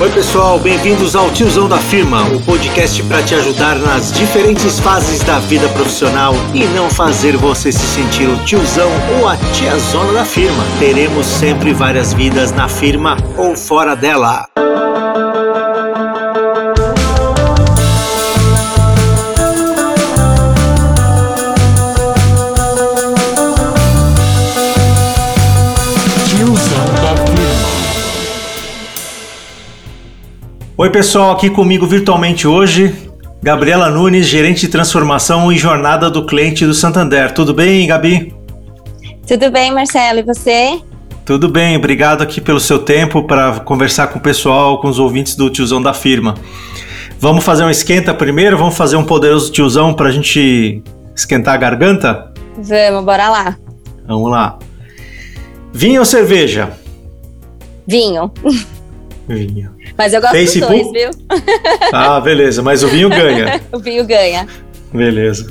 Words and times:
Oi, 0.00 0.10
pessoal, 0.12 0.58
bem-vindos 0.58 1.14
ao 1.14 1.30
Tiozão 1.30 1.68
da 1.68 1.76
Firma, 1.76 2.22
o 2.32 2.40
podcast 2.40 3.02
para 3.02 3.22
te 3.22 3.34
ajudar 3.34 3.76
nas 3.76 4.10
diferentes 4.10 4.80
fases 4.80 5.20
da 5.20 5.38
vida 5.40 5.68
profissional 5.68 6.32
e 6.54 6.64
não 6.68 6.88
fazer 6.88 7.36
você 7.36 7.70
se 7.70 7.86
sentir 7.86 8.26
o 8.26 8.42
tiozão 8.46 8.90
ou 9.18 9.28
a 9.28 9.36
tiazona 9.52 10.14
da 10.14 10.24
firma. 10.24 10.64
Teremos 10.78 11.26
sempre 11.26 11.74
várias 11.74 12.14
vidas 12.14 12.50
na 12.50 12.66
firma 12.66 13.18
ou 13.36 13.54
fora 13.54 13.94
dela. 13.94 14.46
Oi, 30.80 30.88
pessoal, 30.88 31.32
aqui 31.32 31.50
comigo 31.50 31.86
virtualmente 31.86 32.48
hoje, 32.48 32.98
Gabriela 33.42 33.90
Nunes, 33.90 34.26
gerente 34.26 34.62
de 34.62 34.68
transformação 34.68 35.52
e 35.52 35.58
jornada 35.58 36.08
do 36.08 36.24
cliente 36.24 36.64
do 36.64 36.72
Santander. 36.72 37.34
Tudo 37.34 37.52
bem, 37.52 37.86
Gabi? 37.86 38.34
Tudo 39.26 39.50
bem, 39.50 39.70
Marcelo, 39.74 40.20
e 40.20 40.22
você? 40.22 40.80
Tudo 41.22 41.50
bem, 41.50 41.76
obrigado 41.76 42.22
aqui 42.22 42.40
pelo 42.40 42.58
seu 42.58 42.78
tempo 42.78 43.24
para 43.24 43.60
conversar 43.60 44.06
com 44.06 44.18
o 44.18 44.22
pessoal, 44.22 44.80
com 44.80 44.88
os 44.88 44.98
ouvintes 44.98 45.36
do 45.36 45.50
tiozão 45.50 45.82
da 45.82 45.92
firma. 45.92 46.34
Vamos 47.18 47.44
fazer 47.44 47.62
um 47.62 47.68
esquenta 47.68 48.14
primeiro? 48.14 48.56
Vamos 48.56 48.74
fazer 48.74 48.96
um 48.96 49.04
poderoso 49.04 49.52
tiozão 49.52 49.92
para 49.92 50.08
a 50.08 50.10
gente 50.10 50.82
esquentar 51.14 51.56
a 51.56 51.58
garganta? 51.58 52.32
Vamos, 52.56 53.04
bora 53.04 53.28
lá. 53.28 53.58
Vamos 54.08 54.30
lá. 54.30 54.58
Vinho 55.74 56.00
ou 56.00 56.06
cerveja? 56.06 56.70
Vinho. 57.86 58.32
Vinho. 59.28 59.70
Mas 59.96 60.12
eu 60.12 60.20
gosto 60.20 60.32
Facebook? 60.32 60.82
dos 60.82 60.92
dois, 60.92 61.16
viu? 61.16 61.26
Ah, 61.92 62.20
beleza. 62.20 62.62
Mas 62.62 62.82
o 62.82 62.88
vinho 62.88 63.08
ganha. 63.08 63.60
o 63.72 63.78
vinho 63.78 64.04
ganha. 64.04 64.46
Beleza. 64.92 65.48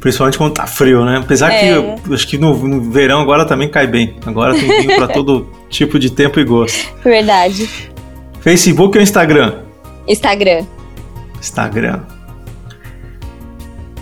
Principalmente 0.00 0.38
quando 0.38 0.54
tá 0.54 0.66
frio, 0.66 1.04
né? 1.04 1.18
Apesar 1.18 1.50
é. 1.52 1.58
que 1.58 1.66
eu, 1.66 2.14
acho 2.14 2.26
que 2.28 2.38
no, 2.38 2.54
no, 2.56 2.90
verão 2.90 3.20
agora 3.20 3.46
também 3.46 3.70
cai 3.70 3.86
bem. 3.86 4.16
Agora 4.26 4.54
tem 4.54 4.68
vinho 4.82 4.96
para 4.96 5.08
todo 5.08 5.50
tipo 5.70 5.98
de 5.98 6.10
tempo 6.10 6.38
e 6.38 6.44
gosto. 6.44 6.86
Verdade. 7.02 7.68
Facebook 8.40 8.96
ou 8.96 9.02
Instagram? 9.02 9.62
Instagram. 10.06 10.64
Instagram. 11.40 12.00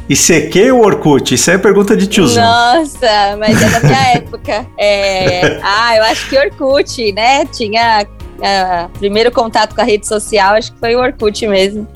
ICQ 0.09 0.73
ou 0.73 0.85
Orkut? 0.85 1.35
Isso 1.35 1.51
é 1.51 1.57
pergunta 1.57 1.97
de 1.97 2.07
tiozão. 2.07 2.45
Nossa, 2.45 3.37
mas 3.39 3.61
é 3.63 3.71
da 3.71 3.81
minha 3.81 4.09
época. 4.17 4.67
É... 4.79 5.59
Ah, 5.63 5.97
eu 5.97 6.05
acho 6.05 6.29
que 6.29 6.37
Orkut, 6.37 7.13
né? 7.13 7.47
Tinha 7.47 8.07
uh, 8.39 8.99
primeiro 8.99 9.31
contato 9.31 9.75
com 9.75 9.81
a 9.81 9.85
rede 9.85 10.07
social, 10.07 10.55
acho 10.55 10.73
que 10.73 10.79
foi 10.79 10.95
o 10.95 11.01
Orkut 11.01 11.47
mesmo. 11.47 11.87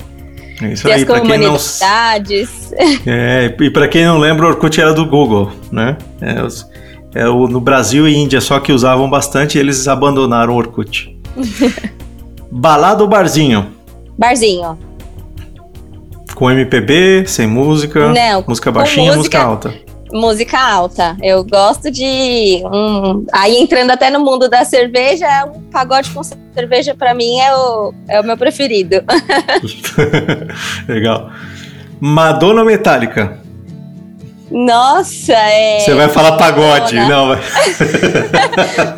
É 0.61 0.73
isso 0.73 0.87
e 0.87 0.91
aí, 0.91 1.01
as 1.01 1.07
comunidades. 1.07 2.71
Não... 2.71 2.79
É, 3.05 3.55
e 3.59 3.69
para 3.69 3.87
quem 3.87 4.05
não 4.05 4.17
lembra, 4.17 4.45
o 4.45 4.49
Orkut 4.49 4.79
era 4.79 4.93
do 4.93 5.05
Google, 5.05 5.51
né? 5.71 5.97
É, 6.21 6.43
os, 6.43 6.67
é, 7.13 7.27
o, 7.27 7.47
no 7.47 7.59
Brasil 7.59 8.07
e 8.07 8.15
Índia 8.15 8.41
só 8.41 8.59
que 8.59 8.71
usavam 8.71 9.09
bastante 9.09 9.57
e 9.57 9.61
eles 9.61 9.87
abandonaram 9.87 10.53
o 10.53 10.57
Orkut. 10.57 11.17
Balada 12.51 13.03
ou 13.03 13.09
barzinho? 13.09 13.67
Barzinho. 14.17 14.77
Com 16.35 16.49
MPB, 16.49 17.25
sem 17.27 17.47
música? 17.47 18.11
Não. 18.11 18.43
Música 18.47 18.71
baixinha, 18.71 19.15
música, 19.15 19.17
música 19.17 19.41
alta? 19.41 19.88
Música 20.11 20.59
alta. 20.59 21.17
Eu 21.21 21.43
gosto 21.43 21.91
de. 21.91 22.61
Um, 22.65 23.25
aí 23.31 23.57
entrando 23.57 23.91
até 23.91 24.09
no 24.09 24.19
mundo 24.19 24.49
da 24.49 24.63
cerveja, 24.65 25.27
um 25.45 25.61
pagode 25.71 26.09
com 26.11 26.21
cerveja 26.23 26.95
para 26.95 27.13
mim 27.13 27.39
é 27.39 27.55
o, 27.55 27.93
é 28.07 28.21
o 28.21 28.23
meu 28.23 28.37
preferido. 28.37 29.03
Legal. 30.87 31.31
Madonna 31.99 32.63
Metallica? 32.63 33.48
Nossa, 34.51 35.33
é. 35.33 35.79
Você 35.79 35.93
vai 35.93 36.09
falar 36.09 36.37
pagode, 36.37 36.95
Madonna. 36.95 37.39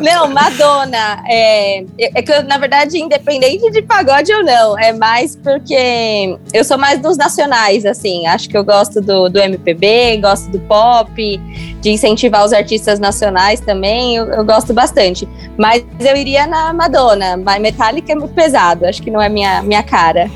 não, 0.00 0.28
Madonna. 0.28 1.22
É, 1.28 1.84
é 1.98 2.22
que 2.22 2.32
eu, 2.32 2.42
na 2.44 2.56
verdade, 2.56 2.98
independente 2.98 3.70
de 3.70 3.82
pagode 3.82 4.32
ou 4.32 4.42
não, 4.42 4.78
é 4.78 4.92
mais 4.92 5.36
porque 5.36 6.36
eu 6.54 6.64
sou 6.64 6.78
mais 6.78 7.00
dos 7.00 7.16
nacionais, 7.16 7.84
assim. 7.84 8.26
Acho 8.26 8.48
que 8.48 8.56
eu 8.56 8.64
gosto 8.64 9.00
do, 9.00 9.28
do 9.28 9.38
MPB, 9.38 10.18
gosto 10.22 10.50
do 10.50 10.58
pop, 10.60 11.40
de 11.80 11.90
incentivar 11.90 12.44
os 12.44 12.52
artistas 12.52 12.98
nacionais 12.98 13.60
também. 13.60 14.16
Eu, 14.16 14.26
eu 14.28 14.44
gosto 14.44 14.72
bastante. 14.72 15.28
Mas 15.58 15.84
eu 16.00 16.16
iria 16.16 16.46
na 16.46 16.72
Madonna. 16.72 17.36
Mas 17.36 17.60
Metallica 17.60 18.12
é 18.12 18.14
muito 18.14 18.32
pesado, 18.32 18.86
acho 18.86 19.02
que 19.02 19.10
não 19.10 19.20
é 19.20 19.28
minha, 19.28 19.62
minha 19.62 19.82
cara. 19.82 20.30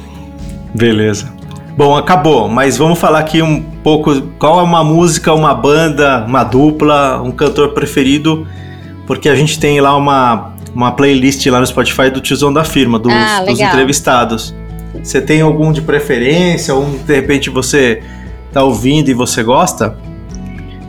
Beleza. 0.75 1.36
Bom, 1.77 1.95
acabou, 1.95 2.49
mas 2.49 2.79
vamos 2.79 2.99
falar 2.99 3.19
aqui 3.19 3.43
um 3.43 3.61
pouco 3.61 4.23
qual 4.39 4.61
é 4.61 4.63
uma 4.63 4.83
música, 4.83 5.35
uma 5.35 5.55
banda, 5.55 6.25
uma 6.27 6.43
dupla, 6.43 7.21
um 7.23 7.31
cantor 7.31 7.75
preferido, 7.75 8.49
porque 9.07 9.29
a 9.29 9.35
gente 9.35 9.61
tem 9.61 9.79
lá 9.79 9.95
uma, 9.95 10.55
uma 10.75 10.93
playlist 10.93 11.45
lá 11.47 11.61
no 11.61 11.67
Spotify 11.67 12.09
do 12.09 12.19
tiozão 12.23 12.51
da 12.51 12.65
firma, 12.65 12.99
dos, 12.99 13.13
ah, 13.13 13.45
dos 13.45 13.61
entrevistados. 13.61 14.55
Você 15.05 15.21
tem 15.21 15.43
algum 15.43 15.71
de 15.71 15.83
preferência, 15.83 16.75
ou 16.75 16.87
de 16.87 17.15
repente 17.15 17.51
você 17.51 18.03
tá 18.55 18.65
ouvindo 18.65 19.11
e 19.11 19.15
você 19.15 19.43
gosta? 19.43 19.99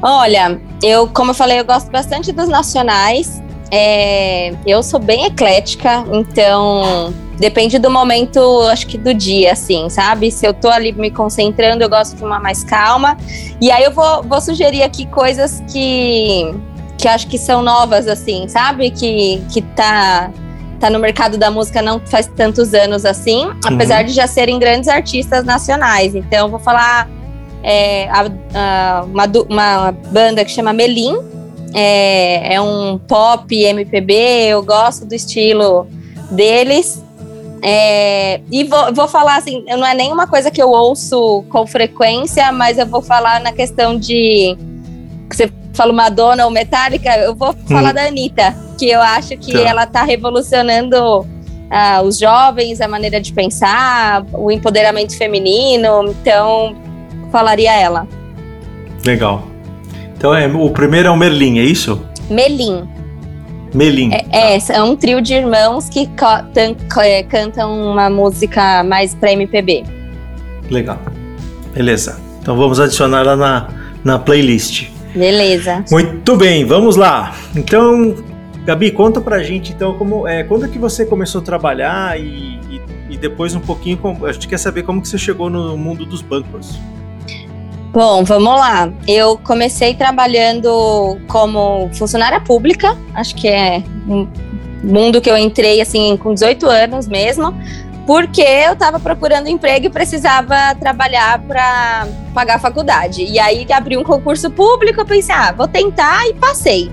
Olha, 0.02 0.58
eu, 0.82 1.06
como 1.10 1.32
eu 1.32 1.36
falei, 1.36 1.60
eu 1.60 1.66
gosto 1.66 1.92
bastante 1.92 2.32
dos 2.32 2.48
nacionais. 2.48 3.44
É, 3.70 4.54
eu 4.66 4.82
sou 4.82 5.02
bem 5.02 5.26
eclética, 5.26 6.06
então 6.14 7.14
depende 7.40 7.78
do 7.78 7.90
momento, 7.90 8.40
acho 8.72 8.88
que 8.88 8.98
do 8.98 9.14
dia, 9.14 9.54
assim, 9.54 9.90
sabe? 9.90 10.32
Se 10.32 10.46
eu 10.46 10.54
tô 10.54 10.70
ali 10.70 10.92
me 10.92 11.12
concentrando, 11.12 11.84
eu 11.84 11.90
gosto 11.90 12.16
de 12.16 12.24
uma 12.24 12.40
mais 12.40 12.64
calma. 12.64 13.18
E 13.62 13.72
aí 13.72 13.84
eu 13.84 13.92
vou, 13.92 14.24
vou 14.24 14.42
sugerir 14.42 14.84
aqui 14.84 15.06
coisas 15.06 15.64
que, 15.72 16.54
que 16.98 17.08
acho 17.08 17.28
que 17.28 17.38
são 17.38 17.62
novas, 17.62 18.08
assim, 18.08 18.48
sabe? 18.48 18.90
Que, 18.92 19.42
que 19.52 19.62
tá, 19.62 20.32
tá 20.80 20.90
no 20.90 21.00
mercado 21.00 21.38
da 21.38 21.52
música 21.52 21.82
não 21.82 22.00
faz 22.00 22.28
tantos 22.28 22.74
anos 22.74 23.06
assim, 23.06 23.46
uhum. 23.46 23.60
apesar 23.66 24.04
de 24.04 24.14
já 24.14 24.28
serem 24.28 24.58
grandes 24.58 24.90
artistas 24.90 25.46
nacionais. 25.46 26.16
Então 26.16 26.48
eu 26.48 26.50
vou 26.50 26.60
falar 26.60 27.08
é, 27.64 28.10
a, 28.10 28.26
a, 28.54 29.04
uma, 29.04 29.26
uma 29.50 29.92
banda 30.12 30.44
que 30.44 30.52
chama 30.52 30.74
Melim. 30.74 31.18
É, 31.74 32.56
é 32.56 32.62
um 32.62 32.98
pop 32.98 33.54
MPB, 33.54 34.14
eu 34.48 34.64
gosto 34.64 35.06
do 35.06 35.14
estilo 35.14 35.86
deles. 36.32 37.04
É, 37.62 38.42
e 38.52 38.64
vou, 38.64 38.94
vou 38.94 39.08
falar 39.08 39.38
assim, 39.38 39.64
não 39.68 39.86
é 39.86 39.94
nenhuma 39.94 40.28
coisa 40.28 40.52
que 40.52 40.62
eu 40.62 40.70
ouço 40.70 41.44
com 41.50 41.66
frequência, 41.66 42.52
mas 42.52 42.78
eu 42.78 42.86
vou 42.86 43.02
falar 43.02 43.40
na 43.40 43.52
questão 43.52 43.98
de. 43.98 44.56
Você 45.32 45.52
falou 45.74 45.94
Madonna 45.94 46.46
ou 46.46 46.52
Metallica, 46.52 47.16
eu 47.18 47.36
vou 47.36 47.54
falar 47.68 47.92
hum. 47.92 47.94
da 47.94 48.06
Anitta, 48.06 48.56
que 48.78 48.90
eu 48.90 49.02
acho 49.02 49.38
que 49.38 49.54
tá. 49.54 49.60
ela 49.60 49.84
está 49.84 50.04
revolucionando 50.04 51.20
uh, 51.20 52.02
os 52.04 52.18
jovens, 52.18 52.82
a 52.82 52.88
maneira 52.88 53.20
de 53.20 53.34
pensar, 53.34 54.26
o 54.34 54.52
empoderamento 54.52 55.18
feminino, 55.18 56.10
então 56.10 56.76
falaria 57.32 57.74
ela. 57.74 58.08
Legal. 59.06 59.44
Então 60.18 60.34
é, 60.34 60.48
o 60.48 60.70
primeiro 60.72 61.10
é 61.10 61.12
o 61.12 61.18
Merlin, 61.18 61.60
é 61.60 61.64
isso? 61.64 62.02
Melim. 62.30 62.88
Melim. 63.74 64.12
É, 64.14 64.56
é, 64.56 64.58
é 64.70 64.84
um 64.84 64.96
trio 64.96 65.22
de 65.22 65.34
irmãos 65.34 65.90
que 65.90 66.10
é, 67.02 67.24
cantam 67.24 67.92
uma 67.92 68.10
música 68.10 68.84
mais 68.84 69.14
pra 69.16 69.32
MPB. 69.32 69.84
Legal. 70.70 71.00
Beleza. 71.74 72.20
Então 72.42 72.56
vamos 72.56 72.80
adicionar 72.80 73.24
lá 73.24 73.36
na, 73.36 73.68
na 74.04 74.20
playlist. 74.20 74.90
Beleza. 75.14 75.84
Muito 75.92 76.36
bem, 76.36 76.66
vamos 76.66 76.96
lá. 76.96 77.36
Então, 77.56 78.16
Gabi, 78.66 78.92
conta 78.92 79.20
pra 79.20 79.42
gente 79.44 79.74
então 79.74 79.98
como 79.98 80.28
é, 80.28 80.44
quando 80.44 80.66
é 80.66 80.68
que 80.68 80.78
você 80.78 81.06
começou 81.06 81.42
a 81.42 81.44
trabalhar 81.44 82.20
e, 82.20 82.60
e, 82.70 82.82
e 83.10 83.18
depois 83.18 83.56
um 83.56 83.60
pouquinho, 83.60 84.00
a 84.26 84.32
gente 84.32 84.48
quer 84.48 84.58
saber 84.58 84.84
como 84.84 85.02
que 85.02 85.08
você 85.08 85.18
chegou 85.18 85.50
no 85.50 85.78
mundo 85.78 86.06
dos 86.06 86.22
bancos. 86.22 86.80
Bom, 87.92 88.24
vamos 88.24 88.54
lá. 88.60 88.92
Eu 89.08 89.38
comecei 89.38 89.94
trabalhando 89.94 91.18
como 91.28 91.90
funcionária 91.94 92.40
pública, 92.40 92.98
acho 93.14 93.36
que 93.36 93.48
é 93.48 93.82
um 94.08 94.28
mundo 94.84 95.22
que 95.22 95.30
eu 95.30 95.38
entrei 95.38 95.82
assim 95.82 96.16
com 96.18 96.34
18 96.34 96.66
anos 96.68 97.08
mesmo, 97.08 97.54
porque 98.06 98.42
eu 98.42 98.74
estava 98.74 99.00
procurando 99.00 99.48
emprego 99.48 99.88
e 99.88 99.90
precisava 99.90 100.76
trabalhar 100.80 101.40
para 101.40 102.08
pagar 102.34 102.56
a 102.56 102.60
faculdade. 102.60 103.24
E 103.24 103.40
aí 103.40 103.66
abri 103.72 103.98
um 103.98 104.04
concurso 104.04 104.50
público, 104.52 105.02
eu 105.02 105.06
pensei, 105.06 105.34
ah, 105.34 105.52
vou 105.52 105.68
tentar 105.68 106.28
e 106.28 106.34
passei. 106.34 106.92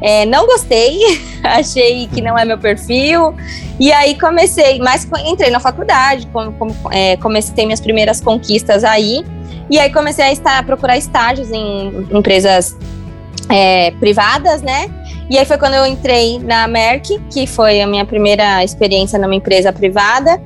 É, 0.00 0.24
não 0.24 0.46
gostei, 0.46 0.98
achei 1.44 2.08
que 2.08 2.22
não 2.22 2.38
é 2.38 2.44
meu 2.44 2.58
perfil. 2.58 3.34
E 3.78 3.92
aí 3.92 4.18
comecei, 4.18 4.78
mas 4.78 5.06
entrei 5.24 5.50
na 5.50 5.60
faculdade, 5.60 6.26
com, 6.28 6.52
com, 6.52 6.72
é, 6.90 7.16
comecei 7.18 7.66
minhas 7.66 7.80
primeiras 7.80 8.20
conquistas 8.20 8.82
aí. 8.84 9.24
E 9.70 9.78
aí 9.78 9.90
comecei 9.92 10.24
a, 10.24 10.32
estar, 10.32 10.64
procurar 10.66 10.98
estágios 10.98 11.50
em 11.52 12.06
empresas 12.10 12.76
é, 13.48 13.92
privadas, 13.92 14.62
né? 14.62 14.90
E 15.30 15.38
aí 15.38 15.44
foi 15.44 15.56
quando 15.58 15.74
eu 15.74 15.86
entrei 15.86 16.40
na 16.40 16.66
Merck, 16.66 17.20
que 17.30 17.46
foi 17.46 17.80
a 17.80 17.86
minha 17.86 18.04
primeira 18.04 18.64
experiência 18.64 19.16
numa 19.16 19.34
empresa 19.34 19.72
privada, 19.72 20.42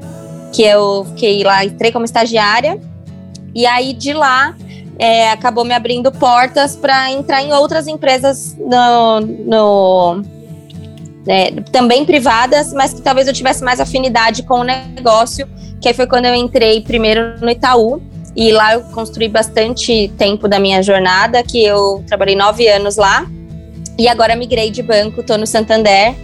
que 0.53 0.63
eu 0.63 1.07
fiquei 1.11 1.43
lá, 1.43 1.65
entrei 1.65 1.91
como 1.91 2.05
estagiária. 2.05 2.79
E 3.55 3.65
aí 3.65 3.95
de 3.95 4.13
lá 4.13 4.55
é, 4.99 5.31
acabou 5.31 5.65
me 5.65 5.73
abrindo 5.73 6.13
portas 6.13 6.77
para 6.77 7.11
entrar 7.11 7.43
em 7.43 7.53
outras 7.55 7.87
empresas 7.87 8.55
no, 8.59 9.21
no 9.21 10.23
é, 11.27 11.51
também 11.73 12.05
privadas, 12.05 12.75
mas 12.75 12.93
que 12.93 13.01
talvez 13.01 13.27
eu 13.27 13.33
tivesse 13.33 13.65
mais 13.65 13.81
afinidade 13.81 14.43
com 14.43 14.61
o 14.61 14.65
negócio, 14.65 15.49
que 15.81 15.89
aí 15.89 15.95
foi 15.95 16.07
quando 16.07 16.27
eu 16.27 16.35
entrei 16.35 16.83
primeiro 16.83 17.41
no 17.41 17.51
Itaú, 17.51 18.03
e 18.37 18.53
lá 18.53 18.75
eu 18.75 18.81
construí 18.85 19.29
bastante 19.29 20.13
tempo 20.19 20.49
da 20.49 20.59
minha 20.59 20.83
jornada, 20.83 21.43
que 21.43 21.65
eu 21.65 22.03
trabalhei 22.07 22.35
nove 22.35 22.67
anos 22.69 22.97
lá, 22.97 23.27
e 23.99 24.09
agora 24.09 24.35
migrei 24.35 24.71
de 24.71 24.83
banco, 24.83 25.21
estou 25.21 25.39
no 25.39 25.47
Santander, 25.47 26.15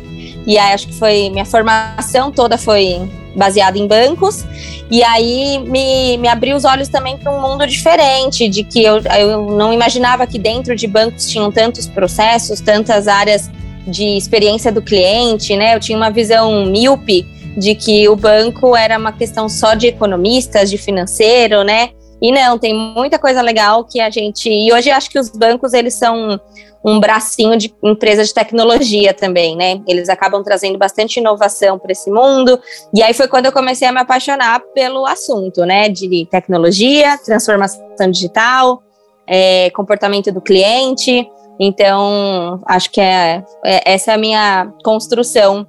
e 0.47 0.59
aí 0.59 0.73
acho 0.73 0.89
que 0.89 0.95
foi, 0.95 1.31
minha 1.31 1.45
formação 1.45 2.33
toda 2.33 2.59
foi 2.59 3.09
baseada 3.37 3.79
em 3.79 3.87
bancos, 3.87 4.45
e 4.91 5.05
aí 5.05 5.59
me, 5.59 6.19
me 6.19 6.27
abriu 6.27 6.57
os 6.57 6.65
olhos 6.65 6.89
também 6.89 7.17
para 7.17 7.33
um 7.33 7.41
mundo 7.41 7.65
diferente, 7.67 8.49
de 8.49 8.65
que 8.65 8.83
eu, 8.83 9.01
eu 9.19 9.53
não 9.53 9.73
imaginava 9.73 10.27
que 10.27 10.39
dentro 10.39 10.75
de 10.75 10.87
bancos 10.89 11.29
tinham 11.29 11.53
tantos 11.53 11.87
processos, 11.87 12.61
tantas 12.61 13.07
áreas 13.07 13.49
de 13.87 14.17
experiência 14.17 14.73
do 14.73 14.83
cliente, 14.83 15.57
né? 15.57 15.75
Eu 15.75 15.81
tinha 15.81 15.97
uma 15.97 16.11
visão 16.11 16.67
míope 16.67 17.25
de 17.57 17.75
que 17.75 18.09
o 18.09 18.17
banco 18.17 18.77
era 18.77 18.99
uma 18.99 19.12
questão 19.12 19.49
só 19.49 19.75
de 19.75 19.87
economistas, 19.87 20.71
de 20.71 20.77
financeiro, 20.77 21.62
né? 21.62 21.91
E 22.20 22.31
não, 22.31 22.58
tem 22.58 22.75
muita 22.75 23.19
coisa 23.19 23.40
legal 23.40 23.84
que 23.84 24.00
a 24.00 24.11
gente. 24.11 24.50
E 24.50 24.72
hoje 24.72 24.90
acho 24.90 25.11
que 25.11 25.19
os 25.19 25.31
bancos 25.31 25.72
eles 25.72 25.94
são 25.94 26.40
um 26.84 26.99
bracinho 26.99 27.56
de 27.56 27.75
empresa 27.82 28.25
de 28.25 28.32
tecnologia 28.32 29.12
também, 29.12 29.55
né? 29.55 29.81
Eles 29.87 30.08
acabam 30.08 30.43
trazendo 30.43 30.78
bastante 30.78 31.19
inovação 31.19 31.78
para 31.78 31.93
esse 31.93 32.11
mundo. 32.11 32.58
E 32.94 33.02
aí 33.02 33.12
foi 33.12 33.28
quando 33.28 33.46
eu 33.46 33.52
comecei 33.52 33.87
a 33.87 33.93
me 33.93 34.00
apaixonar 34.00 34.61
pelo 34.75 35.06
assunto, 35.06 35.64
né? 35.64 35.88
De 35.88 36.26
tecnologia, 36.31 37.19
transformação 37.19 38.11
digital, 38.11 38.82
é, 39.26 39.70
comportamento 39.70 40.32
do 40.32 40.40
cliente. 40.40 41.28
Então, 41.58 42.62
acho 42.66 42.90
que 42.90 43.00
é, 43.00 43.44
é, 43.62 43.93
essa 43.93 44.12
é 44.12 44.14
a 44.14 44.19
minha 44.19 44.73
construção 44.82 45.66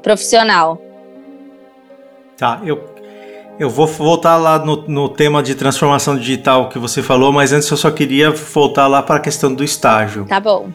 profissional. 0.00 0.80
Tá, 2.36 2.60
eu, 2.64 2.93
eu 3.58 3.70
vou 3.70 3.86
voltar 3.86 4.36
lá 4.36 4.58
no, 4.58 4.88
no 4.88 5.08
tema 5.08 5.42
de 5.42 5.54
transformação 5.54 6.16
digital 6.16 6.68
que 6.68 6.78
você 6.78 7.02
falou, 7.02 7.32
mas 7.32 7.52
antes 7.52 7.70
eu 7.70 7.76
só 7.76 7.90
queria 7.90 8.30
voltar 8.30 8.86
lá 8.86 9.02
para 9.02 9.16
a 9.16 9.20
questão 9.20 9.54
do 9.54 9.62
estágio. 9.62 10.24
Tá 10.26 10.40
bom. 10.40 10.68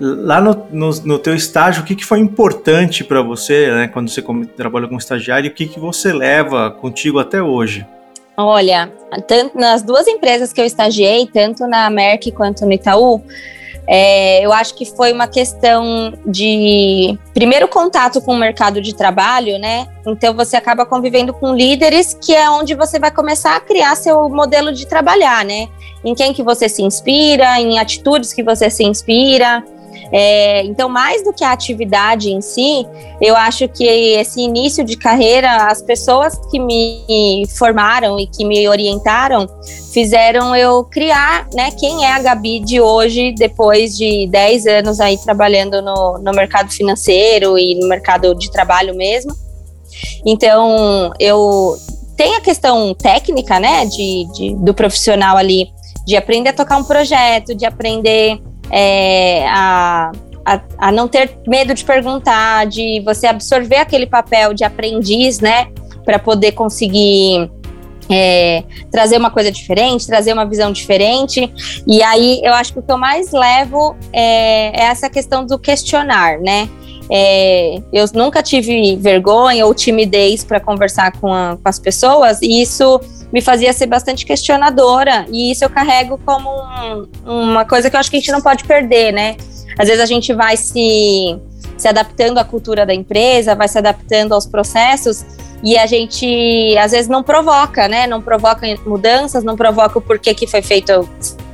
Lá 0.00 0.40
no, 0.40 0.66
no, 0.70 0.90
no 1.04 1.18
teu 1.18 1.34
estágio, 1.34 1.82
o 1.82 1.84
que, 1.84 1.96
que 1.96 2.04
foi 2.04 2.20
importante 2.20 3.02
para 3.02 3.20
você, 3.20 3.70
né, 3.72 3.88
quando 3.88 4.08
você 4.08 4.22
trabalhou 4.56 4.88
como 4.88 5.00
estagiário, 5.00 5.48
e 5.48 5.50
o 5.50 5.54
que, 5.54 5.66
que 5.66 5.80
você 5.80 6.12
leva 6.12 6.70
contigo 6.70 7.18
até 7.18 7.42
hoje? 7.42 7.84
Olha, 8.36 8.92
tanto 9.26 9.58
nas 9.58 9.82
duas 9.82 10.06
empresas 10.06 10.52
que 10.52 10.60
eu 10.60 10.64
estagiei, 10.64 11.26
tanto 11.26 11.66
na 11.66 11.90
Merck 11.90 12.30
quanto 12.30 12.64
no 12.64 12.72
Itaú, 12.72 13.20
é, 13.90 14.44
eu 14.44 14.52
acho 14.52 14.74
que 14.74 14.84
foi 14.84 15.12
uma 15.12 15.26
questão 15.26 16.12
de 16.26 17.18
primeiro 17.32 17.66
contato 17.66 18.20
com 18.20 18.34
o 18.34 18.36
mercado 18.36 18.82
de 18.82 18.94
trabalho, 18.94 19.58
né? 19.58 19.88
Então 20.06 20.34
você 20.34 20.56
acaba 20.56 20.84
convivendo 20.84 21.32
com 21.32 21.54
líderes, 21.54 22.12
que 22.20 22.34
é 22.34 22.50
onde 22.50 22.74
você 22.74 22.98
vai 22.98 23.10
começar 23.10 23.56
a 23.56 23.60
criar 23.60 23.96
seu 23.96 24.28
modelo 24.28 24.72
de 24.72 24.86
trabalhar, 24.86 25.42
né? 25.42 25.68
Em 26.04 26.14
quem 26.14 26.34
que 26.34 26.42
você 26.42 26.68
se 26.68 26.82
inspira, 26.82 27.58
em 27.58 27.78
atitudes 27.78 28.34
que 28.34 28.42
você 28.42 28.68
se 28.68 28.84
inspira. 28.84 29.64
É, 30.12 30.64
então, 30.64 30.88
mais 30.88 31.22
do 31.22 31.32
que 31.32 31.44
a 31.44 31.52
atividade 31.52 32.30
em 32.30 32.40
si, 32.40 32.86
eu 33.20 33.36
acho 33.36 33.68
que 33.68 33.84
esse 33.84 34.40
início 34.40 34.84
de 34.84 34.96
carreira, 34.96 35.66
as 35.66 35.82
pessoas 35.82 36.38
que 36.50 36.58
me 36.58 37.44
formaram 37.58 38.18
e 38.18 38.26
que 38.26 38.44
me 38.44 38.68
orientaram, 38.68 39.46
fizeram 39.92 40.56
eu 40.56 40.84
criar, 40.84 41.46
né, 41.52 41.70
quem 41.72 42.04
é 42.04 42.12
a 42.12 42.20
Gabi 42.20 42.60
de 42.60 42.80
hoje, 42.80 43.32
depois 43.32 43.96
de 43.96 44.26
10 44.28 44.66
anos 44.66 45.00
aí 45.00 45.18
trabalhando 45.18 45.82
no, 45.82 46.18
no 46.18 46.32
mercado 46.32 46.70
financeiro 46.70 47.58
e 47.58 47.74
no 47.74 47.86
mercado 47.88 48.34
de 48.34 48.50
trabalho 48.50 48.94
mesmo. 48.94 49.32
Então, 50.24 51.12
eu 51.18 51.76
tem 52.16 52.34
a 52.34 52.40
questão 52.40 52.92
técnica, 52.94 53.60
né, 53.60 53.86
de, 53.86 54.26
de, 54.34 54.54
do 54.56 54.74
profissional 54.74 55.36
ali, 55.36 55.70
de 56.04 56.16
aprender 56.16 56.50
a 56.50 56.52
tocar 56.52 56.76
um 56.76 56.82
projeto, 56.82 57.54
de 57.54 57.64
aprender 57.64 58.40
é, 58.70 59.46
a, 59.48 60.12
a, 60.44 60.60
a, 60.78 60.92
não 60.92 61.08
ter 61.08 61.38
medo 61.46 61.74
de 61.74 61.84
perguntar, 61.84 62.66
de 62.66 63.00
você 63.04 63.26
absorver 63.26 63.76
aquele 63.76 64.06
papel 64.06 64.54
de 64.54 64.64
aprendiz, 64.64 65.40
né, 65.40 65.68
para 66.04 66.18
poder 66.18 66.52
conseguir 66.52 67.50
é, 68.10 68.64
trazer 68.90 69.18
uma 69.18 69.30
coisa 69.30 69.52
diferente, 69.52 70.06
trazer 70.06 70.32
uma 70.32 70.46
visão 70.46 70.72
diferente. 70.72 71.52
E 71.86 72.02
aí 72.02 72.40
eu 72.42 72.54
acho 72.54 72.72
que 72.72 72.78
o 72.78 72.82
que 72.82 72.90
eu 72.90 72.98
mais 72.98 73.32
levo 73.32 73.96
é, 74.12 74.80
é 74.80 74.84
essa 74.84 75.10
questão 75.10 75.44
do 75.44 75.58
questionar, 75.58 76.38
né? 76.40 76.68
É, 77.10 77.80
eu 77.90 78.04
nunca 78.14 78.42
tive 78.42 78.96
vergonha 78.96 79.64
ou 79.64 79.74
timidez 79.74 80.44
para 80.44 80.60
conversar 80.60 81.12
com, 81.18 81.32
a, 81.32 81.56
com, 81.62 81.68
as 81.68 81.78
pessoas, 81.78 82.42
e 82.42 82.60
isso 82.60 83.00
me 83.32 83.40
fazia 83.40 83.72
ser 83.72 83.86
bastante 83.86 84.24
questionadora, 84.24 85.26
e 85.30 85.50
isso 85.50 85.64
eu 85.64 85.70
carrego 85.70 86.18
como 86.24 86.48
um, 86.50 87.06
uma 87.26 87.64
coisa 87.64 87.90
que 87.90 87.96
eu 87.96 88.00
acho 88.00 88.10
que 88.10 88.16
a 88.16 88.20
gente 88.20 88.32
não 88.32 88.40
pode 88.40 88.64
perder, 88.64 89.12
né? 89.12 89.36
Às 89.78 89.88
vezes 89.88 90.02
a 90.02 90.06
gente 90.06 90.32
vai 90.32 90.56
se, 90.56 91.38
se 91.76 91.88
adaptando 91.88 92.38
à 92.38 92.44
cultura 92.44 92.86
da 92.86 92.94
empresa, 92.94 93.54
vai 93.54 93.68
se 93.68 93.78
adaptando 93.78 94.32
aos 94.32 94.46
processos, 94.46 95.24
e 95.62 95.76
a 95.76 95.86
gente 95.86 96.76
às 96.78 96.92
vezes 96.92 97.08
não 97.08 97.22
provoca, 97.22 97.88
né? 97.88 98.06
Não 98.06 98.22
provoca 98.22 98.66
mudanças, 98.86 99.42
não 99.44 99.56
provoca 99.56 99.98
o 99.98 100.02
porquê 100.02 100.32
que 100.32 100.46
foi 100.46 100.62
feito 100.62 101.08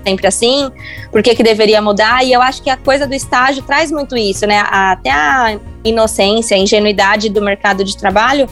sempre 0.05 0.27
assim, 0.27 0.71
porquê 1.11 1.35
que 1.35 1.43
deveria 1.43 1.81
mudar. 1.81 2.23
E 2.23 2.33
eu 2.33 2.43
acho 2.43 2.63
que 2.63 2.69
a 2.69 2.77
coisa 2.77 3.07
do 3.07 3.15
estágio 3.15 3.63
traz 3.63 3.91
muito 3.91 4.17
isso, 4.17 4.47
né? 4.47 4.63
Até 4.71 5.11
a 5.11 5.59
inocência, 5.83 6.57
a 6.57 6.61
ingenuidade 6.61 7.31
do 7.31 7.41
mercado 7.41 7.83
de 7.83 7.97
trabalho 7.97 8.49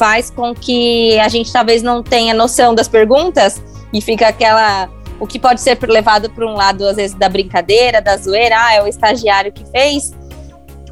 faz 0.00 0.30
com 0.30 0.54
que 0.54 1.20
a 1.20 1.28
gente 1.28 1.52
talvez 1.52 1.82
não 1.82 2.02
tenha 2.02 2.32
noção 2.32 2.74
das 2.74 2.88
perguntas 2.88 3.62
e 3.92 4.00
fica 4.00 4.28
aquela 4.28 4.88
o 5.20 5.26
que 5.26 5.38
pode 5.38 5.60
ser 5.60 5.78
levado 5.82 6.30
para 6.30 6.46
um 6.46 6.54
lado 6.54 6.88
às 6.88 6.96
vezes 6.96 7.14
da 7.14 7.28
brincadeira, 7.28 8.00
da 8.00 8.16
zoeira, 8.16 8.56
ah, 8.58 8.74
é 8.76 8.82
o 8.82 8.86
estagiário 8.86 9.52
que 9.52 9.62
fez. 9.70 10.14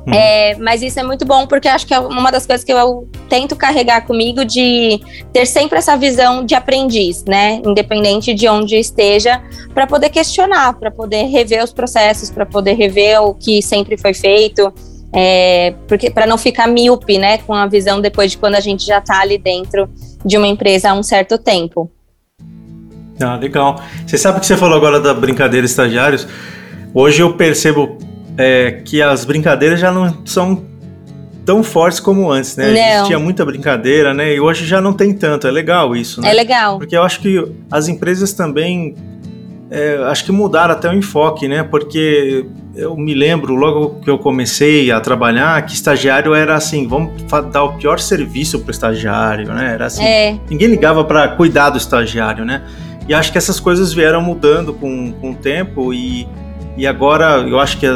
Uhum. 0.06 0.12
É, 0.12 0.54
mas 0.56 0.82
isso 0.82 1.00
é 1.00 1.02
muito 1.02 1.24
bom 1.24 1.46
porque 1.46 1.66
acho 1.66 1.86
que 1.86 1.94
é 1.94 1.98
uma 1.98 2.30
das 2.30 2.44
coisas 2.46 2.62
que 2.62 2.70
eu 2.70 3.08
tento 3.30 3.56
carregar 3.56 4.06
comigo 4.06 4.44
de 4.44 5.00
ter 5.32 5.46
sempre 5.46 5.78
essa 5.78 5.96
visão 5.96 6.44
de 6.44 6.54
aprendiz, 6.54 7.24
né? 7.24 7.62
Independente 7.64 8.34
de 8.34 8.46
onde 8.46 8.76
esteja, 8.76 9.42
para 9.72 9.86
poder 9.86 10.10
questionar, 10.10 10.74
para 10.74 10.90
poder 10.90 11.24
rever 11.24 11.64
os 11.64 11.72
processos, 11.72 12.30
para 12.30 12.44
poder 12.44 12.74
rever 12.74 13.22
o 13.22 13.34
que 13.34 13.62
sempre 13.62 13.96
foi 13.96 14.12
feito. 14.12 14.70
É, 15.12 15.74
porque 15.86 16.10
para 16.10 16.26
não 16.26 16.36
ficar 16.36 16.66
míope, 16.66 17.18
né, 17.18 17.38
com 17.38 17.54
a 17.54 17.66
visão 17.66 18.00
depois 18.00 18.32
de 18.32 18.38
quando 18.38 18.56
a 18.56 18.60
gente 18.60 18.86
já 18.86 18.98
está 18.98 19.20
ali 19.20 19.38
dentro 19.38 19.88
de 20.24 20.36
uma 20.36 20.46
empresa 20.46 20.90
há 20.90 20.94
um 20.94 21.02
certo 21.02 21.38
tempo. 21.38 21.90
Ah, 23.20 23.36
legal. 23.36 23.82
Você 24.06 24.16
sabe 24.16 24.40
que 24.40 24.46
você 24.46 24.56
falou 24.56 24.76
agora 24.76 25.00
da 25.00 25.12
brincadeira 25.12 25.66
estagiários. 25.66 26.26
Hoje 26.94 27.20
eu 27.22 27.34
percebo 27.34 27.98
é, 28.36 28.82
que 28.84 29.02
as 29.02 29.24
brincadeiras 29.24 29.80
já 29.80 29.90
não 29.90 30.24
são 30.24 30.64
tão 31.44 31.62
fortes 31.62 31.98
como 31.98 32.30
antes, 32.30 32.56
né? 32.56 32.70
Não. 32.70 32.96
Existia 32.96 33.18
muita 33.18 33.44
brincadeira, 33.44 34.12
né? 34.14 34.34
E 34.34 34.40
hoje 34.40 34.66
já 34.66 34.80
não 34.80 34.92
tem 34.92 35.14
tanto. 35.14 35.48
É 35.48 35.50
legal 35.50 35.96
isso, 35.96 36.20
né? 36.20 36.30
É 36.30 36.32
legal. 36.34 36.78
Porque 36.78 36.96
eu 36.96 37.02
acho 37.02 37.20
que 37.20 37.42
as 37.70 37.88
empresas 37.88 38.32
também 38.32 38.94
é, 39.70 39.96
acho 40.04 40.24
que 40.24 40.32
mudaram 40.32 40.72
até 40.72 40.88
o 40.88 40.92
enfoque, 40.92 41.46
né? 41.46 41.62
Porque 41.62 42.46
eu 42.74 42.96
me 42.96 43.12
lembro 43.12 43.54
logo 43.54 44.00
que 44.00 44.08
eu 44.08 44.18
comecei 44.18 44.90
a 44.90 45.00
trabalhar 45.00 45.60
que 45.66 45.74
estagiário 45.74 46.34
era 46.34 46.54
assim, 46.54 46.86
vamos 46.86 47.22
dar 47.52 47.64
o 47.64 47.74
pior 47.74 47.98
serviço 47.98 48.60
para 48.60 48.68
o 48.68 48.70
estagiário, 48.70 49.52
né? 49.52 49.74
Era 49.74 49.86
assim, 49.86 50.04
é. 50.04 50.38
ninguém 50.48 50.68
ligava 50.68 51.04
para 51.04 51.28
cuidar 51.28 51.70
do 51.70 51.78
estagiário, 51.78 52.44
né? 52.44 52.62
E 53.06 53.14
acho 53.14 53.30
que 53.30 53.38
essas 53.38 53.60
coisas 53.60 53.92
vieram 53.92 54.22
mudando 54.22 54.72
com, 54.72 55.12
com 55.12 55.32
o 55.32 55.34
tempo 55.34 55.92
e 55.92 56.26
e 56.76 56.86
agora 56.86 57.40
eu 57.40 57.58
acho 57.58 57.76
que 57.76 57.86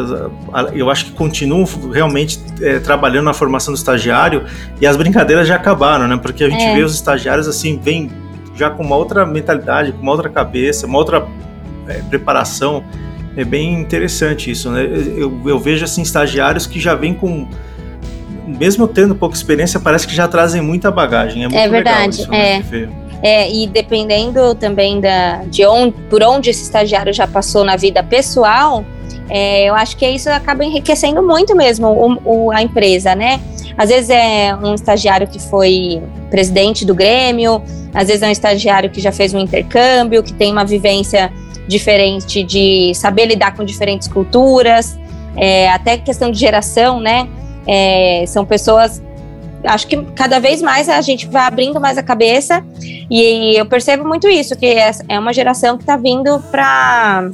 eu 0.75 0.91
acho 0.91 1.05
que 1.05 1.13
continuam 1.13 1.65
realmente 1.93 2.41
é, 2.61 2.81
trabalhando 2.81 3.27
na 3.27 3.33
formação 3.33 3.73
do 3.73 3.77
estagiário 3.77 4.45
e 4.81 4.87
as 4.87 4.97
brincadeiras 4.97 5.47
já 5.47 5.55
acabaram, 5.55 6.09
né? 6.09 6.19
Porque 6.21 6.43
a 6.43 6.51
gente 6.51 6.65
é. 6.65 6.75
vê 6.75 6.83
os 6.83 6.93
estagiários 6.93 7.47
assim, 7.47 7.79
vem 7.81 8.11
já 8.57 8.71
com 8.71 8.83
uma 8.83 8.97
outra 8.97 9.25
mentalidade, 9.25 9.93
com 9.93 10.03
uma 10.03 10.11
outra 10.11 10.29
cabeça, 10.29 10.85
uma 10.89 10.99
outra 10.99 11.25
preparação. 12.09 12.85
É 13.37 13.45
bem 13.45 13.81
interessante 13.81 14.51
isso, 14.51 14.71
né? 14.71 14.85
Eu, 14.85 15.41
eu 15.47 15.59
vejo 15.59 15.85
assim 15.85 16.03
estagiários 16.03 16.67
que 16.67 16.79
já 16.79 16.95
vêm 16.95 17.15
com 17.15 17.47
mesmo 18.47 18.87
tendo 18.89 19.15
pouca 19.15 19.35
experiência, 19.35 19.81
parece 19.81 20.07
que 20.07 20.15
já 20.15 20.29
trazem 20.29 20.61
muita 20.61 20.91
bagagem. 20.91 21.45
É, 21.45 21.49
muito 21.49 21.59
é 21.59 21.69
verdade, 21.69 22.21
isso, 22.21 22.31
né, 22.31 22.63
é. 22.73 22.89
É, 23.23 23.53
e 23.53 23.67
dependendo 23.67 24.55
também 24.55 25.01
da, 25.01 25.45
de 25.45 25.65
onde, 25.65 25.95
por 26.11 26.23
onde 26.23 26.51
esse 26.51 26.63
estagiário 26.63 27.13
já 27.13 27.27
passou 27.27 27.65
na 27.65 27.77
vida 27.77 28.03
pessoal, 28.03 28.85
É, 29.31 29.65
eu 29.65 29.75
acho 29.75 29.97
que 29.97 30.07
isso 30.07 30.29
acaba 30.29 30.63
enriquecendo 30.65 31.23
muito 31.23 31.55
mesmo 31.55 31.87
o, 31.87 32.19
o, 32.25 32.51
a 32.51 32.61
empresa, 32.61 33.15
né? 33.15 33.41
Às 33.79 33.89
vezes 33.89 34.11
é 34.11 34.55
um 34.55 34.75
estagiário 34.75 35.27
que 35.27 35.39
foi 35.39 36.03
presidente 36.31 36.85
do 36.85 36.95
Grêmio, 36.95 37.63
às 37.95 38.09
vezes 38.09 38.23
é 38.23 38.29
um 38.29 38.31
estagiário 38.31 38.91
que 38.91 39.01
já 39.01 39.13
fez 39.13 39.33
um 39.33 39.39
intercâmbio, 39.39 40.23
que 40.23 40.35
tem 40.35 40.53
uma 40.53 40.65
vivência 40.65 41.33
diferente 41.67 42.43
de 42.43 42.93
saber 42.95 43.27
lidar 43.27 43.55
com 43.55 43.65
diferentes 43.65 44.09
culturas, 44.09 44.99
é, 45.37 45.71
até 45.71 45.97
questão 45.97 46.31
de 46.31 46.39
geração, 46.39 47.01
né? 47.01 47.29
É, 47.67 48.25
são 48.27 48.45
pessoas. 48.45 49.03
Acho 49.65 49.87
que 49.87 49.97
cada 50.17 50.41
vez 50.41 50.61
mais 50.61 50.89
a 50.89 51.01
gente 51.01 51.27
vai 51.29 51.47
abrindo 51.47 51.81
mais 51.81 51.97
a 51.97 52.03
cabeça 52.03 52.65
e 53.09 53.55
eu 53.57 53.65
percebo 53.65 54.05
muito 54.05 54.29
isso, 54.29 54.57
que 54.57 54.67
é 55.09 55.19
uma 55.19 55.33
geração 55.33 55.77
que 55.77 55.85
está 55.85 55.97
vindo 55.97 56.41
para 56.51 57.31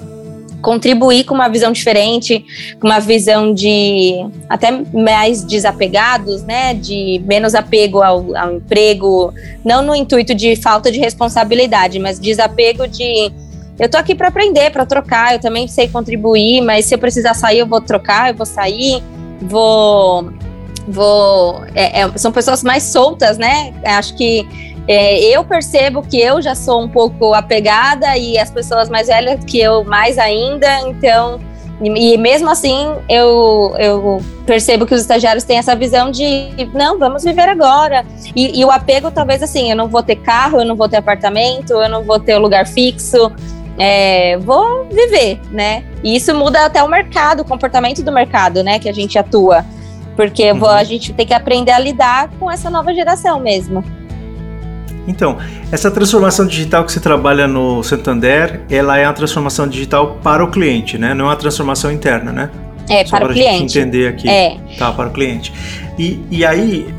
contribuir 0.60 1.24
com 1.24 1.34
uma 1.34 1.48
visão 1.48 1.72
diferente, 1.72 2.44
com 2.80 2.86
uma 2.88 3.00
visão 3.00 3.54
de 3.54 4.14
até 4.48 4.70
mais 4.92 5.44
desapegados, 5.44 6.42
né, 6.42 6.74
de 6.74 7.22
menos 7.24 7.54
apego 7.54 8.02
ao, 8.02 8.36
ao 8.36 8.56
emprego, 8.56 9.32
não 9.64 9.82
no 9.82 9.94
intuito 9.94 10.34
de 10.34 10.56
falta 10.56 10.90
de 10.90 10.98
responsabilidade, 10.98 11.98
mas 11.98 12.18
desapego 12.18 12.86
de 12.86 13.32
eu 13.78 13.88
tô 13.88 13.96
aqui 13.96 14.14
para 14.14 14.28
aprender, 14.28 14.70
para 14.70 14.84
trocar, 14.84 15.34
eu 15.34 15.40
também 15.40 15.68
sei 15.68 15.88
contribuir, 15.88 16.60
mas 16.60 16.86
se 16.86 16.94
eu 16.94 16.98
precisar 16.98 17.34
sair, 17.34 17.60
eu 17.60 17.66
vou 17.66 17.80
trocar, 17.80 18.30
eu 18.30 18.34
vou 18.34 18.46
sair, 18.46 19.02
vou 19.40 20.32
vou 20.86 21.62
é, 21.74 22.00
é, 22.00 22.18
são 22.18 22.32
pessoas 22.32 22.62
mais 22.64 22.82
soltas, 22.82 23.36
né? 23.36 23.74
Acho 23.84 24.16
que 24.16 24.48
é, 24.88 25.20
eu 25.20 25.44
percebo 25.44 26.02
que 26.02 26.18
eu 26.18 26.40
já 26.40 26.54
sou 26.54 26.80
um 26.80 26.88
pouco 26.88 27.34
apegada 27.34 28.16
e 28.16 28.38
as 28.38 28.50
pessoas 28.50 28.88
mais 28.88 29.06
velhas 29.06 29.44
que 29.44 29.60
eu 29.60 29.84
mais 29.84 30.18
ainda, 30.18 30.80
então. 30.88 31.38
E, 31.80 32.14
e 32.14 32.18
mesmo 32.18 32.50
assim, 32.50 32.88
eu, 33.08 33.74
eu 33.78 34.20
percebo 34.46 34.86
que 34.86 34.94
os 34.94 35.02
estagiários 35.02 35.44
têm 35.44 35.58
essa 35.58 35.76
visão 35.76 36.10
de 36.10 36.48
não, 36.72 36.98
vamos 36.98 37.22
viver 37.22 37.48
agora. 37.48 38.04
E, 38.34 38.58
e 38.58 38.64
o 38.64 38.70
apego, 38.70 39.10
talvez 39.10 39.42
assim, 39.42 39.70
eu 39.70 39.76
não 39.76 39.88
vou 39.88 40.02
ter 40.02 40.16
carro, 40.16 40.58
eu 40.58 40.64
não 40.64 40.74
vou 40.74 40.88
ter 40.88 40.96
apartamento, 40.96 41.74
eu 41.74 41.88
não 41.88 42.02
vou 42.02 42.18
ter 42.18 42.38
lugar 42.38 42.66
fixo, 42.66 43.30
é, 43.78 44.36
vou 44.38 44.86
viver, 44.90 45.40
né? 45.50 45.84
E 46.02 46.16
isso 46.16 46.34
muda 46.34 46.66
até 46.66 46.82
o 46.82 46.88
mercado, 46.88 47.40
o 47.40 47.44
comportamento 47.44 48.02
do 48.02 48.10
mercado, 48.10 48.62
né? 48.64 48.78
Que 48.78 48.88
a 48.88 48.92
gente 48.92 49.18
atua. 49.18 49.64
Porque 50.16 50.50
uhum. 50.50 50.66
a 50.66 50.82
gente 50.82 51.12
tem 51.12 51.24
que 51.24 51.32
aprender 51.32 51.70
a 51.70 51.78
lidar 51.78 52.28
com 52.40 52.50
essa 52.50 52.68
nova 52.68 52.92
geração 52.92 53.38
mesmo. 53.38 53.84
Então, 55.06 55.38
essa 55.70 55.90
transformação 55.90 56.44
digital 56.46 56.84
que 56.84 56.92
você 56.92 57.00
trabalha 57.00 57.46
no 57.46 57.82
Santander, 57.82 58.60
ela 58.68 58.98
é 58.98 59.06
uma 59.06 59.14
transformação 59.14 59.66
digital 59.66 60.18
para 60.22 60.44
o 60.44 60.50
cliente, 60.50 60.98
né? 60.98 61.14
Não 61.14 61.26
é 61.26 61.28
uma 61.28 61.36
transformação 61.36 61.90
interna, 61.90 62.32
né? 62.32 62.50
É, 62.90 63.04
Só 63.04 63.16
para, 63.16 63.26
para 63.26 63.30
o 63.30 63.34
cliente. 63.34 63.58
Gente 63.58 63.78
entender 63.78 64.08
aqui. 64.08 64.28
É. 64.28 64.56
Tá, 64.76 64.92
para 64.92 65.08
o 65.08 65.12
cliente. 65.12 65.52
E, 65.98 66.20
e 66.30 66.44
aí, 66.44 66.92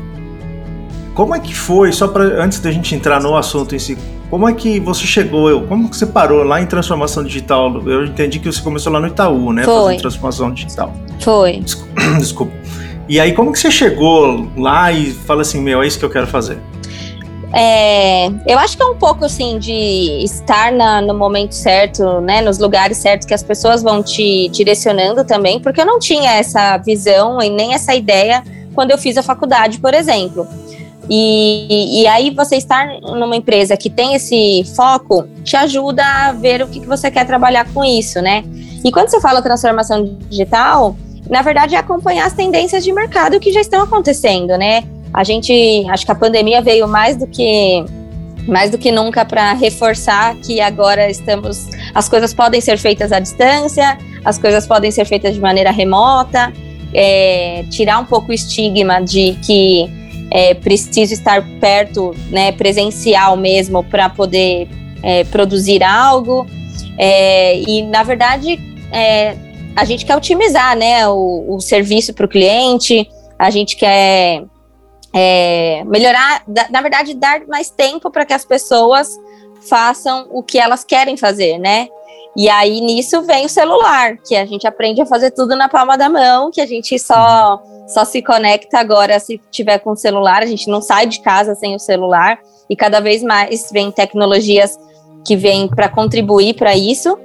como 1.14 1.34
é 1.34 1.40
que 1.40 1.54
foi, 1.54 1.92
só 1.92 2.08
para 2.08 2.24
antes 2.42 2.58
da 2.60 2.72
gente 2.72 2.94
entrar 2.94 3.20
no 3.20 3.36
assunto 3.36 3.74
em 3.74 3.78
si, 3.78 3.98
como 4.30 4.48
é 4.48 4.54
que 4.54 4.78
você 4.78 5.04
chegou, 5.04 5.62
como 5.62 5.90
que 5.90 5.96
você 5.96 6.06
parou 6.06 6.44
lá 6.44 6.62
em 6.62 6.66
transformação 6.66 7.24
digital? 7.24 7.82
Eu 7.86 8.04
entendi 8.04 8.38
que 8.38 8.50
você 8.50 8.62
começou 8.62 8.92
lá 8.92 9.00
no 9.00 9.08
Itaú, 9.08 9.52
né? 9.52 9.64
Foi. 9.64 9.74
Fazendo 9.74 10.00
transformação 10.00 10.54
digital. 10.54 10.94
Foi. 11.18 11.62
Desculpa. 12.16 12.52
E 13.08 13.18
aí, 13.18 13.32
como 13.32 13.52
que 13.52 13.58
você 13.58 13.72
chegou 13.72 14.48
lá 14.56 14.92
e 14.92 15.10
fala 15.10 15.42
assim, 15.42 15.60
meu, 15.60 15.82
é 15.82 15.86
isso 15.86 15.98
que 15.98 16.04
eu 16.04 16.10
quero 16.10 16.28
fazer? 16.28 16.58
É, 17.52 18.28
eu 18.46 18.56
acho 18.60 18.76
que 18.76 18.82
é 18.84 18.86
um 18.86 18.96
pouco 18.96 19.24
assim 19.24 19.58
de 19.58 20.22
estar 20.22 20.70
na, 20.70 21.02
no 21.02 21.12
momento 21.12 21.52
certo, 21.52 22.20
né, 22.20 22.40
nos 22.40 22.58
lugares 22.58 22.98
certos 22.98 23.26
que 23.26 23.34
as 23.34 23.42
pessoas 23.42 23.82
vão 23.82 24.00
te 24.04 24.48
direcionando 24.50 25.24
também, 25.24 25.58
porque 25.58 25.80
eu 25.80 25.86
não 25.86 25.98
tinha 25.98 26.34
essa 26.34 26.76
visão 26.78 27.42
e 27.42 27.50
nem 27.50 27.74
essa 27.74 27.92
ideia 27.92 28.44
quando 28.72 28.92
eu 28.92 28.98
fiz 28.98 29.18
a 29.18 29.22
faculdade, 29.22 29.80
por 29.80 29.92
exemplo. 29.92 30.46
E, 31.12 32.02
e 32.02 32.06
aí 32.06 32.30
você 32.30 32.54
estar 32.54 32.86
numa 33.00 33.34
empresa 33.34 33.76
que 33.76 33.90
tem 33.90 34.14
esse 34.14 34.62
foco 34.76 35.26
te 35.42 35.56
ajuda 35.56 36.04
a 36.04 36.32
ver 36.32 36.62
o 36.62 36.68
que, 36.68 36.78
que 36.78 36.86
você 36.86 37.10
quer 37.10 37.26
trabalhar 37.26 37.66
com 37.74 37.84
isso, 37.84 38.22
né? 38.22 38.44
E 38.84 38.92
quando 38.92 39.08
você 39.08 39.20
fala 39.20 39.42
transformação 39.42 40.04
digital, 40.28 40.94
na 41.28 41.42
verdade 41.42 41.74
é 41.74 41.78
acompanhar 41.78 42.26
as 42.26 42.32
tendências 42.32 42.84
de 42.84 42.92
mercado 42.92 43.40
que 43.40 43.50
já 43.50 43.60
estão 43.60 43.82
acontecendo, 43.82 44.56
né? 44.56 44.84
A 45.12 45.24
gente, 45.24 45.84
acho 45.90 46.06
que 46.06 46.12
a 46.12 46.14
pandemia 46.14 46.62
veio 46.62 46.86
mais 46.86 47.16
do 47.16 47.26
que 47.26 47.84
mais 48.46 48.70
do 48.70 48.78
que 48.78 48.90
nunca 48.90 49.24
para 49.24 49.52
reforçar 49.52 50.34
que 50.36 50.60
agora 50.60 51.10
estamos, 51.10 51.68
as 51.94 52.08
coisas 52.08 52.32
podem 52.32 52.60
ser 52.60 52.78
feitas 52.78 53.12
à 53.12 53.20
distância, 53.20 53.98
as 54.24 54.38
coisas 54.38 54.66
podem 54.66 54.90
ser 54.90 55.04
feitas 55.04 55.34
de 55.34 55.40
maneira 55.40 55.70
remota, 55.70 56.52
é, 56.94 57.64
tirar 57.70 57.98
um 57.98 58.04
pouco 58.04 58.30
o 58.30 58.34
estigma 58.34 59.00
de 59.00 59.34
que 59.44 59.99
é 60.30 60.54
preciso 60.54 61.12
estar 61.12 61.44
perto, 61.60 62.14
né, 62.30 62.52
presencial 62.52 63.36
mesmo, 63.36 63.82
para 63.82 64.08
poder 64.08 64.68
é, 65.02 65.24
produzir 65.24 65.82
algo. 65.82 66.46
É, 66.96 67.58
e 67.58 67.82
na 67.82 68.02
verdade, 68.02 68.58
é, 68.92 69.36
a 69.74 69.84
gente 69.84 70.04
quer 70.04 70.16
otimizar, 70.16 70.76
né, 70.76 71.08
o, 71.08 71.56
o 71.56 71.60
serviço 71.60 72.14
para 72.14 72.26
o 72.26 72.28
cliente. 72.28 73.08
A 73.38 73.50
gente 73.50 73.76
quer 73.76 74.44
é, 75.12 75.82
melhorar, 75.86 76.42
na 76.70 76.80
verdade, 76.80 77.14
dar 77.14 77.42
mais 77.48 77.70
tempo 77.70 78.10
para 78.10 78.24
que 78.24 78.32
as 78.32 78.44
pessoas 78.44 79.08
façam 79.68 80.28
o 80.30 80.42
que 80.42 80.58
elas 80.58 80.84
querem 80.84 81.16
fazer, 81.16 81.58
né? 81.58 81.88
E 82.36 82.48
aí 82.48 82.80
nisso 82.80 83.22
vem 83.22 83.46
o 83.46 83.48
celular, 83.48 84.16
que 84.18 84.36
a 84.36 84.46
gente 84.46 84.66
aprende 84.66 85.00
a 85.00 85.06
fazer 85.06 85.32
tudo 85.32 85.56
na 85.56 85.68
palma 85.68 85.98
da 85.98 86.08
mão, 86.08 86.50
que 86.50 86.60
a 86.60 86.66
gente 86.66 86.98
só 86.98 87.60
só 87.88 88.04
se 88.04 88.22
conecta 88.22 88.78
agora 88.78 89.18
se 89.18 89.40
tiver 89.50 89.78
com 89.78 89.90
o 89.90 89.96
celular, 89.96 90.42
a 90.42 90.46
gente 90.46 90.68
não 90.70 90.80
sai 90.80 91.06
de 91.06 91.20
casa 91.20 91.56
sem 91.56 91.74
o 91.74 91.78
celular 91.78 92.38
e 92.68 92.76
cada 92.76 93.00
vez 93.00 93.20
mais 93.20 93.68
vem 93.72 93.90
tecnologias 93.90 94.78
que 95.26 95.36
vêm 95.36 95.68
para 95.68 95.88
contribuir 95.88 96.54
para 96.54 96.76
isso. 96.76 97.18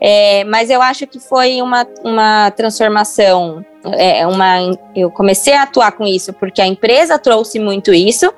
É, 0.00 0.44
mas 0.44 0.70
eu 0.70 0.80
acho 0.80 1.06
que 1.06 1.20
foi 1.20 1.60
uma, 1.60 1.86
uma 2.02 2.50
transformação. 2.50 3.64
É, 3.94 4.26
uma, 4.26 4.58
eu 4.94 5.10
comecei 5.10 5.54
a 5.54 5.62
atuar 5.62 5.92
com 5.92 6.06
isso 6.06 6.32
porque 6.32 6.60
a 6.60 6.66
empresa 6.66 7.18
trouxe 7.18 7.58
muito 7.58 7.92
isso, 7.92 8.32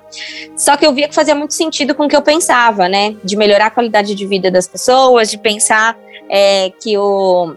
só 0.57 0.77
que 0.77 0.85
eu 0.85 0.93
via 0.93 1.09
que 1.09 1.15
fazia 1.15 1.35
muito 1.35 1.55
sentido 1.55 1.95
com 1.95 2.05
o 2.05 2.09
que 2.09 2.17
eu 2.17 2.23
pensava, 2.23 2.89
né? 2.89 3.17
De 3.25 3.37
melhorar 3.37 3.67
a 3.67 3.71
qualidade 3.71 4.15
de 4.15 4.27
vida 4.27 4.51
das 4.51 4.67
pessoas, 4.67 5.31
de 5.31 5.39
pensar 5.39 5.97
é, 6.29 6.71
que 6.81 6.97
o 6.99 7.55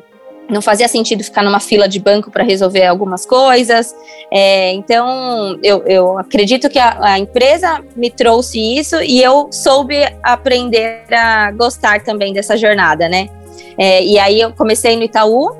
não 0.52 0.62
fazia 0.62 0.88
sentido 0.88 1.24
ficar 1.24 1.44
numa 1.44 1.62
fila 1.62 1.88
de 1.88 1.98
banco 1.98 2.30
para 2.30 2.44
resolver 2.44 2.86
algumas 2.86 3.26
coisas. 3.26 3.96
É, 4.30 4.74
então, 4.74 5.58
eu, 5.64 5.82
eu, 5.86 6.20
acredito 6.20 6.70
que 6.70 6.78
a, 6.78 6.98
a, 7.00 7.18
empresa 7.18 7.82
me 7.96 8.12
trouxe 8.12 8.60
isso 8.60 9.02
e 9.02 9.24
eu 9.24 9.48
soube 9.50 9.96
aprender 10.22 11.06
a 11.10 11.52
gostar 11.52 12.04
também 12.04 12.34
dessa 12.34 12.58
jornada, 12.58 13.08
né? 13.08 13.30
É, 13.78 14.04
e 14.04 14.20
aí 14.20 14.42
eu 14.42 14.52
comecei 14.52 14.98
no 14.98 15.04
Itaú 15.04 15.56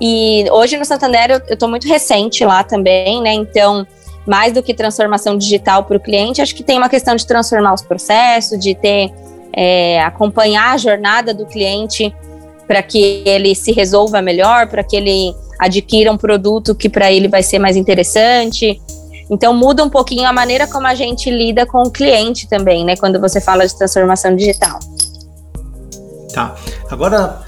e 0.00 0.44
hoje 0.50 0.76
no 0.76 0.84
Santander 0.84 1.30
eu 1.30 1.54
estou 1.54 1.68
muito 1.68 1.88
recente 1.88 2.44
lá 2.44 2.62
também, 2.62 3.22
né? 3.22 3.32
Então, 3.32 3.86
mais 4.26 4.52
do 4.52 4.62
que 4.62 4.74
transformação 4.74 5.38
digital 5.38 5.84
para 5.84 5.96
o 5.96 6.00
cliente, 6.00 6.42
acho 6.42 6.54
que 6.54 6.62
tem 6.62 6.76
uma 6.76 6.88
questão 6.88 7.14
de 7.14 7.26
transformar 7.26 7.72
os 7.72 7.82
processos, 7.82 8.58
de 8.58 8.74
ter 8.74 9.12
é, 9.52 10.02
acompanhar 10.02 10.74
a 10.74 10.76
jornada 10.76 11.32
do 11.32 11.46
cliente 11.46 12.14
para 12.66 12.82
que 12.82 13.22
ele 13.24 13.54
se 13.54 13.72
resolva 13.72 14.20
melhor, 14.20 14.68
para 14.68 14.82
que 14.82 14.96
ele 14.96 15.34
adquira 15.58 16.12
um 16.12 16.16
produto 16.18 16.74
que 16.74 16.88
para 16.88 17.10
ele 17.10 17.28
vai 17.28 17.42
ser 17.42 17.58
mais 17.58 17.76
interessante. 17.76 18.80
Então 19.30 19.54
muda 19.54 19.82
um 19.82 19.88
pouquinho 19.88 20.28
a 20.28 20.32
maneira 20.32 20.66
como 20.66 20.86
a 20.86 20.94
gente 20.94 21.30
lida 21.30 21.64
com 21.64 21.82
o 21.82 21.90
cliente 21.90 22.48
também, 22.48 22.84
né? 22.84 22.96
Quando 22.96 23.20
você 23.20 23.40
fala 23.40 23.66
de 23.66 23.76
transformação 23.76 24.36
digital. 24.36 24.78
Tá. 26.32 26.54
Agora 26.90 27.45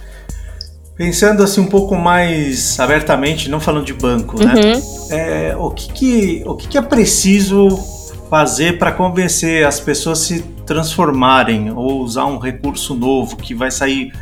Pensando 0.98 1.44
assim 1.44 1.60
um 1.60 1.66
pouco 1.66 1.94
mais 1.94 2.78
abertamente, 2.80 3.48
não 3.48 3.60
falando 3.60 3.84
de 3.84 3.94
banco, 3.94 4.44
né? 4.44 4.52
Uhum. 4.52 5.08
É, 5.10 5.56
o 5.56 5.70
que, 5.70 5.92
que, 5.92 6.42
o 6.44 6.56
que, 6.56 6.66
que 6.66 6.76
é 6.76 6.82
preciso 6.82 7.68
fazer 8.28 8.78
para 8.78 8.90
convencer 8.90 9.64
as 9.64 9.78
pessoas 9.78 10.20
a 10.20 10.24
se 10.24 10.42
transformarem 10.66 11.70
ou 11.70 12.00
usar 12.00 12.26
um 12.26 12.36
recurso 12.36 12.96
novo 12.96 13.36
que 13.36 13.54
vai 13.54 13.70
sair 13.70 14.12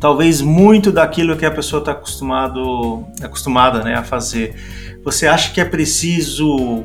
talvez 0.00 0.40
muito 0.40 0.90
daquilo 0.90 1.36
que 1.36 1.44
a 1.44 1.50
pessoa 1.50 1.80
está 1.80 1.92
acostumado 1.92 3.04
acostumada 3.22 3.84
né, 3.84 3.94
a 3.94 4.02
fazer. 4.02 4.54
Você 5.04 5.26
acha 5.26 5.52
que 5.52 5.60
é 5.60 5.64
preciso 5.64 6.84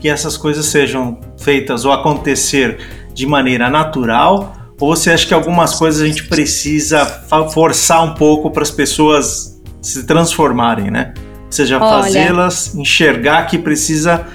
que 0.00 0.08
essas 0.08 0.36
coisas 0.36 0.66
sejam 0.66 1.20
feitas 1.38 1.84
ou 1.84 1.92
acontecer 1.92 2.78
de 3.14 3.26
maneira 3.26 3.70
natural 3.70 4.59
ou 4.80 4.96
você 4.96 5.10
acha 5.10 5.26
que 5.26 5.34
algumas 5.34 5.74
coisas 5.74 6.00
a 6.00 6.06
gente 6.06 6.24
precisa 6.24 7.04
forçar 7.52 8.02
um 8.02 8.14
pouco 8.14 8.50
para 8.50 8.62
as 8.62 8.70
pessoas 8.70 9.60
se 9.82 10.04
transformarem, 10.04 10.90
né? 10.90 11.12
Ou 11.46 11.52
seja, 11.52 11.78
fazê-las 11.78 12.74
enxergar 12.74 13.46
que 13.46 13.58
precisa 13.58 14.26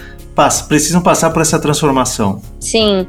precisam 0.67 1.01
passar 1.01 1.29
por 1.29 1.41
essa 1.41 1.57
transformação. 1.57 2.41
Sim, 2.59 3.07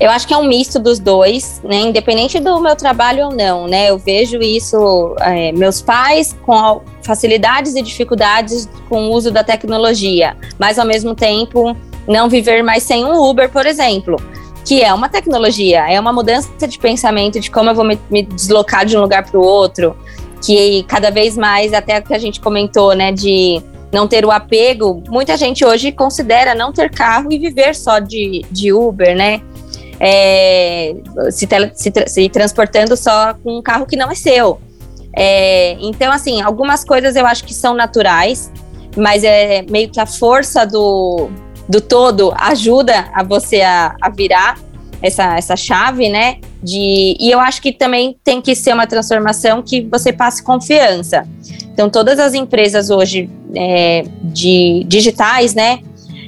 Eu 0.00 0.10
acho 0.10 0.26
que 0.26 0.32
é 0.32 0.36
um 0.38 0.48
misto 0.48 0.78
dos 0.78 0.98
dois, 0.98 1.60
né? 1.62 1.80
Independente 1.80 2.40
do 2.40 2.58
meu 2.60 2.74
trabalho 2.74 3.26
ou 3.26 3.30
não, 3.30 3.68
né? 3.68 3.90
Eu 3.90 3.98
vejo 3.98 4.38
isso, 4.38 5.14
é, 5.20 5.52
meus 5.52 5.82
pais 5.82 6.34
com 6.46 6.80
facilidades 7.02 7.74
e 7.74 7.82
dificuldades 7.82 8.68
com 8.88 9.08
o 9.08 9.12
uso 9.12 9.30
da 9.30 9.44
tecnologia, 9.44 10.34
mas 10.58 10.78
ao 10.78 10.86
mesmo 10.86 11.14
tempo 11.14 11.76
não 12.08 12.28
viver 12.28 12.62
mais 12.62 12.82
sem 12.82 13.04
um 13.04 13.22
Uber, 13.22 13.50
por 13.50 13.66
exemplo 13.66 14.16
que 14.64 14.82
é 14.82 14.92
uma 14.92 15.08
tecnologia, 15.08 15.90
é 15.90 15.98
uma 15.98 16.12
mudança 16.12 16.68
de 16.68 16.78
pensamento 16.78 17.40
de 17.40 17.50
como 17.50 17.70
eu 17.70 17.74
vou 17.74 17.84
me, 17.84 17.98
me 18.10 18.22
deslocar 18.22 18.86
de 18.86 18.96
um 18.96 19.00
lugar 19.00 19.28
para 19.28 19.38
o 19.38 19.42
outro, 19.42 19.96
que 20.44 20.84
cada 20.84 21.10
vez 21.10 21.36
mais, 21.36 21.72
até 21.72 22.00
que 22.00 22.14
a 22.14 22.18
gente 22.18 22.40
comentou, 22.40 22.94
né, 22.94 23.12
de 23.12 23.62
não 23.92 24.08
ter 24.08 24.24
o 24.24 24.30
apego, 24.30 25.02
muita 25.08 25.36
gente 25.36 25.64
hoje 25.64 25.92
considera 25.92 26.54
não 26.54 26.72
ter 26.72 26.90
carro 26.90 27.30
e 27.30 27.38
viver 27.38 27.74
só 27.74 27.98
de, 27.98 28.44
de 28.50 28.72
Uber, 28.72 29.14
né? 29.14 29.42
É, 30.00 30.96
se, 31.30 31.46
tele, 31.46 31.70
se, 31.74 31.92
se, 32.06 32.28
transportando 32.28 32.96
só 32.96 33.34
com 33.34 33.58
um 33.58 33.62
carro 33.62 33.86
que 33.86 33.94
não 33.94 34.10
é 34.10 34.14
seu. 34.14 34.58
É, 35.14 35.76
então, 35.80 36.10
assim, 36.10 36.40
algumas 36.40 36.82
coisas 36.82 37.14
eu 37.14 37.26
acho 37.26 37.44
que 37.44 37.52
são 37.52 37.74
naturais, 37.74 38.50
mas 38.96 39.22
é 39.22 39.62
meio 39.62 39.90
que 39.90 40.00
a 40.00 40.06
força 40.06 40.66
do, 40.66 41.28
do 41.72 41.80
todo 41.80 42.34
ajuda 42.36 43.08
a 43.14 43.22
você 43.22 43.62
a, 43.62 43.96
a 43.98 44.10
virar 44.10 44.58
essa, 45.00 45.38
essa 45.38 45.56
chave, 45.56 46.10
né? 46.10 46.36
De, 46.62 47.16
e 47.18 47.30
eu 47.30 47.40
acho 47.40 47.62
que 47.62 47.72
também 47.72 48.14
tem 48.22 48.42
que 48.42 48.54
ser 48.54 48.74
uma 48.74 48.86
transformação 48.86 49.62
que 49.62 49.80
você 49.80 50.12
passe 50.12 50.42
confiança. 50.42 51.26
Então, 51.72 51.88
todas 51.88 52.18
as 52.18 52.34
empresas 52.34 52.90
hoje 52.90 53.30
é, 53.56 54.04
de 54.22 54.84
digitais, 54.86 55.54
né? 55.54 55.80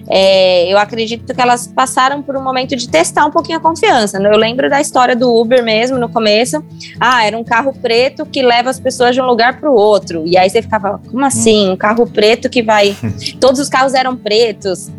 É, 0.08 0.72
eu 0.72 0.78
acredito 0.78 1.34
que 1.34 1.40
elas 1.40 1.66
passaram 1.66 2.22
por 2.22 2.36
um 2.36 2.42
momento 2.42 2.74
de 2.74 2.88
testar 2.88 3.26
um 3.26 3.30
pouquinho 3.30 3.58
a 3.58 3.60
confiança. 3.60 4.16
Eu 4.16 4.38
lembro 4.38 4.70
da 4.70 4.80
história 4.80 5.14
do 5.14 5.30
Uber 5.30 5.62
mesmo 5.62 5.98
no 5.98 6.08
começo. 6.08 6.64
Ah, 6.98 7.26
era 7.26 7.36
um 7.36 7.44
carro 7.44 7.74
preto 7.82 8.24
que 8.24 8.42
leva 8.42 8.70
as 8.70 8.80
pessoas 8.80 9.14
de 9.14 9.20
um 9.20 9.26
lugar 9.26 9.60
para 9.60 9.70
o 9.70 9.74
outro. 9.74 10.22
E 10.26 10.38
aí 10.38 10.48
você 10.48 10.62
ficava, 10.62 11.00
como 11.10 11.24
assim? 11.24 11.70
Um 11.70 11.76
carro 11.76 12.06
preto 12.06 12.48
que 12.48 12.62
vai. 12.62 12.96
Todos 13.38 13.60
os 13.60 13.68
carros 13.68 13.92
eram 13.92 14.16
pretos. 14.16 14.90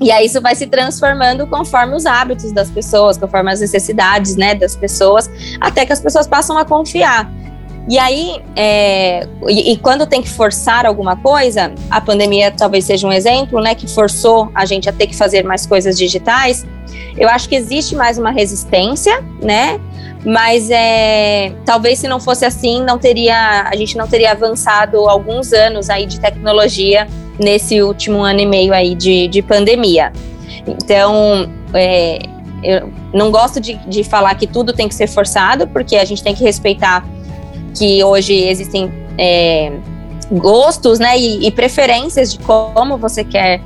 E 0.00 0.10
aí 0.10 0.26
isso 0.26 0.40
vai 0.40 0.54
se 0.54 0.66
transformando 0.66 1.46
conforme 1.46 1.94
os 1.94 2.06
hábitos 2.06 2.52
das 2.52 2.70
pessoas, 2.70 3.16
conforme 3.16 3.52
as 3.52 3.60
necessidades 3.60 4.36
né, 4.36 4.54
das 4.54 4.74
pessoas, 4.74 5.30
até 5.60 5.86
que 5.86 5.92
as 5.92 6.00
pessoas 6.00 6.26
passam 6.26 6.58
a 6.58 6.64
confiar. 6.64 7.30
E 7.86 7.98
aí, 7.98 8.42
é, 8.56 9.28
e, 9.46 9.72
e, 9.72 9.76
quando 9.76 10.06
tem 10.06 10.22
que 10.22 10.28
forçar 10.28 10.86
alguma 10.86 11.16
coisa, 11.16 11.70
a 11.90 12.00
pandemia 12.00 12.50
talvez 12.50 12.86
seja 12.86 13.06
um 13.06 13.12
exemplo, 13.12 13.60
né, 13.60 13.74
que 13.74 13.86
forçou 13.86 14.50
a 14.54 14.64
gente 14.64 14.88
a 14.88 14.92
ter 14.92 15.06
que 15.06 15.14
fazer 15.14 15.44
mais 15.44 15.66
coisas 15.66 15.98
digitais. 15.98 16.64
Eu 17.16 17.28
acho 17.28 17.46
que 17.46 17.54
existe 17.54 17.94
mais 17.94 18.16
uma 18.16 18.30
resistência, 18.30 19.22
né? 19.42 19.78
Mas 20.24 20.70
é, 20.70 21.52
talvez 21.66 21.98
se 21.98 22.08
não 22.08 22.18
fosse 22.18 22.46
assim, 22.46 22.82
não 22.82 22.98
teria, 22.98 23.68
a 23.68 23.76
gente 23.76 23.98
não 23.98 24.08
teria 24.08 24.32
avançado 24.32 24.96
alguns 25.06 25.52
anos 25.52 25.90
aí 25.90 26.06
de 26.06 26.18
tecnologia 26.18 27.06
nesse 27.38 27.82
último 27.82 28.22
ano 28.22 28.40
e 28.40 28.46
meio 28.46 28.72
aí 28.72 28.94
de, 28.94 29.28
de 29.28 29.42
pandemia. 29.42 30.12
Então, 30.66 31.48
é, 31.72 32.18
eu 32.62 32.90
não 33.12 33.30
gosto 33.30 33.60
de, 33.60 33.74
de 33.86 34.02
falar 34.02 34.34
que 34.34 34.46
tudo 34.46 34.72
tem 34.72 34.88
que 34.88 34.94
ser 34.94 35.06
forçado, 35.06 35.66
porque 35.68 35.96
a 35.96 36.04
gente 36.04 36.22
tem 36.22 36.34
que 36.34 36.42
respeitar 36.42 37.06
que 37.76 38.02
hoje 38.02 38.32
existem 38.34 38.90
é, 39.18 39.72
gostos 40.30 40.98
né, 40.98 41.18
e, 41.18 41.46
e, 41.46 41.50
preferências 41.50 42.32
de 42.32 42.38
como 42.38 42.96
você 42.96 43.22
quer 43.24 43.60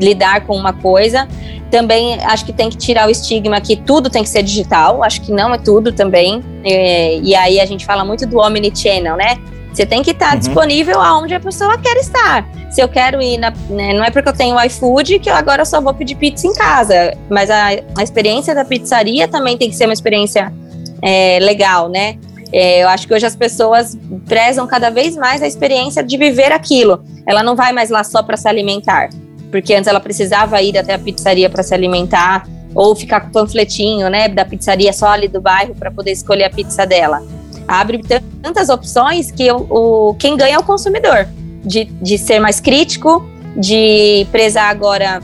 lidar 0.00 0.46
com 0.46 0.56
uma 0.56 0.72
coisa. 0.72 1.28
Também 1.70 2.14
acho 2.24 2.46
que 2.46 2.52
tem 2.52 2.70
que 2.70 2.76
tirar 2.76 3.08
o 3.08 3.10
estigma 3.10 3.60
que 3.60 3.76
tudo 3.76 4.08
tem 4.08 4.22
que 4.22 4.28
ser 4.28 4.42
digital, 4.42 5.02
acho 5.04 5.20
que 5.20 5.32
não 5.32 5.52
é 5.52 5.58
tudo 5.58 5.92
também. 5.92 6.42
É, 6.64 7.18
e 7.18 7.34
aí 7.34 7.60
a 7.60 7.66
gente 7.66 7.84
fala 7.84 8.04
muito 8.04 8.26
do 8.26 8.38
omnichannel, 8.38 9.16
né? 9.16 9.36
Você 9.78 9.86
tem 9.86 10.02
que 10.02 10.10
estar 10.10 10.32
uhum. 10.32 10.40
disponível 10.40 11.00
aonde 11.00 11.34
a 11.34 11.38
pessoa 11.38 11.78
quer 11.78 11.96
estar. 11.98 12.44
Se 12.68 12.80
eu 12.80 12.88
quero 12.88 13.22
ir 13.22 13.38
na. 13.38 13.52
Né, 13.70 13.92
não 13.92 14.02
é 14.02 14.10
porque 14.10 14.28
eu 14.28 14.32
tenho 14.32 14.60
iFood 14.64 15.20
que 15.20 15.30
eu 15.30 15.34
agora 15.36 15.64
só 15.64 15.80
vou 15.80 15.94
pedir 15.94 16.16
pizza 16.16 16.48
em 16.48 16.52
casa. 16.52 17.16
Mas 17.30 17.48
a, 17.48 17.68
a 17.96 18.02
experiência 18.02 18.52
da 18.56 18.64
pizzaria 18.64 19.28
também 19.28 19.56
tem 19.56 19.70
que 19.70 19.76
ser 19.76 19.84
uma 19.84 19.92
experiência 19.92 20.52
é, 21.00 21.38
legal, 21.40 21.88
né? 21.88 22.18
É, 22.52 22.82
eu 22.82 22.88
acho 22.88 23.06
que 23.06 23.14
hoje 23.14 23.24
as 23.24 23.36
pessoas 23.36 23.96
prezam 24.26 24.66
cada 24.66 24.90
vez 24.90 25.16
mais 25.16 25.42
a 25.42 25.46
experiência 25.46 26.02
de 26.02 26.16
viver 26.16 26.50
aquilo. 26.50 27.04
Ela 27.24 27.44
não 27.44 27.54
vai 27.54 27.72
mais 27.72 27.88
lá 27.88 28.02
só 28.02 28.20
para 28.20 28.36
se 28.36 28.48
alimentar, 28.48 29.10
porque 29.48 29.74
antes 29.74 29.86
ela 29.86 30.00
precisava 30.00 30.60
ir 30.60 30.76
até 30.76 30.94
a 30.94 30.98
pizzaria 30.98 31.48
para 31.48 31.62
se 31.62 31.72
alimentar 31.72 32.48
ou 32.74 32.96
ficar 32.96 33.20
com 33.20 33.28
o 33.28 33.32
panfletinho, 33.32 34.10
né, 34.10 34.26
da 34.26 34.44
pizzaria 34.44 34.92
só 34.92 35.06
ali 35.06 35.28
do 35.28 35.40
bairro 35.40 35.72
para 35.76 35.88
poder 35.88 36.10
escolher 36.10 36.44
a 36.44 36.50
pizza 36.50 36.84
dela 36.84 37.22
abre 37.68 38.00
tantas 38.42 38.70
opções 38.70 39.30
que 39.30 39.46
o, 39.52 40.16
quem 40.18 40.36
ganha 40.36 40.56
é 40.56 40.58
o 40.58 40.62
consumidor, 40.62 41.28
de, 41.62 41.84
de 41.84 42.16
ser 42.16 42.40
mais 42.40 42.58
crítico, 42.58 43.28
de 43.54 44.26
prezar 44.32 44.70
agora 44.70 45.20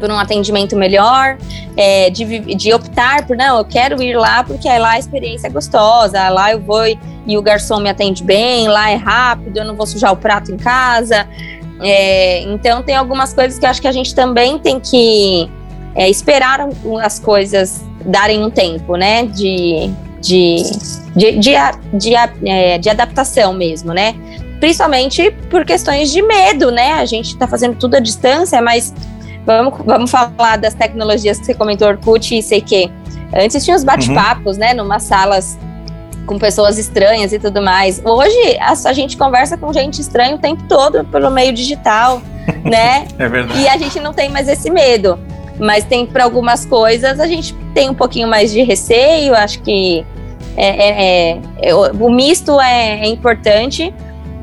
por 0.00 0.10
um 0.10 0.18
atendimento 0.18 0.74
melhor, 0.76 1.36
é, 1.76 2.10
de, 2.10 2.40
de 2.54 2.72
optar 2.72 3.26
por, 3.26 3.36
não, 3.36 3.58
eu 3.58 3.64
quero 3.64 4.02
ir 4.02 4.16
lá 4.16 4.42
porque 4.42 4.68
lá 4.68 4.92
a 4.92 4.98
experiência 4.98 5.46
é 5.46 5.50
gostosa, 5.50 6.28
lá 6.30 6.52
eu 6.52 6.60
vou 6.60 6.86
e, 6.86 6.98
e 7.26 7.36
o 7.36 7.42
garçom 7.42 7.80
me 7.80 7.90
atende 7.90 8.24
bem, 8.24 8.66
lá 8.68 8.90
é 8.90 8.96
rápido, 8.96 9.58
eu 9.58 9.64
não 9.64 9.74
vou 9.74 9.86
sujar 9.86 10.12
o 10.12 10.16
prato 10.16 10.50
em 10.50 10.56
casa. 10.56 11.26
É, 11.80 12.42
então 12.42 12.82
tem 12.82 12.94
algumas 12.94 13.34
coisas 13.34 13.58
que 13.58 13.66
eu 13.66 13.70
acho 13.70 13.80
que 13.80 13.88
a 13.88 13.92
gente 13.92 14.14
também 14.14 14.58
tem 14.58 14.80
que 14.80 15.50
é, 15.94 16.08
esperar 16.08 16.60
as 17.02 17.18
coisas 17.18 17.84
darem 18.04 18.42
um 18.44 18.50
tempo, 18.50 18.96
né? 18.96 19.26
De, 19.26 19.90
de, 20.24 20.62
de, 21.14 21.38
de, 21.38 21.54
de, 21.92 22.14
é, 22.46 22.78
de 22.78 22.88
adaptação 22.88 23.52
mesmo, 23.52 23.92
né? 23.92 24.14
Principalmente 24.58 25.30
por 25.50 25.64
questões 25.64 26.10
de 26.10 26.22
medo, 26.22 26.70
né? 26.72 26.94
A 26.94 27.04
gente 27.04 27.26
está 27.26 27.46
fazendo 27.46 27.76
tudo 27.76 27.96
à 27.96 28.00
distância, 28.00 28.60
mas 28.62 28.94
vamos, 29.44 29.74
vamos 29.84 30.10
falar 30.10 30.56
das 30.56 30.72
tecnologias 30.72 31.38
que 31.38 31.46
você 31.46 31.54
comentou, 31.54 31.88
Orkut 31.88 32.36
e 32.36 32.42
sei 32.42 32.62
que. 32.62 32.90
Antes 33.36 33.64
tinha 33.64 33.76
os 33.76 33.84
bate-papos, 33.84 34.54
uhum. 34.54 34.60
né? 34.60 34.74
Numas 34.74 35.02
salas 35.02 35.58
com 36.24 36.38
pessoas 36.38 36.78
estranhas 36.78 37.34
e 37.34 37.38
tudo 37.38 37.60
mais. 37.60 38.00
Hoje 38.02 38.56
a, 38.58 38.72
a, 38.72 38.92
gente 38.94 39.18
conversa 39.18 39.58
com 39.58 39.70
gente 39.74 40.00
estranha 40.00 40.36
o 40.36 40.38
tempo 40.38 40.62
todo 40.66 41.04
pelo 41.04 41.30
meio 41.30 41.52
digital, 41.52 42.22
né? 42.64 43.06
é 43.18 43.28
verdade. 43.28 43.60
E 43.60 43.68
a 43.68 43.76
gente 43.76 44.00
não 44.00 44.14
tem 44.14 44.30
mais 44.30 44.48
esse 44.48 44.70
medo. 44.70 45.18
Mas 45.58 45.84
tem 45.84 46.04
para 46.04 46.24
algumas 46.24 46.64
coisas 46.64 47.20
a 47.20 47.26
gente 47.26 47.54
tem 47.74 47.88
um 47.88 47.94
pouquinho 47.94 48.26
mais 48.26 48.50
de 48.50 48.62
receio. 48.62 49.34
Acho 49.34 49.60
que 49.60 50.04
é, 50.56 50.66
é, 50.66 51.30
é, 51.32 51.70
é 51.70 51.74
o 51.74 52.10
misto 52.10 52.60
é, 52.60 53.00
é, 53.00 53.06
importante, 53.06 53.92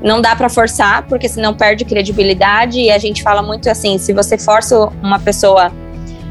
não 0.01 0.21
dá 0.21 0.35
para 0.35 0.49
forçar, 0.49 1.03
porque 1.07 1.29
senão 1.29 1.53
perde 1.53 1.85
credibilidade. 1.85 2.79
E 2.79 2.91
a 2.91 2.97
gente 2.97 3.23
fala 3.23 3.41
muito 3.41 3.69
assim: 3.69 3.97
se 3.97 4.13
você 4.13 4.37
força 4.37 4.89
uma 5.01 5.19
pessoa. 5.19 5.71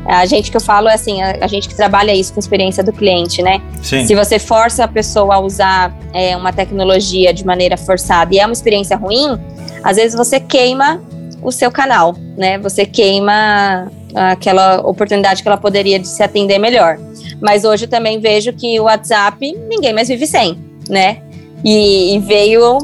A 0.06 0.24
gente 0.24 0.50
que 0.50 0.56
eu 0.56 0.62
falo 0.62 0.88
é 0.88 0.94
assim, 0.94 1.20
a, 1.22 1.36
a 1.42 1.46
gente 1.46 1.68
que 1.68 1.74
trabalha 1.74 2.12
isso 2.12 2.32
com 2.32 2.40
experiência 2.40 2.82
do 2.82 2.90
cliente, 2.90 3.42
né? 3.42 3.60
Sim. 3.82 4.06
Se 4.06 4.14
você 4.14 4.38
força 4.38 4.84
a 4.84 4.88
pessoa 4.88 5.34
a 5.34 5.38
usar 5.38 5.94
é, 6.14 6.34
uma 6.34 6.54
tecnologia 6.54 7.34
de 7.34 7.44
maneira 7.44 7.76
forçada 7.76 8.34
e 8.34 8.38
é 8.38 8.46
uma 8.46 8.52
experiência 8.52 8.96
ruim, 8.96 9.38
às 9.84 9.98
vezes 9.98 10.16
você 10.16 10.40
queima 10.40 11.02
o 11.42 11.52
seu 11.52 11.70
canal, 11.70 12.16
né? 12.36 12.58
Você 12.58 12.86
queima 12.86 13.90
aquela 14.14 14.80
oportunidade 14.80 15.42
que 15.42 15.48
ela 15.48 15.56
poderia 15.56 15.98
de 15.98 16.08
se 16.08 16.22
atender 16.22 16.58
melhor. 16.58 16.98
Mas 17.40 17.64
hoje 17.64 17.86
também 17.86 18.20
vejo 18.20 18.52
que 18.52 18.78
o 18.80 18.84
WhatsApp 18.84 19.52
ninguém 19.68 19.92
mais 19.92 20.08
vive 20.08 20.26
sem, 20.26 20.58
né? 20.88 21.18
E, 21.64 22.14
e 22.14 22.18
veio. 22.18 22.78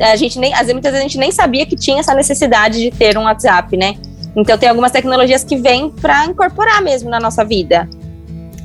A 0.00 0.16
gente 0.16 0.38
nem, 0.38 0.52
às 0.52 0.60
vezes, 0.60 0.72
muitas 0.72 0.92
vezes 0.92 1.04
a 1.04 1.08
gente 1.08 1.18
nem 1.18 1.30
sabia 1.30 1.66
que 1.66 1.76
tinha 1.76 2.00
essa 2.00 2.14
necessidade 2.14 2.80
de 2.80 2.90
ter 2.90 3.18
um 3.18 3.24
WhatsApp, 3.24 3.76
né? 3.76 3.96
Então 4.34 4.56
tem 4.56 4.68
algumas 4.68 4.92
tecnologias 4.92 5.44
que 5.44 5.56
vêm 5.56 5.90
para 5.90 6.24
incorporar 6.26 6.82
mesmo 6.82 7.10
na 7.10 7.18
nossa 7.18 7.44
vida. 7.44 7.88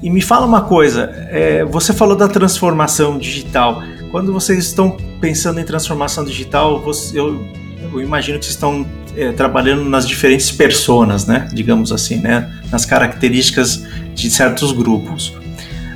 E 0.01 0.09
me 0.09 0.21
fala 0.21 0.45
uma 0.45 0.61
coisa, 0.61 1.11
é, 1.31 1.65
você 1.65 1.91
falou 1.91 2.15
da 2.15 2.27
transformação 2.27 3.17
digital. 3.17 3.81
Quando 4.11 4.31
vocês 4.31 4.59
estão 4.59 4.95
pensando 5.19 5.59
em 5.59 5.63
transformação 5.63 6.23
digital, 6.23 6.79
você, 6.79 7.19
eu, 7.19 7.43
eu 7.91 8.01
imagino 8.01 8.37
que 8.37 8.45
vocês 8.45 8.55
estão 8.55 8.85
é, 9.17 9.31
trabalhando 9.31 9.83
nas 9.85 10.07
diferentes 10.07 10.51
personas, 10.51 11.25
né? 11.25 11.47
Digamos 11.53 11.91
assim, 11.91 12.17
né? 12.17 12.51
Nas 12.71 12.85
características 12.85 13.83
de 14.13 14.29
certos 14.29 14.71
grupos. 14.71 15.33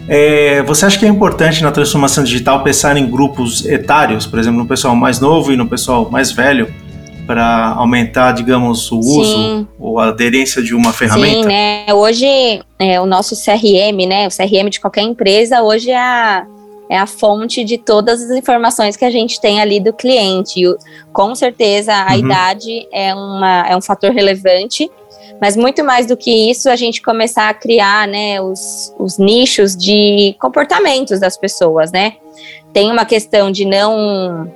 É, 0.08 0.64
você 0.64 0.86
acha 0.86 0.98
que 0.98 1.06
é 1.06 1.08
importante 1.08 1.62
na 1.62 1.72
transformação 1.72 2.24
digital 2.24 2.64
pensar 2.64 2.98
em 2.98 3.08
grupos 3.08 3.64
etários, 3.66 4.26
por 4.26 4.40
exemplo, 4.40 4.60
no 4.60 4.66
pessoal 4.66 4.96
mais 4.96 5.20
novo 5.20 5.54
e 5.54 5.58
no 5.58 5.68
pessoal 5.68 6.10
mais 6.10 6.32
velho, 6.32 6.74
para 7.28 7.74
aumentar, 7.76 8.32
digamos, 8.32 8.92
o 8.92 9.04
Sim. 9.04 9.20
uso 9.20 9.68
ou 9.78 10.00
a 10.00 10.08
aderência 10.08 10.64
de 10.64 10.74
uma 10.74 10.92
ferramenta? 10.92 11.44
Sim, 11.44 11.46
né? 11.46 11.86
Hoje, 11.94 12.26
é, 12.80 13.00
o 13.00 13.06
nosso 13.06 13.36
CRM, 13.36 14.08
né? 14.08 14.28
O 14.28 14.32
CRM 14.32 14.68
de 14.68 14.80
qualquer 14.80 15.04
empresa, 15.04 15.62
hoje 15.62 15.92
é 15.92 15.98
a 15.98 16.44
é 16.90 16.98
a 16.98 17.06
fonte 17.06 17.64
de 17.64 17.78
todas 17.78 18.24
as 18.24 18.32
informações 18.32 18.98
que 18.98 19.06
a 19.06 19.12
gente 19.12 19.40
tem 19.40 19.62
ali 19.62 19.80
do 19.80 19.94
cliente. 19.94 20.62
com 21.14 21.36
certeza, 21.36 21.94
a 21.94 22.14
uhum. 22.14 22.20
idade 22.20 22.88
é, 22.92 23.14
uma, 23.14 23.68
é 23.70 23.78
um 23.78 23.82
fator 23.82 24.12
relevante, 24.12 24.90
Mas 25.40 25.56
muito 25.56 25.84
mais 25.84 26.08
do 26.08 26.18
que 26.18 26.50
isso, 26.50 26.68
a 26.70 26.76
gente 26.76 27.02
começar 27.02 27.48
a 27.48 27.54
criar, 27.54 28.08
né, 28.08 28.42
os, 28.42 28.94
os 28.98 29.18
nichos 29.20 29.76
de 29.76 30.36
comportamentos 30.40 31.20
das 31.20 31.38
pessoas, 31.38 31.92
né? 31.92 32.16
Tem 32.74 32.92
uma 32.92 33.06
questão 33.06 33.52
de 33.52 33.64
não 33.64 34.52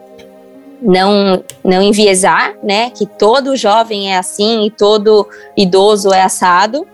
não 0.81 1.41
não 1.63 1.81
enviesar, 1.81 2.55
né, 2.61 2.89
que 2.89 3.05
todo 3.05 3.55
jovem 3.55 4.11
é 4.11 4.17
assim 4.17 4.65
e 4.65 4.71
todo 4.71 5.25
idoso 5.55 6.11
é 6.11 6.21
assado, 6.21 6.85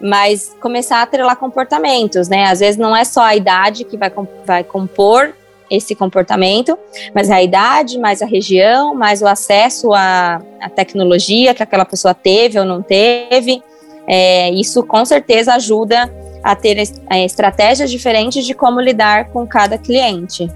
mas 0.00 0.54
começar 0.60 0.98
a 0.98 1.02
atrelar 1.02 1.36
comportamentos, 1.36 2.28
né? 2.28 2.44
Às 2.44 2.60
vezes 2.60 2.76
não 2.76 2.96
é 2.96 3.04
só 3.04 3.22
a 3.22 3.36
idade 3.36 3.84
que 3.84 3.96
vai, 3.96 4.12
vai 4.44 4.64
compor 4.64 5.34
esse 5.70 5.94
comportamento, 5.94 6.78
mas 7.14 7.30
a 7.30 7.42
idade, 7.42 7.98
mais 7.98 8.22
a 8.22 8.26
região, 8.26 8.94
mais 8.94 9.20
o 9.20 9.26
acesso 9.26 9.92
à, 9.92 10.40
à 10.60 10.68
tecnologia 10.68 11.54
que 11.54 11.62
aquela 11.62 11.84
pessoa 11.84 12.14
teve 12.14 12.58
ou 12.58 12.64
não 12.64 12.82
teve. 12.82 13.62
É, 14.06 14.50
isso 14.50 14.84
com 14.84 15.04
certeza 15.04 15.54
ajuda 15.54 16.12
a 16.42 16.54
ter 16.54 16.78
é, 17.10 17.24
estratégias 17.24 17.90
diferentes 17.90 18.46
de 18.46 18.54
como 18.54 18.80
lidar 18.80 19.30
com 19.30 19.44
cada 19.44 19.76
cliente. 19.76 20.48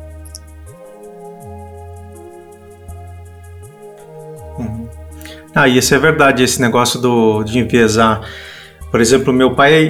Uhum. 4.57 4.89
Ah, 5.53 5.67
isso 5.67 5.93
é 5.93 5.99
verdade, 5.99 6.45
esse 6.45 6.61
negócio 6.61 7.01
do, 7.01 7.43
de 7.43 7.59
enviesar 7.59 8.21
por 8.91 9.01
exemplo, 9.01 9.33
meu 9.33 9.55
pai, 9.55 9.89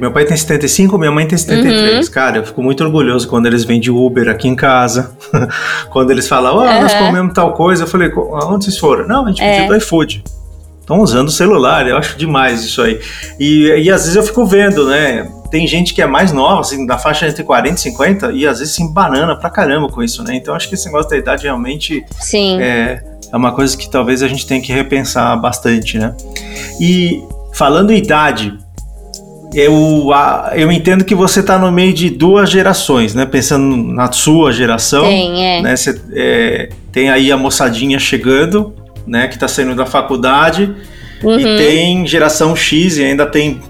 meu 0.00 0.10
pai 0.10 0.24
tem 0.24 0.36
75, 0.36 0.98
minha 0.98 1.12
mãe 1.12 1.26
tem 1.26 1.38
73. 1.38 2.06
Uhum. 2.06 2.12
Cara, 2.12 2.38
eu 2.38 2.44
fico 2.44 2.62
muito 2.62 2.82
orgulhoso 2.82 3.28
quando 3.28 3.46
eles 3.46 3.64
vêm 3.64 3.78
de 3.78 3.90
Uber 3.90 4.28
aqui 4.28 4.48
em 4.48 4.56
casa. 4.56 5.12
quando 5.90 6.10
eles 6.10 6.26
falam, 6.26 6.56
oh, 6.56 6.60
uhum. 6.60 6.80
nós 6.80 6.92
comemos 6.94 7.32
tal 7.32 7.52
coisa. 7.52 7.84
Eu 7.84 7.86
falei, 7.86 8.10
aonde 8.10 8.64
vocês 8.64 8.78
foram? 8.78 9.06
Não, 9.06 9.26
a 9.26 9.28
gente 9.28 9.40
pediu 9.40 9.64
é. 9.64 9.68
do 9.68 9.76
iFood. 9.76 10.24
Estão 10.80 10.98
usando 10.98 11.28
o 11.28 11.30
celular, 11.30 11.86
eu 11.86 11.96
acho 11.96 12.18
demais 12.18 12.64
isso 12.64 12.82
aí. 12.82 13.00
E, 13.38 13.68
e 13.84 13.90
às 13.90 14.00
vezes 14.02 14.16
eu 14.16 14.24
fico 14.24 14.44
vendo, 14.44 14.88
né? 14.88 15.30
Tem 15.48 15.64
gente 15.64 15.94
que 15.94 16.02
é 16.02 16.06
mais 16.06 16.32
nova, 16.32 16.62
assim, 16.62 16.84
da 16.84 16.98
faixa 16.98 17.28
entre 17.28 17.44
40 17.44 17.76
e 17.76 17.80
50, 17.80 18.32
e 18.32 18.44
às 18.44 18.58
vezes 18.58 18.74
se 18.74 18.92
banana 18.92 19.36
pra 19.36 19.48
caramba 19.48 19.88
com 19.88 20.02
isso, 20.02 20.24
né? 20.24 20.34
Então 20.34 20.52
acho 20.52 20.68
que 20.68 20.74
esse 20.74 20.86
negócio 20.86 21.08
da 21.08 21.16
idade 21.16 21.44
realmente 21.44 22.04
Sim. 22.18 22.60
É, 22.60 23.00
é 23.32 23.36
uma 23.36 23.52
coisa 23.52 23.76
que 23.76 23.88
talvez 23.88 24.20
a 24.20 24.26
gente 24.26 24.44
tenha 24.44 24.60
que 24.60 24.72
repensar 24.72 25.36
bastante, 25.36 25.96
né? 25.96 26.12
E 26.80 27.22
Falando 27.52 27.90
em 27.90 27.96
idade, 27.96 28.56
eu, 29.54 30.10
eu 30.54 30.70
entendo 30.70 31.04
que 31.04 31.14
você 31.14 31.40
está 31.40 31.58
no 31.58 31.70
meio 31.72 31.92
de 31.92 32.08
duas 32.08 32.50
gerações, 32.50 33.14
né? 33.14 33.26
Pensando 33.26 33.76
na 33.76 34.10
sua 34.12 34.52
geração, 34.52 35.04
tem, 35.04 35.44
é. 35.44 35.62
né? 35.62 35.76
Você 35.76 36.00
é, 36.12 36.68
tem 36.92 37.10
aí 37.10 37.32
a 37.32 37.36
moçadinha 37.36 37.98
chegando, 37.98 38.74
né? 39.06 39.26
Que 39.26 39.34
está 39.34 39.48
saindo 39.48 39.74
da 39.74 39.86
faculdade 39.86 40.74
uhum. 41.22 41.38
e 41.38 41.42
tem 41.56 42.06
geração 42.06 42.54
X 42.54 42.96
e 42.98 43.04
ainda 43.04 43.26
tem 43.26 43.60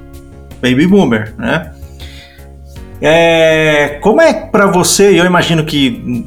baby 0.60 0.86
boomer, 0.86 1.34
né? 1.38 1.72
É, 3.00 3.98
como 4.02 4.20
é 4.20 4.34
para 4.34 4.66
você? 4.66 5.18
Eu 5.18 5.24
imagino 5.24 5.64
que 5.64 6.26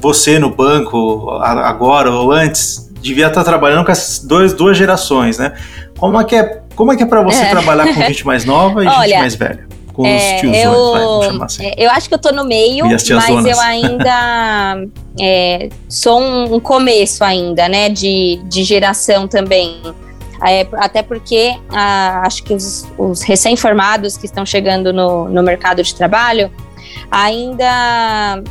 você 0.00 0.38
no 0.38 0.50
banco 0.50 1.30
agora 1.40 2.10
ou 2.10 2.32
antes 2.32 2.90
devia 3.00 3.28
estar 3.28 3.44
tá 3.44 3.50
trabalhando 3.50 3.84
com 3.84 3.92
essas 3.92 4.24
duas, 4.24 4.52
duas 4.52 4.76
gerações, 4.76 5.38
né? 5.38 5.52
Como 6.00 6.18
é 6.18 6.24
que 6.24 6.34
é, 6.34 6.62
como 6.74 6.92
é, 6.92 6.96
que 6.96 7.02
é 7.02 7.06
para 7.06 7.22
você 7.22 7.42
é. 7.42 7.50
trabalhar 7.50 7.94
com 7.94 8.00
gente 8.00 8.26
mais 8.26 8.46
nova 8.46 8.82
e 8.82 8.86
Olha, 8.88 9.06
gente 9.06 9.18
mais 9.18 9.34
velha? 9.34 9.68
Com 9.92 10.06
é, 10.06 10.16
os 10.16 10.40
tios, 10.40 10.56
eu, 10.56 10.92
vai, 10.92 11.02
vamos 11.02 11.26
chamar 11.26 11.44
assim. 11.44 11.66
É, 11.66 11.74
eu 11.76 11.90
acho 11.90 12.08
que 12.08 12.14
eu 12.14 12.18
tô 12.18 12.32
no 12.32 12.44
meio, 12.44 12.86
mas 12.86 13.08
eu 13.46 13.60
ainda 13.60 14.78
é, 15.20 15.68
sou 15.88 16.20
um, 16.20 16.54
um, 16.54 16.60
começo 16.60 17.22
ainda, 17.22 17.68
né, 17.68 17.90
de, 17.90 18.40
de 18.44 18.64
geração 18.64 19.28
também. 19.28 19.78
É, 20.42 20.66
até 20.78 21.02
porque 21.02 21.54
ah, 21.68 22.22
acho 22.24 22.42
que 22.44 22.54
os, 22.54 22.88
os 22.96 23.20
recém-formados 23.20 24.16
que 24.16 24.24
estão 24.24 24.46
chegando 24.46 24.90
no, 24.90 25.28
no 25.28 25.42
mercado 25.42 25.82
de 25.82 25.94
trabalho 25.94 26.50
ainda 27.10 28.42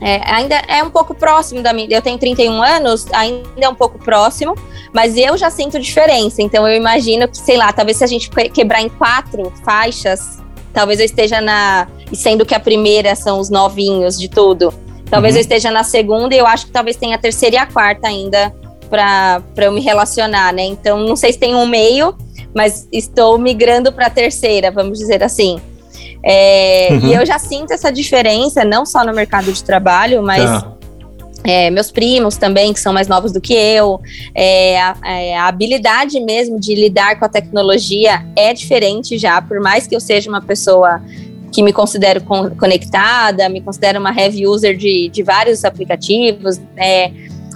é, 0.00 0.20
ainda 0.30 0.56
é 0.68 0.82
um 0.82 0.90
pouco 0.90 1.14
próximo 1.14 1.62
da 1.62 1.72
minha. 1.72 1.88
Eu 1.90 2.02
tenho 2.02 2.18
31 2.18 2.62
anos, 2.62 3.06
ainda 3.12 3.48
é 3.60 3.68
um 3.68 3.74
pouco 3.74 3.98
próximo, 3.98 4.54
mas 4.92 5.16
eu 5.16 5.36
já 5.36 5.50
sinto 5.50 5.78
diferença. 5.78 6.42
Então 6.42 6.68
eu 6.68 6.76
imagino 6.76 7.26
que, 7.28 7.38
sei 7.38 7.56
lá, 7.56 7.72
talvez 7.72 7.98
se 7.98 8.04
a 8.04 8.06
gente 8.06 8.30
quebrar 8.50 8.82
em 8.82 8.88
quatro 8.88 9.52
faixas, 9.64 10.38
talvez 10.72 11.00
eu 11.00 11.06
esteja 11.06 11.40
na. 11.40 11.88
E 12.10 12.16
sendo 12.16 12.44
que 12.44 12.54
a 12.54 12.60
primeira 12.60 13.14
são 13.14 13.40
os 13.40 13.50
novinhos 13.50 14.18
de 14.18 14.28
tudo, 14.28 14.72
talvez 15.10 15.34
uhum. 15.34 15.38
eu 15.38 15.42
esteja 15.42 15.70
na 15.70 15.82
segunda 15.82 16.34
e 16.34 16.38
eu 16.38 16.46
acho 16.46 16.66
que 16.66 16.72
talvez 16.72 16.96
tenha 16.96 17.16
a 17.16 17.18
terceira 17.18 17.56
e 17.56 17.58
a 17.58 17.66
quarta 17.66 18.06
ainda 18.06 18.54
para 18.88 19.42
eu 19.56 19.72
me 19.72 19.80
relacionar, 19.80 20.52
né? 20.52 20.64
Então 20.64 20.98
não 21.00 21.16
sei 21.16 21.32
se 21.32 21.38
tem 21.38 21.54
um 21.54 21.66
meio, 21.66 22.14
mas 22.54 22.86
estou 22.92 23.38
migrando 23.38 23.92
para 23.92 24.06
a 24.06 24.10
terceira, 24.10 24.70
vamos 24.70 24.98
dizer 24.98 25.22
assim. 25.24 25.60
É, 26.28 26.88
uhum. 26.90 27.06
E 27.06 27.14
eu 27.14 27.24
já 27.24 27.38
sinto 27.38 27.70
essa 27.70 27.92
diferença, 27.92 28.64
não 28.64 28.84
só 28.84 29.04
no 29.04 29.14
mercado 29.14 29.52
de 29.52 29.62
trabalho, 29.62 30.22
mas. 30.22 30.42
Tá. 30.42 30.72
É, 31.44 31.70
meus 31.70 31.92
primos 31.92 32.36
também, 32.36 32.72
que 32.72 32.80
são 32.80 32.92
mais 32.92 33.06
novos 33.06 33.30
do 33.30 33.40
que 33.40 33.54
eu, 33.54 34.00
é, 34.34 34.80
a, 34.80 34.96
é, 35.04 35.36
a, 35.36 35.46
habilidade 35.46 36.18
mesmo 36.18 36.58
de 36.58 36.74
lidar 36.74 37.20
com 37.20 37.24
a 37.24 37.28
tecnologia 37.28 38.26
é 38.34 38.52
diferente 38.52 39.16
já, 39.16 39.40
por 39.40 39.60
mais 39.60 39.86
que 39.86 39.94
eu 39.94 40.00
seja 40.00 40.28
uma 40.28 40.42
pessoa 40.42 41.00
que 41.52 41.62
me 41.62 41.72
considero 41.72 42.20
con 42.22 42.50
conectada, 42.56 43.48
me 43.48 43.60
considero 43.60 44.00
uma 44.00 44.10
heavy 44.10 44.44
user 44.44 44.76
de, 44.76 45.08
de 45.08 45.22
vários 45.22 45.64
aplicativos, 45.64 46.60
é, 46.76 47.12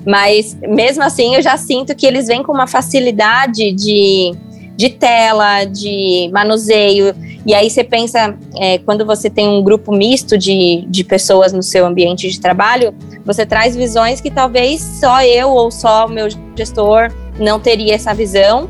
mas 0.06 0.56
mesmo 0.62 1.02
assim 1.02 1.35
eu 1.35 1.42
já 1.42 1.56
sinto 1.56 1.92
que 1.96 2.06
eles 2.06 2.28
vêm 2.28 2.44
com 2.44 2.52
uma 2.52 2.68
facilidade 2.68 3.72
de, 3.72 4.33
de 4.76 4.90
tela, 4.90 5.64
de 5.64 6.30
manuseio, 6.33 7.12
e 7.46 7.55
aí 7.55 7.70
você 7.70 7.83
pensa, 7.83 8.37
é, 8.57 8.79
quando 8.79 9.07
você 9.07 9.31
tem 9.31 9.48
um 9.48 9.62
grupo 9.62 9.92
misto 9.92 10.37
de, 10.37 10.85
de 10.88 11.03
pessoas 11.03 11.53
no 11.53 11.62
seu 11.62 11.87
ambiente 11.87 12.29
de 12.29 12.38
trabalho, 12.38 12.94
você 13.24 13.46
traz 13.46 13.74
visões 13.74 14.20
que 14.20 14.31
talvez 14.31 14.81
só 14.81 15.22
eu 15.22 15.50
ou 15.50 15.70
só 15.70 16.07
o 16.07 16.09
meu 16.09 16.29
gestor 16.55 17.11
não 17.38 17.59
teria 17.59 17.94
essa 17.94 18.12
visão. 18.12 18.68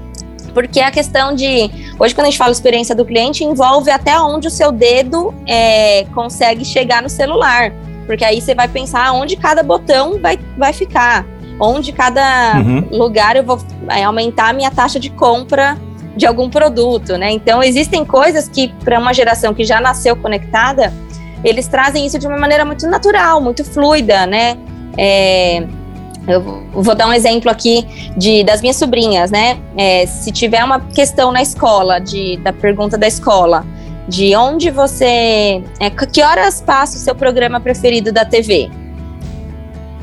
Porque 0.54 0.80
a 0.80 0.90
questão 0.90 1.34
de. 1.34 1.70
Hoje, 1.98 2.12
quando 2.12 2.26
a 2.26 2.30
gente 2.30 2.38
fala 2.38 2.50
experiência 2.50 2.92
do 2.94 3.04
cliente, 3.04 3.44
envolve 3.44 3.88
até 3.88 4.18
onde 4.20 4.48
o 4.48 4.50
seu 4.50 4.72
dedo 4.72 5.32
é, 5.46 6.04
consegue 6.06 6.64
chegar 6.64 7.02
no 7.02 7.08
celular. 7.08 7.72
Porque 8.04 8.24
aí 8.24 8.40
você 8.40 8.52
vai 8.52 8.66
pensar 8.66 9.12
onde 9.12 9.36
cada 9.36 9.62
botão 9.62 10.18
vai, 10.20 10.38
vai 10.58 10.72
ficar. 10.72 11.24
Onde 11.60 11.92
cada 11.92 12.56
uhum. 12.56 12.88
lugar 12.90 13.36
eu 13.36 13.44
vou 13.44 13.58
aumentar 14.04 14.48
a 14.48 14.52
minha 14.52 14.70
taxa 14.72 14.98
de 14.98 15.10
compra 15.10 15.78
de 16.16 16.26
algum 16.26 16.48
produto, 16.50 17.16
né? 17.16 17.30
Então 17.30 17.62
existem 17.62 18.04
coisas 18.04 18.48
que 18.48 18.68
para 18.84 18.98
uma 18.98 19.12
geração 19.12 19.54
que 19.54 19.64
já 19.64 19.80
nasceu 19.80 20.16
conectada, 20.16 20.92
eles 21.44 21.66
trazem 21.68 22.06
isso 22.06 22.18
de 22.18 22.26
uma 22.26 22.36
maneira 22.36 22.64
muito 22.64 22.86
natural, 22.86 23.40
muito 23.40 23.64
fluida, 23.64 24.26
né? 24.26 24.56
É, 24.96 25.66
eu 26.28 26.42
vou 26.72 26.94
dar 26.94 27.08
um 27.08 27.12
exemplo 27.12 27.50
aqui 27.50 27.86
de, 28.16 28.44
das 28.44 28.60
minhas 28.60 28.76
sobrinhas, 28.76 29.30
né? 29.30 29.58
É, 29.76 30.06
se 30.06 30.30
tiver 30.30 30.62
uma 30.62 30.80
questão 30.80 31.32
na 31.32 31.42
escola, 31.42 31.98
de, 31.98 32.36
da 32.38 32.52
pergunta 32.52 32.98
da 32.98 33.06
escola, 33.06 33.64
de 34.06 34.34
onde 34.36 34.70
você. 34.70 35.62
É, 35.78 35.90
que 35.90 36.22
horas 36.22 36.60
passa 36.60 36.96
o 36.96 37.00
seu 37.00 37.14
programa 37.14 37.60
preferido 37.60 38.12
da 38.12 38.24
TV? 38.24 38.70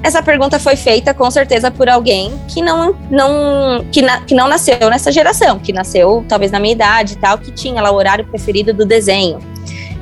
Essa 0.03 0.21
pergunta 0.21 0.59
foi 0.59 0.75
feita 0.75 1.13
com 1.13 1.29
certeza 1.29 1.71
por 1.71 1.89
alguém 1.89 2.31
que 2.47 2.61
não, 2.61 2.95
não, 3.09 3.83
que, 3.91 4.01
na, 4.01 4.21
que 4.21 4.35
não 4.35 4.47
nasceu 4.47 4.89
nessa 4.89 5.11
geração, 5.11 5.59
que 5.59 5.73
nasceu 5.73 6.23
talvez 6.29 6.51
na 6.51 6.59
minha 6.59 6.73
idade 6.73 7.13
e 7.13 7.17
tal, 7.17 7.37
que 7.37 7.51
tinha 7.51 7.81
lá 7.81 7.91
o 7.91 7.95
horário 7.95 8.25
preferido 8.25 8.73
do 8.73 8.85
desenho. 8.85 9.39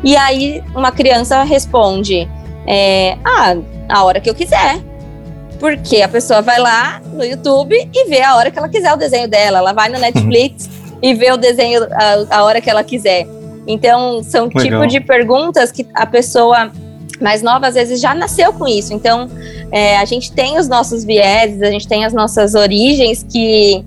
E 0.04 0.16
aí 0.16 0.64
uma 0.76 0.92
criança 0.92 1.44
responde: 1.44 2.30
é, 2.68 3.18
Ah, 3.24 3.56
a 3.90 4.04
hora 4.04 4.20
que 4.20 4.30
eu 4.30 4.36
quiser. 4.36 4.80
Porque 5.60 6.02
a 6.02 6.08
pessoa 6.10 6.42
vai 6.42 6.60
lá 6.60 7.02
no 7.14 7.24
YouTube 7.24 7.74
e 7.94 8.10
vê 8.10 8.22
a 8.22 8.36
hora 8.36 8.52
que 8.52 8.60
ela 8.60 8.68
quiser 8.68 8.94
o 8.94 8.98
desenho 8.98 9.28
dela. 9.28 9.60
Ela 9.60 9.74
vai 9.74 9.88
no 9.90 9.98
Netflix 9.98 10.70
e 11.02 11.14
vê 11.14 11.32
o 11.32 11.38
desenho 11.38 11.88
a, 11.92 12.38
a 12.38 12.44
hora 12.44 12.60
que 12.60 12.70
ela 12.70 12.84
quiser. 12.84 13.26
Então, 13.66 14.22
são 14.22 14.46
Legal. 14.54 14.82
tipo 14.82 14.88
de 14.88 15.00
perguntas 15.00 15.72
que 15.72 15.88
a 15.94 16.06
pessoa 16.06 16.72
mais 17.24 17.42
nova, 17.42 17.68
às 17.68 17.76
vezes, 17.76 18.00
já 18.00 18.14
nasceu 18.14 18.54
com 18.54 18.68
isso. 18.68 18.94
Então, 18.94 19.30
é, 19.72 19.98
a 19.98 20.06
gente 20.06 20.32
tem 20.32 20.58
os 20.58 20.68
nossos 20.68 21.04
vieses, 21.04 21.62
a 21.62 21.72
gente 21.72 21.88
tem 21.88 22.06
as 22.06 22.14
nossas 22.14 22.56
origens 22.56 23.26
que, 23.30 23.84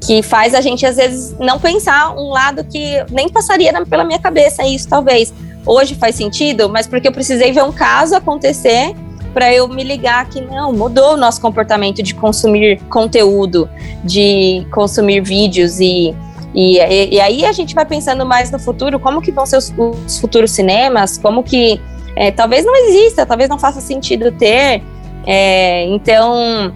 que 0.00 0.22
faz 0.22 0.54
a 0.54 0.60
gente, 0.60 0.84
às 0.86 0.96
vezes, 0.96 1.34
não 1.38 1.58
pensar 1.58 2.14
um 2.16 2.30
lado 2.30 2.64
que 2.64 3.04
nem 3.10 3.28
passaria 3.28 3.72
pela 3.84 4.04
minha 4.04 4.18
cabeça 4.18 4.66
isso, 4.66 4.88
talvez. 4.88 5.32
Hoje 5.66 5.94
faz 5.94 6.14
sentido, 6.14 6.68
mas 6.68 6.86
porque 6.86 7.08
eu 7.08 7.12
precisei 7.12 7.52
ver 7.52 7.62
um 7.62 7.72
caso 7.72 8.14
acontecer 8.16 8.94
para 9.34 9.52
eu 9.52 9.68
me 9.68 9.84
ligar 9.84 10.28
que 10.28 10.40
não, 10.40 10.72
mudou 10.72 11.12
o 11.12 11.16
nosso 11.16 11.40
comportamento 11.40 12.02
de 12.02 12.14
consumir 12.14 12.80
conteúdo, 12.88 13.68
de 14.02 14.66
consumir 14.70 15.20
vídeos 15.20 15.78
e 15.78 16.14
e, 16.54 16.78
e, 16.78 17.14
e, 17.14 17.20
aí 17.20 17.44
a 17.44 17.52
gente 17.52 17.74
vai 17.74 17.84
pensando 17.84 18.24
mais 18.24 18.50
no 18.50 18.58
futuro, 18.58 18.98
como 18.98 19.20
que 19.20 19.30
vão 19.30 19.44
ser 19.44 19.58
os, 19.58 19.72
os 19.76 20.18
futuros 20.18 20.50
cinemas, 20.50 21.18
como 21.18 21.42
que 21.42 21.80
é, 22.16 22.30
talvez 22.30 22.64
não 22.64 22.76
exista, 22.76 23.24
talvez 23.24 23.48
não 23.48 23.58
faça 23.58 23.80
sentido 23.80 24.32
ter. 24.32 24.82
É, 25.26 25.84
então, 25.86 26.72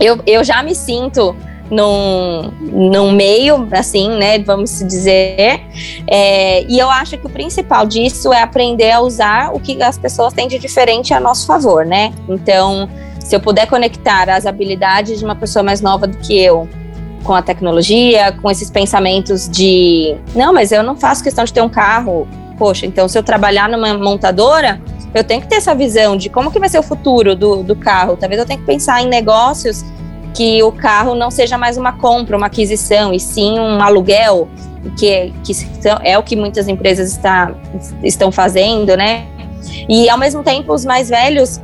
eu, 0.00 0.18
eu 0.26 0.44
já 0.44 0.62
me 0.62 0.74
sinto 0.74 1.34
num, 1.70 2.50
num 2.60 3.12
meio, 3.12 3.66
assim, 3.72 4.08
né, 4.10 4.38
vamos 4.38 4.78
dizer. 4.80 5.60
É, 6.06 6.62
e 6.64 6.78
eu 6.78 6.90
acho 6.90 7.18
que 7.18 7.26
o 7.26 7.30
principal 7.30 7.86
disso 7.86 8.32
é 8.32 8.42
aprender 8.42 8.90
a 8.90 9.00
usar 9.00 9.54
o 9.54 9.60
que 9.60 9.82
as 9.82 9.98
pessoas 9.98 10.32
têm 10.32 10.48
de 10.48 10.58
diferente 10.58 11.12
a 11.12 11.20
nosso 11.20 11.46
favor, 11.46 11.84
né? 11.84 12.12
Então, 12.28 12.88
se 13.18 13.34
eu 13.34 13.40
puder 13.40 13.66
conectar 13.66 14.28
as 14.30 14.46
habilidades 14.46 15.18
de 15.18 15.24
uma 15.24 15.34
pessoa 15.34 15.62
mais 15.62 15.80
nova 15.80 16.06
do 16.06 16.16
que 16.18 16.38
eu 16.38 16.68
com 17.24 17.34
a 17.34 17.42
tecnologia, 17.42 18.30
com 18.40 18.48
esses 18.48 18.70
pensamentos 18.70 19.48
de 19.48 20.16
não, 20.34 20.52
mas 20.52 20.70
eu 20.70 20.82
não 20.82 20.96
faço 20.96 21.24
questão 21.24 21.44
de 21.44 21.52
ter 21.52 21.60
um 21.60 21.68
carro. 21.68 22.28
Poxa, 22.58 22.86
então 22.86 23.08
se 23.08 23.18
eu 23.18 23.22
trabalhar 23.22 23.68
numa 23.68 23.94
montadora, 23.94 24.80
eu 25.14 25.24
tenho 25.24 25.40
que 25.40 25.48
ter 25.48 25.56
essa 25.56 25.74
visão 25.74 26.16
de 26.16 26.28
como 26.28 26.50
que 26.50 26.58
vai 26.58 26.68
ser 26.68 26.78
o 26.78 26.82
futuro 26.82 27.34
do, 27.34 27.62
do 27.62 27.76
carro. 27.76 28.16
Talvez 28.16 28.40
eu 28.40 28.46
tenha 28.46 28.58
que 28.58 28.66
pensar 28.66 29.02
em 29.02 29.08
negócios 29.08 29.84
que 30.34 30.62
o 30.62 30.70
carro 30.70 31.14
não 31.14 31.30
seja 31.30 31.56
mais 31.56 31.78
uma 31.78 31.92
compra, 31.92 32.36
uma 32.36 32.46
aquisição, 32.46 33.12
e 33.14 33.18
sim 33.18 33.58
um 33.58 33.82
aluguel, 33.82 34.48
que, 34.98 35.32
que 35.42 35.52
é 36.02 36.18
o 36.18 36.22
que 36.22 36.36
muitas 36.36 36.68
empresas 36.68 37.12
está, 37.12 37.54
estão 38.02 38.30
fazendo, 38.30 38.96
né? 38.96 39.26
E 39.88 40.08
ao 40.10 40.18
mesmo 40.18 40.42
tempo, 40.42 40.72
os 40.72 40.84
mais 40.84 41.08
velhos 41.08 41.60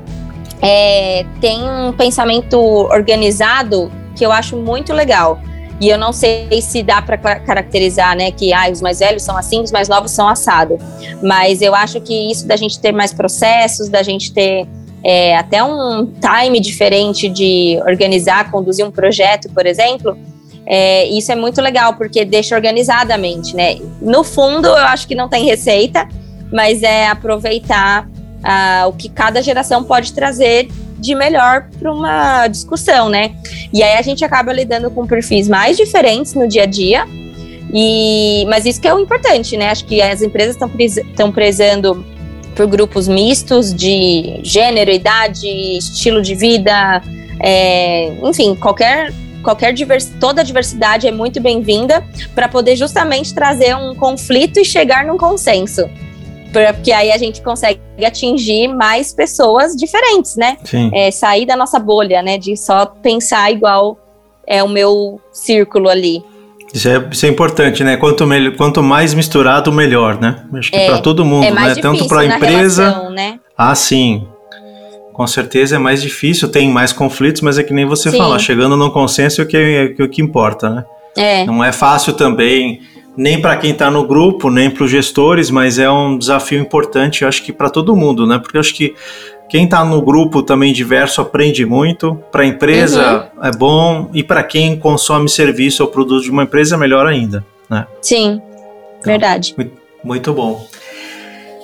é, 0.63 1.27
têm 1.41 1.63
um 1.63 1.93
pensamento 1.93 2.59
organizado 2.59 3.93
que 4.17 4.25
eu 4.25 4.33
acho 4.33 4.57
muito 4.57 4.93
legal. 4.93 5.39
E 5.83 5.88
eu 5.88 5.99
não 5.99 6.12
sei 6.12 6.62
se 6.62 6.81
dá 6.81 7.03
para 7.03 7.18
caracterizar, 7.40 8.16
né, 8.16 8.31
que 8.31 8.53
ah, 8.53 8.71
os 8.71 8.81
mais 8.81 9.01
velhos 9.01 9.25
são 9.25 9.37
assim, 9.37 9.61
os 9.61 9.73
mais 9.73 9.88
novos 9.88 10.12
são 10.12 10.29
assado. 10.29 10.79
Mas 11.21 11.61
eu 11.61 11.75
acho 11.75 12.01
que 12.01 12.31
isso 12.31 12.47
da 12.47 12.55
gente 12.55 12.79
ter 12.79 12.92
mais 12.92 13.12
processos, 13.12 13.88
da 13.88 14.01
gente 14.01 14.33
ter 14.33 14.64
é, 15.03 15.37
até 15.37 15.61
um 15.61 16.07
time 16.07 16.61
diferente 16.61 17.29
de 17.29 17.81
organizar, 17.85 18.49
conduzir 18.49 18.87
um 18.87 18.92
projeto, 18.92 19.49
por 19.49 19.66
exemplo, 19.66 20.16
é, 20.64 21.09
isso 21.09 21.33
é 21.33 21.35
muito 21.35 21.61
legal, 21.61 21.95
porque 21.95 22.25
deixa 22.25 22.55
organizadamente, 22.55 23.57
né? 23.57 23.81
No 24.01 24.23
fundo, 24.23 24.68
eu 24.68 24.85
acho 24.85 25.09
que 25.09 25.16
não 25.16 25.29
tem 25.29 25.45
receita, 25.45 26.09
mas 26.53 26.85
é 26.85 27.09
aproveitar 27.09 28.09
ah, 28.45 28.85
o 28.87 28.92
que 28.92 29.09
cada 29.09 29.42
geração 29.42 29.83
pode 29.83 30.12
trazer 30.12 30.68
de 31.03 31.15
melhor 31.15 31.67
para 31.79 31.93
uma 31.93 32.47
discussão, 32.47 33.09
né? 33.09 33.35
E 33.73 33.83
aí 33.83 33.99
a 33.99 34.03
gente 34.03 34.25
acaba 34.25 34.53
lidando 34.53 34.91
com 34.91 35.07
perfis 35.07 35.49
mais 35.49 35.77
diferentes 35.77 36.33
no 36.35 36.47
dia 36.47 36.62
a 36.62 36.67
dia, 36.67 37.05
e, 37.75 38.47
mas 38.49 38.65
isso 38.65 38.81
que 38.81 38.87
é 38.87 38.95
o 38.95 39.01
importante, 39.01 39.57
né? 39.57 39.69
Acho 39.69 39.85
que 39.85 40.01
as 40.01 40.23
empresas 40.23 40.57
estão 40.57 41.33
prezando 41.33 42.05
por 42.55 42.67
grupos 42.67 43.09
mistos 43.09 43.75
de 43.75 44.41
gênero, 44.43 44.91
idade, 44.91 45.49
estilo 45.79 46.23
de 46.23 46.35
vida, 46.35 47.03
é, 47.41 48.12
enfim, 48.23 48.55
qualquer 48.55 49.12
qualquer 49.43 49.73
divers, 49.73 50.09
toda 50.21 50.41
a 50.41 50.45
diversidade 50.45 51.09
é 51.09 51.11
muito 51.11 51.41
bem-vinda 51.41 52.07
para 52.33 52.47
poder 52.47 52.77
justamente 52.77 53.35
trazer 53.35 53.75
um 53.75 53.93
conflito 53.93 54.61
e 54.61 54.65
chegar 54.65 55.05
num 55.05 55.19
consenso. 55.19 55.91
Porque 56.53 56.93
aí 56.93 57.11
a 57.11 57.19
gente 57.19 57.41
consegue 57.43 57.81
atingir 58.05 58.69
mais 58.69 59.12
pessoas 59.12 59.75
diferentes, 59.75 60.37
né? 60.37 60.57
É, 60.93 61.11
sair 61.11 61.47
da 61.47 61.57
nossa 61.57 61.79
bolha, 61.79 62.23
né? 62.23 62.38
De 62.38 62.57
só 62.57 62.87
pensar 62.87 63.51
igual 63.51 63.99
é 64.47 64.62
o 64.62 64.69
meu 64.69 65.21
círculo 65.33 65.88
ali. 65.88 66.23
Isso 66.73 66.88
é, 66.88 67.09
isso 67.11 67.27
é 67.27 67.29
importante, 67.29 67.85
né? 67.85 67.97
Quanto, 67.97 68.27
melhor, 68.27 68.57
quanto 68.57 68.83
mais 68.83 69.12
misturado, 69.12 69.71
melhor, 69.71 70.19
né? 70.21 70.43
Acho 70.55 70.71
que 70.71 70.77
é, 70.77 70.87
para 70.87 70.99
todo 70.99 71.25
mundo, 71.25 71.45
é 71.45 71.51
né? 71.51 71.75
Tanto 71.75 72.09
para 72.09 72.21
a 72.21 72.27
empresa. 72.27 72.85
Relação, 72.85 73.11
né? 73.11 73.38
Ah, 73.57 73.75
sim. 73.75 74.27
Com 75.12 75.27
certeza 75.27 75.77
é 75.77 75.79
mais 75.79 76.01
difícil, 76.01 76.49
tem 76.49 76.71
mais 76.71 76.93
conflitos, 76.93 77.43
mas 77.43 77.59
é 77.59 77.62
que 77.62 77.75
nem 77.75 77.85
você 77.85 78.11
sim. 78.11 78.17
fala, 78.17 78.38
chegando 78.38 78.77
num 78.77 78.88
consenso 78.88 79.43
é 79.43 79.45
o 79.45 79.47
que, 79.47 79.57
é 79.99 80.03
o 80.03 80.09
que 80.09 80.23
importa, 80.23 80.71
né? 80.71 80.85
É. 81.15 81.45
Não 81.45 81.62
é 81.62 81.71
fácil 81.71 82.15
também, 82.15 82.81
nem 83.16 83.40
para 83.40 83.57
quem 83.57 83.72
está 83.72 83.90
no 83.90 84.07
grupo, 84.07 84.51
nem 84.51 84.70
para 84.70 84.85
os 84.85 84.90
gestores, 84.90 85.51
mas 85.51 85.79
é 85.79 85.90
um 85.90 86.16
desafio 86.16 86.61
importante, 86.61 87.22
eu 87.22 87.29
acho 87.29 87.42
que 87.42 87.53
para 87.53 87.68
todo 87.68 87.94
mundo, 87.94 88.27
né? 88.27 88.38
Porque 88.38 88.59
acho 88.59 88.75
que 88.75 88.94
quem 89.53 89.64
está 89.64 89.85
no 89.85 90.01
grupo 90.01 90.42
também 90.42 90.72
diverso 90.72 91.20
aprende 91.20 91.66
muito. 91.66 92.14
Para 92.33 92.42
a 92.42 92.46
empresa 92.46 93.31
uhum. 93.37 93.44
é 93.44 93.51
bom 93.51 94.11
e 94.14 94.22
para 94.22 94.42
quem 94.42 94.79
consome 94.79 95.29
serviço 95.29 95.83
ou 95.83 95.90
produto 95.90 96.22
de 96.22 96.31
uma 96.31 96.44
empresa, 96.44 96.79
melhor 96.79 97.07
ainda. 97.07 97.44
Né? 97.68 97.87
Sim, 98.01 98.40
então, 98.98 99.03
verdade. 99.05 99.53
Muito, 99.55 99.72
muito 100.03 100.33
bom. 100.33 100.66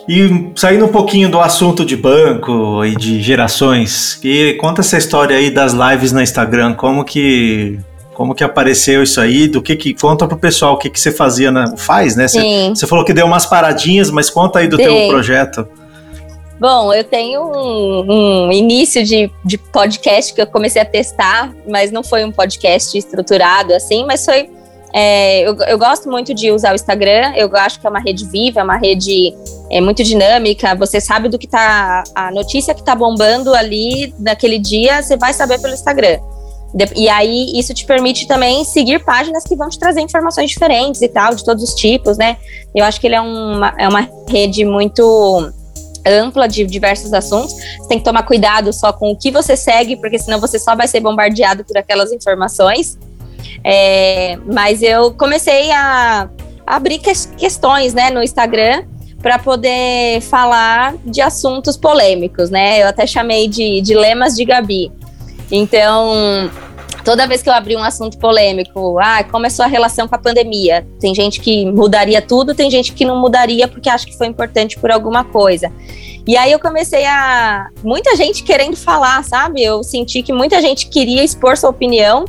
E 0.07 0.53
saindo 0.55 0.85
um 0.85 0.89
pouquinho 0.89 1.31
do 1.31 1.41
assunto 1.41 1.83
de 1.83 1.97
banco 1.97 2.85
e 2.85 2.95
de 2.95 3.23
gerações, 3.23 4.21
e 4.23 4.55
conta 4.55 4.83
essa 4.83 4.99
história 4.99 5.37
aí 5.37 5.51
das 5.51 5.73
lives 5.73 6.13
no 6.13 6.21
Instagram, 6.21 6.75
como 6.75 7.05
que 7.05 7.79
como 8.19 8.35
que 8.35 8.43
apareceu 8.43 9.05
isso 9.05 9.21
aí, 9.21 9.47
do 9.47 9.63
que 9.63 9.77
que 9.77 9.95
conta 9.95 10.27
pro 10.27 10.37
pessoal 10.37 10.75
o 10.75 10.77
que 10.77 10.91
que 10.91 10.99
você 10.99 11.13
fazia, 11.13 11.53
na, 11.53 11.77
faz, 11.77 12.17
né? 12.17 12.27
Você, 12.27 12.71
você 12.71 12.85
falou 12.85 13.05
que 13.05 13.13
deu 13.13 13.25
umas 13.25 13.47
paradinhas, 13.47 14.11
mas 14.11 14.29
conta 14.29 14.59
aí 14.59 14.67
do 14.67 14.77
Sim. 14.77 14.83
teu 14.83 15.09
projeto. 15.09 15.69
Bom, 16.59 16.93
eu 16.93 17.05
tenho 17.05 17.41
um, 17.41 18.49
um, 18.49 18.53
início 18.53 19.05
de, 19.05 19.31
de 19.45 19.57
podcast 19.57 20.35
que 20.35 20.43
eu 20.43 20.49
comecei 20.49 20.83
a 20.83 20.85
testar, 20.85 21.55
mas 21.69 21.93
não 21.93 22.03
foi 22.03 22.25
um 22.25 22.33
podcast 22.33 22.99
estruturado 22.99 23.73
assim, 23.73 24.05
mas 24.05 24.25
foi. 24.25 24.51
É, 24.93 25.43
eu, 25.43 25.57
eu, 25.69 25.79
gosto 25.79 26.11
muito 26.11 26.35
de 26.35 26.51
usar 26.51 26.73
o 26.73 26.75
Instagram, 26.75 27.35
eu 27.37 27.49
acho 27.55 27.79
que 27.79 27.87
é 27.87 27.91
uma 27.91 28.01
rede 28.01 28.27
viva, 28.27 28.59
é 28.59 28.65
uma 28.65 28.79
rede 28.79 29.33
é, 29.71 29.81
muito 29.81 30.03
dinâmica. 30.03 30.75
Você 30.75 31.01
sabe 31.01 31.29
do 31.29 31.39
que 31.39 31.47
tá. 31.47 32.03
A 32.17 32.33
notícia 32.33 32.75
que 32.75 32.83
tá 32.83 32.97
bombando 32.97 33.55
ali 33.55 34.13
naquele 34.19 34.59
dia, 34.59 35.01
você 35.05 35.17
vai 35.17 35.33
saber 35.33 35.61
pelo 35.61 35.75
Instagram. 35.75 36.19
E 36.95 37.09
aí, 37.09 37.59
isso 37.59 37.73
te 37.73 37.87
permite 37.87 38.27
também 38.27 38.63
seguir 38.65 39.03
páginas 39.03 39.45
que 39.45 39.57
vão 39.57 39.69
te 39.69 39.79
trazer 39.79 40.01
informações 40.01 40.51
diferentes 40.51 41.01
e 41.01 41.09
tal, 41.09 41.35
de 41.35 41.45
todos 41.45 41.63
os 41.63 41.75
tipos, 41.75 42.19
né? 42.19 42.37
Eu 42.75 42.85
acho 42.85 43.01
que 43.01 43.07
ele 43.07 43.15
é 43.15 43.21
uma, 43.21 43.75
é 43.79 43.89
uma 43.89 44.09
rede 44.29 44.65
muito 44.65 45.51
ampla 46.07 46.47
de 46.47 46.65
diversos 46.65 47.13
assuntos. 47.13 47.55
Você 47.55 47.89
tem 47.89 47.99
que 47.99 48.05
tomar 48.05 48.23
cuidado 48.23 48.73
só 48.73 48.93
com 48.93 49.11
o 49.11 49.17
que 49.17 49.31
você 49.31 49.57
segue, 49.57 49.97
porque 49.97 50.19
senão 50.19 50.39
você 50.41 50.59
só 50.59 50.77
vai 50.77 50.87
ser 50.87 51.01
bombardeado 51.01 51.65
por 51.65 51.77
aquelas 51.77 52.13
informações. 52.13 52.99
É, 53.65 54.39
mas 54.47 54.83
eu 54.83 55.13
comecei 55.13 55.71
a 55.73 56.29
abrir 56.67 56.99
que 56.99 57.13
questões 57.37 57.95
né, 57.95 58.11
no 58.11 58.23
Instagram 58.23 58.85
para 59.23 59.39
poder 59.39 60.21
falar 60.21 60.95
de 61.05 61.21
assuntos 61.21 61.77
polêmicos, 61.77 62.51
né? 62.51 62.83
Eu 62.83 62.89
até 62.89 63.07
chamei 63.07 63.49
de 63.49 63.81
dilemas 63.81 64.37
de 64.37 64.45
Gabi. 64.45 64.93
Então, 65.51 66.51
toda 67.05 67.27
vez 67.27 67.43
que 67.43 67.49
eu 67.49 67.53
abri 67.53 67.77
um 67.77 67.83
assunto 67.83 68.19
polêmico, 68.19 68.99
ah, 68.99 69.25
como 69.25 69.47
é 69.47 69.51
sua 69.51 69.67
relação 69.67 70.07
com 70.07 70.15
a 70.15 70.19
pandemia? 70.19 70.87
Tem 71.01 71.15
gente 71.15 71.41
que 71.41 71.65
mudaria 71.67 72.21
tudo, 72.21 72.55
tem 72.55 72.71
gente 72.71 72.93
que 72.93 73.05
não 73.05 73.19
mudaria 73.21 73.67
porque 73.67 73.89
acha 73.89 74.07
que 74.07 74.17
foi 74.17 74.27
importante 74.27 74.79
por 74.79 74.91
alguma 74.91 75.25
coisa. 75.25 75.73
E 76.27 76.37
aí 76.37 76.53
eu 76.53 76.59
comecei 76.59 77.07
a. 77.07 77.69
Muita 77.83 78.15
gente 78.15 78.43
querendo 78.43 78.77
falar, 78.77 79.25
sabe? 79.25 79.65
Eu 79.65 79.83
senti 79.83 80.23
que 80.23 80.31
muita 80.31 80.61
gente 80.61 80.89
queria 80.89 81.25
expor 81.25 81.57
sua 81.57 81.71
opinião. 81.71 82.27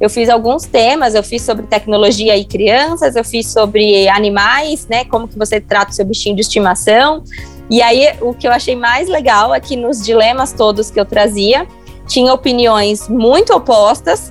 Eu 0.00 0.08
fiz 0.08 0.30
alguns 0.30 0.64
temas, 0.64 1.14
eu 1.14 1.22
fiz 1.22 1.42
sobre 1.42 1.66
tecnologia 1.66 2.34
e 2.36 2.44
crianças, 2.46 3.14
eu 3.14 3.22
fiz 3.22 3.46
sobre 3.48 4.08
animais, 4.08 4.88
né? 4.88 5.04
Como 5.04 5.28
que 5.28 5.38
você 5.38 5.60
trata 5.60 5.92
o 5.92 5.94
seu 5.94 6.06
bichinho 6.06 6.34
de 6.34 6.40
estimação. 6.40 7.22
E 7.68 7.82
aí 7.82 8.14
o 8.22 8.32
que 8.32 8.48
eu 8.48 8.52
achei 8.52 8.74
mais 8.74 9.06
legal 9.06 9.54
é 9.54 9.60
que 9.60 9.76
nos 9.76 10.02
dilemas 10.02 10.52
todos 10.52 10.90
que 10.90 10.98
eu 10.98 11.04
trazia, 11.04 11.68
tinha 12.12 12.32
opiniões 12.32 13.08
muito 13.08 13.54
opostas, 13.54 14.30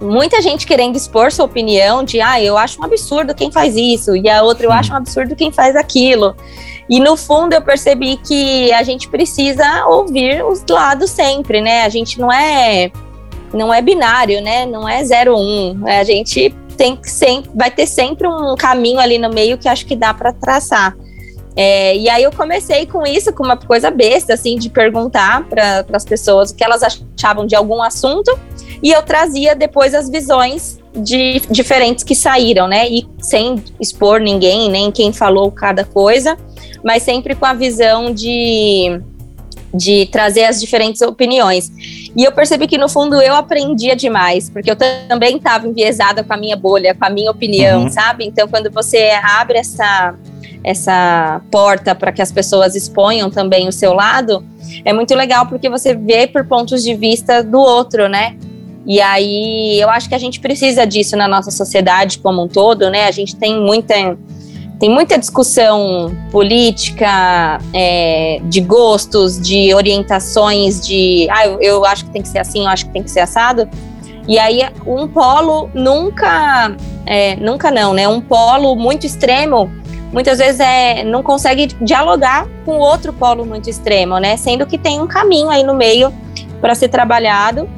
muita 0.00 0.42
gente 0.42 0.66
querendo 0.66 0.96
expor 0.96 1.30
sua 1.30 1.44
opinião 1.44 2.02
de, 2.02 2.20
ah, 2.20 2.42
eu 2.42 2.58
acho 2.58 2.80
um 2.80 2.84
absurdo 2.84 3.32
quem 3.32 3.50
faz 3.50 3.76
isso, 3.76 4.16
e 4.16 4.28
a 4.28 4.42
outra, 4.42 4.66
eu 4.66 4.72
acho 4.72 4.92
um 4.92 4.96
absurdo 4.96 5.36
quem 5.36 5.52
faz 5.52 5.76
aquilo. 5.76 6.34
E 6.90 6.98
no 6.98 7.16
fundo 7.16 7.52
eu 7.52 7.62
percebi 7.62 8.16
que 8.16 8.72
a 8.72 8.82
gente 8.82 9.08
precisa 9.08 9.86
ouvir 9.86 10.44
os 10.44 10.64
lados 10.68 11.10
sempre, 11.10 11.60
né? 11.60 11.84
A 11.84 11.88
gente 11.88 12.20
não 12.20 12.30
é 12.30 12.90
não 13.52 13.72
é 13.72 13.80
binário, 13.80 14.42
né? 14.42 14.66
Não 14.66 14.88
é 14.88 15.02
0 15.02 15.36
um. 15.36 15.84
A 15.86 16.04
gente 16.04 16.54
tem 16.76 16.94
que 16.94 17.10
sempre 17.10 17.50
vai 17.54 17.70
ter 17.70 17.86
sempre 17.86 18.28
um 18.28 18.54
caminho 18.56 19.00
ali 19.00 19.18
no 19.18 19.30
meio 19.30 19.58
que 19.58 19.68
acho 19.68 19.86
que 19.86 19.96
dá 19.96 20.12
para 20.12 20.32
traçar. 20.32 20.96
É, 21.56 21.96
e 21.96 22.08
aí 22.08 22.22
eu 22.22 22.30
comecei 22.30 22.84
com 22.86 23.06
isso, 23.06 23.32
com 23.32 23.42
uma 23.42 23.56
coisa 23.56 23.90
besta, 23.90 24.34
assim, 24.34 24.58
de 24.58 24.68
perguntar 24.68 25.44
para 25.48 25.86
as 25.92 26.04
pessoas 26.04 26.50
o 26.50 26.54
que 26.54 26.62
elas 26.62 26.82
achavam 26.82 27.46
de 27.46 27.56
algum 27.56 27.82
assunto, 27.82 28.38
e 28.82 28.92
eu 28.92 29.02
trazia 29.02 29.54
depois 29.54 29.94
as 29.94 30.10
visões 30.10 30.78
de 30.94 31.40
diferentes 31.50 32.04
que 32.04 32.14
saíram, 32.14 32.68
né? 32.68 32.88
E 32.88 33.06
sem 33.18 33.62
expor 33.80 34.20
ninguém, 34.20 34.70
nem 34.70 34.92
quem 34.92 35.12
falou 35.12 35.50
cada 35.50 35.84
coisa 35.84 36.36
mas 36.86 37.02
sempre 37.02 37.34
com 37.34 37.44
a 37.44 37.52
visão 37.52 38.14
de, 38.14 39.00
de 39.74 40.06
trazer 40.06 40.44
as 40.44 40.60
diferentes 40.60 41.02
opiniões. 41.02 41.68
E 42.16 42.22
eu 42.22 42.30
percebi 42.30 42.68
que, 42.68 42.78
no 42.78 42.88
fundo, 42.88 43.20
eu 43.20 43.34
aprendia 43.34 43.96
demais, 43.96 44.48
porque 44.48 44.70
eu 44.70 44.76
também 44.76 45.36
estava 45.36 45.66
enviesada 45.66 46.22
com 46.22 46.32
a 46.32 46.36
minha 46.36 46.56
bolha, 46.56 46.94
com 46.94 47.04
a 47.04 47.10
minha 47.10 47.28
opinião, 47.28 47.82
uhum. 47.82 47.90
sabe? 47.90 48.24
Então, 48.24 48.46
quando 48.46 48.70
você 48.70 49.10
abre 49.20 49.58
essa, 49.58 50.14
essa 50.64 51.40
porta 51.50 51.94
para 51.94 52.12
que 52.12 52.20
as 52.20 52.32
pessoas 52.32 52.74
exponham 52.74 53.30
também 53.30 53.68
o 53.68 53.72
seu 53.72 53.92
lado, 53.92 54.44
é 54.84 54.92
muito 54.92 55.14
legal 55.14 55.46
porque 55.46 55.68
você 55.68 55.94
vê 55.94 56.26
por 56.26 56.46
pontos 56.46 56.82
de 56.82 56.94
vista 56.94 57.42
do 57.42 57.60
outro, 57.60 58.08
né? 58.08 58.36
E 58.86 59.00
aí 59.00 59.80
eu 59.80 59.90
acho 59.90 60.08
que 60.08 60.14
a 60.14 60.18
gente 60.18 60.38
precisa 60.38 60.86
disso 60.86 61.16
na 61.16 61.26
nossa 61.26 61.50
sociedade 61.50 62.18
como 62.18 62.44
um 62.44 62.48
todo, 62.48 62.88
né? 62.88 63.06
A 63.06 63.10
gente 63.10 63.34
tem 63.34 63.60
muita 63.60 64.16
tem 64.78 64.90
muita 64.90 65.18
discussão 65.18 66.14
política, 66.30 67.58
é, 67.72 68.40
de 68.44 68.60
gostos, 68.60 69.40
de 69.40 69.72
orientações, 69.74 70.86
de 70.86 71.26
ah, 71.30 71.46
eu, 71.46 71.60
eu, 71.60 71.84
acho 71.86 72.04
que 72.04 72.10
tem 72.10 72.20
que 72.20 72.28
ser 72.28 72.40
assim, 72.40 72.64
eu 72.64 72.68
acho 72.68 72.84
que 72.84 72.92
tem 72.92 73.02
que 73.02 73.10
ser 73.10 73.20
assado. 73.20 73.66
E 74.28 74.38
aí 74.38 74.60
um 74.86 75.08
polo 75.08 75.70
nunca, 75.72 76.76
é, 77.06 77.36
nunca 77.36 77.70
não, 77.70 77.94
né? 77.94 78.06
Um 78.06 78.20
polo 78.20 78.76
muito 78.76 79.06
extremo, 79.06 79.70
muitas 80.16 80.38
vezes 80.38 80.58
é, 80.60 81.04
não 81.04 81.22
consegue 81.22 81.66
dialogar 81.82 82.48
com 82.64 82.78
outro 82.78 83.12
polo 83.12 83.44
muito 83.44 83.68
extremo, 83.68 84.18
né? 84.18 84.38
Sendo 84.38 84.64
que 84.64 84.78
tem 84.78 84.98
um 84.98 85.06
caminho 85.06 85.50
aí 85.50 85.62
no 85.62 85.74
meio 85.74 86.10
para 86.58 86.74
ser 86.74 86.88
trabalhado. 86.88 87.68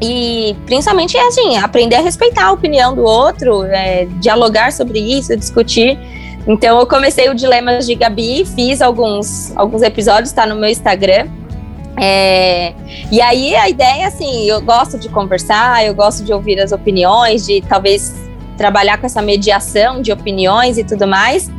E 0.00 0.56
principalmente 0.66 1.16
é 1.16 1.26
assim, 1.26 1.56
aprender 1.58 1.96
a 1.96 2.00
respeitar 2.00 2.46
a 2.46 2.52
opinião 2.52 2.94
do 2.94 3.02
outro, 3.02 3.64
é, 3.64 4.06
dialogar 4.20 4.72
sobre 4.72 5.00
isso, 5.00 5.36
discutir. 5.36 5.98
Então 6.46 6.78
eu 6.78 6.86
comecei 6.86 7.28
o 7.28 7.34
Dilemas 7.34 7.86
de 7.86 7.96
Gabi, 7.96 8.44
fiz 8.44 8.80
alguns, 8.80 9.52
alguns 9.56 9.82
episódios, 9.82 10.28
está 10.28 10.46
no 10.46 10.54
meu 10.54 10.70
Instagram. 10.70 11.26
É, 12.00 12.72
e 13.10 13.20
aí 13.20 13.56
a 13.56 13.68
ideia, 13.68 14.06
assim, 14.06 14.44
eu 14.44 14.60
gosto 14.60 14.96
de 14.96 15.08
conversar, 15.08 15.84
eu 15.84 15.92
gosto 15.92 16.22
de 16.22 16.32
ouvir 16.32 16.60
as 16.60 16.70
opiniões, 16.70 17.44
de 17.44 17.60
talvez 17.62 18.14
trabalhar 18.56 18.96
com 18.98 19.06
essa 19.06 19.20
mediação 19.20 20.00
de 20.00 20.12
opiniões 20.12 20.78
e 20.78 20.84
tudo 20.84 21.04
mais. 21.04 21.50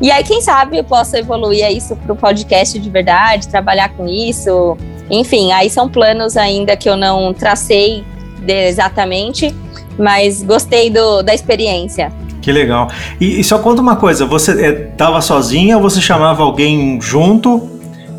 E 0.00 0.10
aí, 0.10 0.22
quem 0.24 0.40
sabe 0.40 0.78
eu 0.78 0.84
posso 0.84 1.16
evoluir 1.16 1.70
isso 1.70 1.96
para 1.96 2.12
o 2.12 2.16
podcast 2.16 2.78
de 2.78 2.90
verdade, 2.90 3.48
trabalhar 3.48 3.90
com 3.90 4.06
isso. 4.06 4.76
Enfim, 5.10 5.52
aí 5.52 5.70
são 5.70 5.88
planos 5.88 6.36
ainda 6.36 6.76
que 6.76 6.88
eu 6.88 6.96
não 6.96 7.32
tracei 7.32 8.04
exatamente, 8.46 9.54
mas 9.98 10.42
gostei 10.42 10.90
do, 10.90 11.22
da 11.22 11.34
experiência. 11.34 12.12
Que 12.40 12.52
legal. 12.52 12.88
E, 13.20 13.40
e 13.40 13.44
só 13.44 13.58
conta 13.58 13.82
uma 13.82 13.96
coisa, 13.96 14.24
você 14.24 14.88
estava 14.92 15.18
é, 15.18 15.20
sozinha 15.20 15.76
ou 15.76 15.82
você 15.82 16.00
chamava 16.00 16.42
alguém 16.42 17.00
junto? 17.00 17.68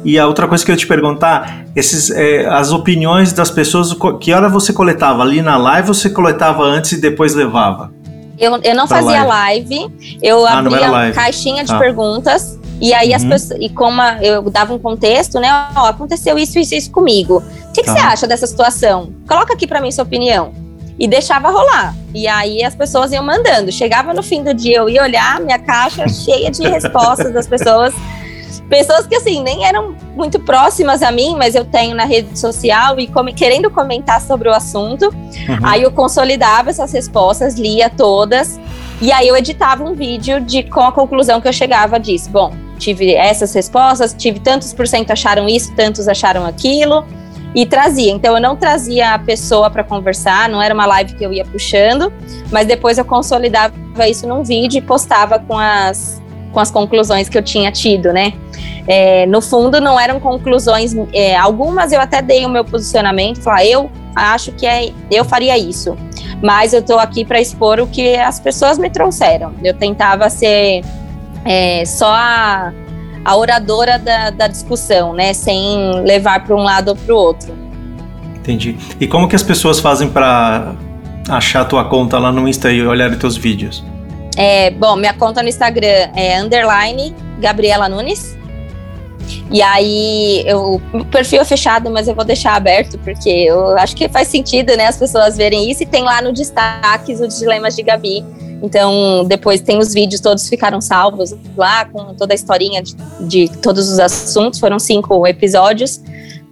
E 0.03 0.17
a 0.17 0.27
outra 0.27 0.47
coisa 0.47 0.63
que 0.63 0.71
eu 0.71 0.73
ia 0.73 0.79
te 0.79 0.87
perguntar, 0.87 1.65
esses, 1.75 2.09
é, 2.11 2.45
as 2.47 2.71
opiniões 2.71 3.33
das 3.33 3.51
pessoas, 3.51 3.95
que 4.21 4.31
hora 4.31 4.47
você 4.47 4.71
coletava? 4.71 5.23
Ali 5.23 5.41
na 5.41 5.57
live 5.57 5.87
você 5.87 6.09
coletava 6.09 6.63
antes 6.63 6.93
e 6.93 7.01
depois 7.01 7.33
levava? 7.35 7.91
Eu, 8.39 8.57
eu 8.63 8.75
não 8.75 8.87
fazia 8.87 9.23
live, 9.23 9.79
live 9.79 10.19
eu 10.21 10.45
ah, 10.45 10.59
abria 10.59 10.89
live. 10.89 11.13
caixinha 11.13 11.63
de 11.63 11.73
ah. 11.73 11.77
perguntas 11.77 12.57
e 12.81 12.93
aí 12.93 13.09
uhum. 13.09 13.15
as 13.15 13.25
pessoas, 13.25 13.59
e 13.61 13.69
como 13.69 14.01
eu 14.21 14.41
dava 14.49 14.73
um 14.73 14.79
contexto, 14.79 15.39
né? 15.39 15.49
Ó, 15.75 15.87
aconteceu 15.87 16.39
isso, 16.39 16.57
isso, 16.57 16.73
isso 16.73 16.91
comigo. 16.91 17.43
O 17.69 17.71
que, 17.73 17.81
que 17.81 17.87
tá. 17.87 17.93
você 17.93 17.99
acha 17.99 18.27
dessa 18.27 18.47
situação? 18.47 19.13
Coloca 19.27 19.53
aqui 19.53 19.67
para 19.67 19.81
mim 19.81 19.91
sua 19.91 20.03
opinião 20.03 20.53
e 20.97 21.07
deixava 21.07 21.49
rolar. 21.49 21.95
E 22.13 22.27
aí 22.27 22.63
as 22.63 22.75
pessoas 22.75 23.11
iam 23.11 23.23
mandando. 23.23 23.71
Chegava 23.71 24.13
no 24.13 24.23
fim 24.23 24.43
do 24.43 24.53
dia, 24.53 24.77
eu 24.77 24.89
ia 24.89 25.03
olhar 25.03 25.39
minha 25.41 25.59
caixa 25.59 26.07
cheia 26.07 26.49
de 26.49 26.63
respostas 26.67 27.33
das 27.33 27.47
pessoas. 27.47 27.93
Pessoas 28.69 29.07
que, 29.07 29.15
assim, 29.15 29.41
nem 29.41 29.65
eram 29.65 29.95
muito 30.15 30.39
próximas 30.39 31.01
a 31.01 31.11
mim, 31.11 31.35
mas 31.37 31.55
eu 31.55 31.65
tenho 31.65 31.95
na 31.95 32.05
rede 32.05 32.37
social 32.37 32.99
e 32.99 33.07
come, 33.07 33.33
querendo 33.33 33.69
comentar 33.69 34.21
sobre 34.21 34.49
o 34.49 34.53
assunto. 34.53 35.05
Uhum. 35.07 35.59
Aí 35.63 35.83
eu 35.83 35.91
consolidava 35.91 36.69
essas 36.69 36.91
respostas, 36.91 37.55
lia 37.55 37.89
todas. 37.89 38.59
E 39.01 39.11
aí 39.11 39.27
eu 39.27 39.37
editava 39.37 39.83
um 39.83 39.93
vídeo 39.93 40.41
de 40.41 40.63
com 40.63 40.81
a 40.81 40.91
conclusão 40.91 41.39
que 41.39 41.47
eu 41.47 41.53
chegava 41.53 41.99
disso. 41.99 42.29
Bom, 42.29 42.53
tive 42.77 43.13
essas 43.13 43.53
respostas, 43.53 44.13
tive 44.17 44.39
tantos 44.39 44.73
por 44.73 44.87
cento 44.87 45.11
acharam 45.11 45.47
isso, 45.47 45.73
tantos 45.75 46.07
acharam 46.07 46.45
aquilo 46.45 47.05
e 47.55 47.65
trazia. 47.65 48.11
Então 48.11 48.35
eu 48.35 48.41
não 48.41 48.55
trazia 48.55 49.13
a 49.13 49.19
pessoa 49.19 49.69
para 49.69 49.83
conversar, 49.83 50.49
não 50.49 50.61
era 50.61 50.73
uma 50.73 50.85
live 50.85 51.13
que 51.15 51.23
eu 51.23 51.33
ia 51.33 51.45
puxando, 51.45 52.11
mas 52.51 52.67
depois 52.67 52.97
eu 52.97 53.05
consolidava 53.05 53.73
isso 54.07 54.27
num 54.27 54.43
vídeo 54.43 54.77
e 54.77 54.81
postava 54.81 55.39
com 55.39 55.57
as, 55.57 56.21
com 56.59 56.61
as 56.61 56.71
conclusões 56.71 57.29
que 57.29 57.37
eu 57.37 57.41
tinha 57.41 57.71
tido, 57.71 58.11
né? 58.11 58.33
É, 58.85 59.25
no 59.25 59.41
fundo 59.41 59.79
não 59.79 59.97
eram 59.97 60.19
conclusões, 60.19 60.93
é, 61.13 61.37
algumas 61.37 61.93
eu 61.93 62.01
até 62.01 62.21
dei 62.21 62.45
o 62.45 62.49
meu 62.49 62.65
posicionamento, 62.65 63.41
falar 63.41 63.65
eu 63.65 63.89
acho 64.13 64.51
que 64.51 64.65
é, 64.65 64.91
eu 65.09 65.23
faria 65.23 65.57
isso, 65.57 65.95
mas 66.43 66.73
eu 66.73 66.81
estou 66.81 66.99
aqui 66.99 67.23
para 67.23 67.39
expor 67.39 67.79
o 67.79 67.87
que 67.87 68.15
as 68.15 68.39
pessoas 68.41 68.77
me 68.77 68.89
trouxeram. 68.89 69.53
Eu 69.63 69.73
tentava 69.73 70.29
ser 70.29 70.83
é, 71.45 71.85
só 71.85 72.11
a 72.11 72.73
a 73.23 73.35
oradora 73.35 73.99
da, 73.99 74.29
da 74.29 74.47
discussão, 74.47 75.13
né? 75.13 75.33
Sem 75.33 76.01
levar 76.03 76.43
para 76.45 76.55
um 76.55 76.63
lado 76.63 76.89
ou 76.89 76.95
para 76.95 77.13
o 77.13 77.17
outro. 77.17 77.53
Entendi. 78.35 78.77
E 78.99 79.05
como 79.05 79.27
que 79.27 79.35
as 79.35 79.43
pessoas 79.43 79.79
fazem 79.79 80.09
para 80.09 80.73
achar 81.29 81.65
tua 81.65 81.83
conta 81.83 82.17
lá 82.17 82.31
no 82.31 82.47
Insta 82.47 82.71
e 82.71 82.81
olhar 82.81 83.11
os 83.11 83.17
teus 83.17 83.35
vídeos? 83.35 83.83
É, 84.41 84.71
bom, 84.71 84.95
minha 84.95 85.13
conta 85.13 85.43
no 85.43 85.49
Instagram 85.49 86.11
é 86.15 86.39
underline 86.39 87.13
Gabriela 87.39 87.89
Nunes. 87.89 88.37
E 89.51 89.61
aí, 89.61 90.43
eu, 90.45 90.81
o 90.93 91.05
perfil 91.05 91.41
é 91.41 91.45
fechado, 91.45 91.91
mas 91.91 92.07
eu 92.07 92.15
vou 92.15 92.23
deixar 92.23 92.55
aberto, 92.55 92.97
porque 92.99 93.29
eu 93.29 93.77
acho 93.77 93.93
que 93.97 94.07
faz 94.07 94.29
sentido, 94.29 94.75
né, 94.77 94.87
as 94.87 94.95
pessoas 94.95 95.35
verem 95.35 95.69
isso. 95.69 95.83
E 95.83 95.85
tem 95.85 96.03
lá 96.03 96.21
no 96.21 96.31
destaques 96.31 97.19
os 97.19 97.37
dilemas 97.37 97.75
de 97.75 97.83
Gabi, 97.83 98.23
então, 98.61 99.25
depois 99.25 99.61
tem 99.61 99.77
os 99.77 99.93
vídeos, 99.93 100.21
todos 100.21 100.47
ficaram 100.47 100.81
salvos 100.81 101.33
lá, 101.55 101.85
com 101.85 102.13
toda 102.13 102.33
a 102.33 102.35
historinha 102.35 102.81
de, 102.81 102.95
de 103.21 103.49
todos 103.57 103.89
os 103.89 103.99
assuntos. 103.99 104.59
Foram 104.59 104.79
cinco 104.79 105.25
episódios. 105.27 106.01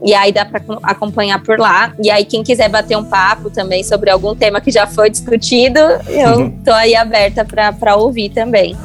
E 0.04 0.14
aí 0.14 0.32
dá 0.32 0.46
para 0.46 0.62
acompanhar 0.84 1.42
por 1.42 1.58
lá. 1.58 1.94
E 2.02 2.10
aí, 2.10 2.24
quem 2.24 2.44
quiser 2.44 2.70
bater 2.70 2.96
um 2.96 3.04
papo 3.04 3.50
também 3.50 3.84
sobre 3.84 4.10
algum 4.10 4.36
tema 4.36 4.62
que 4.62 4.70
já 4.70 4.86
foi 4.86 5.10
discutido, 5.10 5.80
eu 6.08 6.38
uhum. 6.38 6.52
tô 6.64 6.72
aí 6.72 6.96
aberta 6.96 7.46
para 7.46 7.96
ouvir 7.96 8.30
também. 8.30 8.76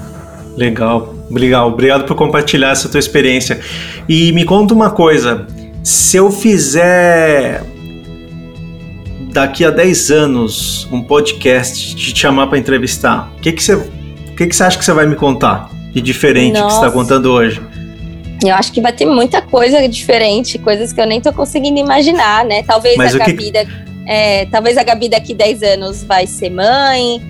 Legal, 0.56 1.14
legal. 1.30 1.68
Obrigado 1.68 2.04
por 2.04 2.14
compartilhar 2.16 2.70
essa 2.70 2.88
tua 2.88 3.00
experiência. 3.00 3.60
E 4.08 4.32
me 4.32 4.44
conta 4.44 4.72
uma 4.74 4.90
coisa: 4.90 5.46
se 5.82 6.16
eu 6.16 6.30
fizer 6.30 7.62
daqui 9.32 9.64
a 9.64 9.70
10 9.70 10.10
anos 10.10 10.88
um 10.92 11.02
podcast 11.02 11.94
te 11.94 12.18
chamar 12.18 12.48
para 12.48 12.58
entrevistar, 12.58 13.30
o 13.36 13.40
que 13.40 13.52
que 13.52 13.62
você 13.62 13.74
o 13.74 14.36
que 14.36 14.46
que 14.46 14.56
você 14.56 14.64
acha 14.64 14.78
que 14.78 14.84
você 14.84 14.92
vai 14.92 15.06
me 15.06 15.14
contar 15.14 15.70
de 15.92 16.00
diferente 16.00 16.58
Nossa. 16.58 16.66
que 16.66 16.72
você 16.72 16.86
está 16.86 16.90
contando 16.90 17.26
hoje? 17.26 17.60
Eu 18.48 18.54
acho 18.54 18.72
que 18.72 18.80
vai 18.80 18.92
ter 18.92 19.06
muita 19.06 19.40
coisa 19.40 19.86
diferente, 19.88 20.58
coisas 20.58 20.92
que 20.92 21.00
eu 21.00 21.06
nem 21.06 21.20
tô 21.20 21.32
conseguindo 21.32 21.78
imaginar, 21.78 22.44
né? 22.44 22.62
Talvez 22.62 22.96
Mas 22.96 23.14
a 23.14 23.18
Gabi, 23.18 23.52
que... 23.52 23.66
é, 24.06 24.46
talvez 24.46 24.76
a 24.76 24.82
Gabi 24.82 25.08
daqui 25.08 25.34
10 25.34 25.62
anos 25.62 26.02
vai 26.02 26.26
ser 26.26 26.50
mãe, 26.50 27.20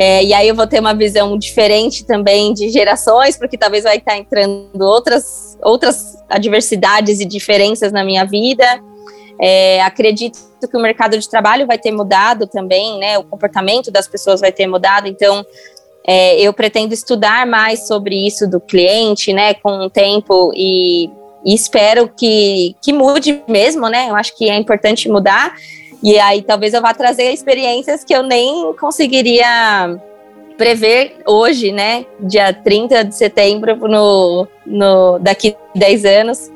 é, 0.00 0.22
e 0.22 0.32
aí 0.32 0.46
eu 0.46 0.54
vou 0.54 0.64
ter 0.64 0.78
uma 0.78 0.94
visão 0.94 1.36
diferente 1.36 2.04
também 2.04 2.54
de 2.54 2.68
gerações, 2.68 3.36
porque 3.36 3.58
talvez 3.58 3.82
vai 3.82 3.96
estar 3.96 4.16
entrando 4.16 4.80
outras, 4.80 5.58
outras 5.60 6.16
adversidades 6.28 7.18
e 7.18 7.24
diferenças 7.24 7.90
na 7.90 8.04
minha 8.04 8.24
vida. 8.24 8.64
É, 9.40 9.82
acredito 9.82 10.38
que 10.70 10.76
o 10.76 10.80
mercado 10.80 11.18
de 11.18 11.28
trabalho 11.28 11.66
vai 11.66 11.78
ter 11.78 11.90
mudado 11.90 12.46
também, 12.46 12.96
né? 13.00 13.18
O 13.18 13.24
comportamento 13.24 13.90
das 13.90 14.06
pessoas 14.06 14.40
vai 14.40 14.52
ter 14.52 14.68
mudado, 14.68 15.08
então 15.08 15.44
é, 16.10 16.40
eu 16.40 16.54
pretendo 16.54 16.94
estudar 16.94 17.46
mais 17.46 17.86
sobre 17.86 18.26
isso 18.26 18.48
do 18.48 18.58
cliente, 18.58 19.30
né? 19.34 19.52
Com 19.52 19.80
o 19.80 19.90
tempo 19.90 20.50
e, 20.56 21.10
e 21.44 21.54
espero 21.54 22.08
que, 22.08 22.74
que 22.80 22.94
mude 22.94 23.42
mesmo, 23.46 23.90
né? 23.90 24.08
Eu 24.08 24.16
acho 24.16 24.34
que 24.34 24.48
é 24.48 24.56
importante 24.56 25.06
mudar. 25.06 25.54
E 26.02 26.18
aí 26.18 26.40
talvez 26.40 26.72
eu 26.72 26.80
vá 26.80 26.94
trazer 26.94 27.30
experiências 27.30 28.04
que 28.04 28.14
eu 28.14 28.22
nem 28.22 28.72
conseguiria 28.80 30.00
prever 30.56 31.18
hoje, 31.26 31.72
né? 31.72 32.06
Dia 32.20 32.54
30 32.54 33.04
de 33.04 33.14
setembro, 33.14 33.76
no, 33.76 34.48
no, 34.64 35.18
daqui 35.18 35.54
10 35.74 36.06
anos. 36.06 36.50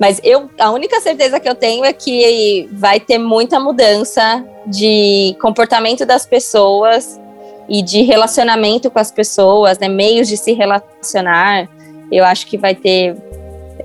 Mas 0.00 0.18
eu, 0.24 0.48
a 0.58 0.70
única 0.70 0.98
certeza 1.02 1.38
que 1.38 1.48
eu 1.48 1.54
tenho 1.54 1.84
é 1.84 1.92
que 1.92 2.70
vai 2.72 2.98
ter 2.98 3.18
muita 3.18 3.60
mudança 3.60 4.42
de 4.66 5.36
comportamento 5.42 6.06
das 6.06 6.24
pessoas 6.24 7.20
e 7.68 7.82
de 7.82 8.02
relacionamento 8.02 8.90
com 8.90 8.98
as 8.98 9.10
pessoas, 9.10 9.78
né, 9.78 9.88
meios 9.88 10.28
de 10.28 10.36
se 10.36 10.52
relacionar. 10.52 11.68
Eu 12.10 12.24
acho 12.24 12.46
que 12.46 12.56
vai 12.58 12.74
ter 12.74 13.16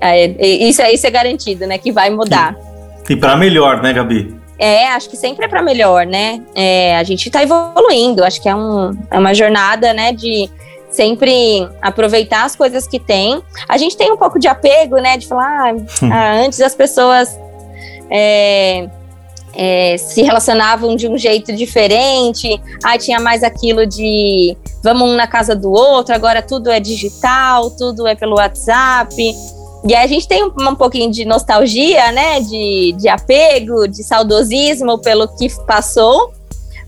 é, 0.00 0.26
isso, 0.42 0.82
isso 0.82 1.06
é 1.06 1.10
garantido, 1.10 1.66
né, 1.66 1.78
que 1.78 1.92
vai 1.92 2.10
mudar. 2.10 2.56
E, 3.08 3.12
e 3.12 3.16
para 3.16 3.36
melhor, 3.36 3.82
né, 3.82 3.92
Gabi? 3.92 4.38
É, 4.58 4.88
acho 4.88 5.08
que 5.08 5.16
sempre 5.16 5.46
é 5.46 5.48
para 5.48 5.62
melhor, 5.62 6.04
né? 6.04 6.42
É, 6.54 6.96
a 6.98 7.02
gente 7.02 7.26
está 7.26 7.42
evoluindo, 7.42 8.22
acho 8.22 8.42
que 8.42 8.48
é, 8.48 8.54
um, 8.54 8.94
é 9.10 9.18
uma 9.18 9.32
jornada, 9.32 9.94
né, 9.94 10.12
de 10.12 10.50
sempre 10.90 11.66
aproveitar 11.80 12.44
as 12.44 12.54
coisas 12.56 12.86
que 12.86 12.98
tem. 12.98 13.40
A 13.68 13.78
gente 13.78 13.96
tem 13.96 14.12
um 14.12 14.16
pouco 14.16 14.38
de 14.38 14.48
apego, 14.48 14.96
né? 14.96 15.16
De 15.16 15.26
falar, 15.26 15.72
ah, 15.72 15.76
ah, 16.12 16.32
antes 16.44 16.60
as 16.60 16.74
pessoas 16.74 17.38
é, 18.10 18.88
é, 19.54 19.96
se 19.96 20.22
relacionavam 20.22 20.96
de 20.96 21.08
um 21.08 21.18
jeito 21.18 21.52
diferente, 21.52 22.60
aí 22.84 22.98
tinha 22.98 23.20
mais 23.20 23.42
aquilo 23.42 23.86
de 23.86 24.56
vamos 24.82 25.08
um 25.08 25.14
na 25.14 25.26
casa 25.26 25.54
do 25.54 25.70
outro, 25.70 26.14
agora 26.14 26.42
tudo 26.42 26.70
é 26.70 26.80
digital, 26.80 27.70
tudo 27.70 28.06
é 28.06 28.14
pelo 28.14 28.36
WhatsApp. 28.36 29.14
E 29.84 29.94
aí 29.94 30.04
a 30.04 30.06
gente 30.06 30.28
tem 30.28 30.44
um, 30.44 30.52
um 30.58 30.74
pouquinho 30.74 31.10
de 31.10 31.24
nostalgia, 31.24 32.12
né? 32.12 32.40
De, 32.40 32.94
de 32.98 33.08
apego, 33.08 33.88
de 33.88 34.02
saudosismo 34.02 34.98
pelo 34.98 35.26
que 35.36 35.48
passou. 35.66 36.32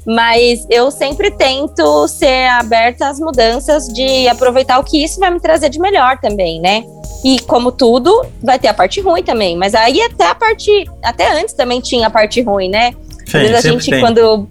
Mas 0.05 0.67
eu 0.69 0.91
sempre 0.91 1.31
tento 1.31 2.09
ser 2.09 2.49
aberta 2.49 3.09
às 3.09 3.21
mudanças, 3.21 3.87
de 3.89 4.27
aproveitar 4.29 4.79
o 4.79 4.85
que 4.85 5.03
isso 5.03 5.21
vai 5.21 5.31
me 5.31 5.41
trazer 5.41 5.69
de 5.69 5.79
melhor 5.79 6.19
também, 6.19 6.61
né? 6.61 6.85
E 7.25 7.39
como 7.41 7.71
tudo, 7.71 8.25
vai 8.43 8.59
ter 8.59 8.69
a 8.69 8.75
parte 8.75 9.01
ruim 9.01 9.23
também. 9.23 9.57
Mas 9.57 9.75
aí 9.75 10.03
até 10.03 10.27
a 10.27 10.35
parte. 10.35 10.71
Até 11.03 11.41
antes 11.41 11.55
também 11.55 11.81
tinha 11.81 12.09
a 12.09 12.11
parte 12.11 12.43
ruim, 12.43 12.69
né? 12.69 12.93
Sim, 13.27 13.39
Às 13.39 13.51
vezes 13.51 13.65
a 13.65 13.71
gente, 13.71 13.91
tem. 13.91 14.01
quando 14.01 14.49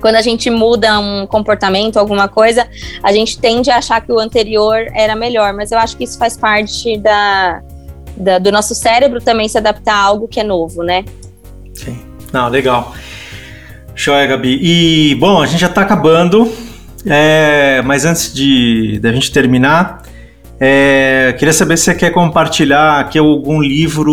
quando 0.00 0.16
a 0.16 0.22
gente 0.22 0.50
muda 0.50 1.00
um 1.00 1.26
comportamento, 1.26 1.96
alguma 1.96 2.28
coisa, 2.28 2.68
a 3.02 3.12
gente 3.12 3.38
tende 3.38 3.70
a 3.70 3.78
achar 3.78 4.00
que 4.00 4.12
o 4.12 4.20
anterior 4.20 4.86
era 4.94 5.16
melhor, 5.16 5.52
mas 5.52 5.72
eu 5.72 5.78
acho 5.78 5.96
que 5.96 6.04
isso 6.04 6.16
faz 6.16 6.36
parte 6.36 6.96
da, 6.98 7.60
da 8.16 8.38
do 8.38 8.52
nosso 8.52 8.74
cérebro 8.74 9.20
também 9.20 9.48
se 9.48 9.58
adaptar 9.58 9.94
a 9.94 10.02
algo 10.02 10.28
que 10.28 10.38
é 10.38 10.44
novo, 10.44 10.84
né? 10.84 11.04
Sim. 11.74 11.98
Não, 12.32 12.48
legal. 12.48 12.94
Joia, 13.96 14.26
Gabi. 14.26 14.60
E, 14.62 15.14
bom, 15.14 15.40
a 15.40 15.46
gente 15.46 15.58
já 15.58 15.68
está 15.68 15.80
acabando, 15.80 16.52
é, 17.06 17.80
mas 17.82 18.04
antes 18.04 18.32
de 18.32 19.00
da 19.00 19.10
gente 19.10 19.32
terminar, 19.32 20.02
é, 20.60 21.34
queria 21.38 21.52
saber 21.52 21.78
se 21.78 21.84
você 21.84 21.94
quer 21.94 22.10
compartilhar 22.10 23.00
aqui 23.00 23.18
algum 23.18 23.60
livro, 23.60 24.12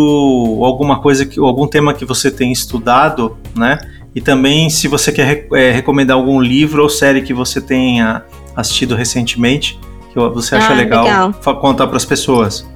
alguma 0.64 1.00
coisa, 1.00 1.28
algum 1.38 1.66
tema 1.66 1.92
que 1.92 2.06
você 2.06 2.30
tem 2.30 2.50
estudado, 2.50 3.36
né? 3.54 3.78
E 4.14 4.22
também 4.22 4.70
se 4.70 4.88
você 4.88 5.12
quer 5.12 5.46
é, 5.52 5.70
recomendar 5.70 6.16
algum 6.16 6.40
livro 6.40 6.82
ou 6.82 6.88
série 6.88 7.20
que 7.20 7.34
você 7.34 7.60
tenha 7.60 8.22
assistido 8.56 8.94
recentemente, 8.94 9.78
que 10.12 10.18
você 10.18 10.56
acha 10.56 10.72
ah, 10.72 10.76
legal, 10.76 11.04
legal. 11.04 11.32
contar 11.60 11.88
para 11.88 11.96
as 11.98 12.04
pessoas. 12.06 12.66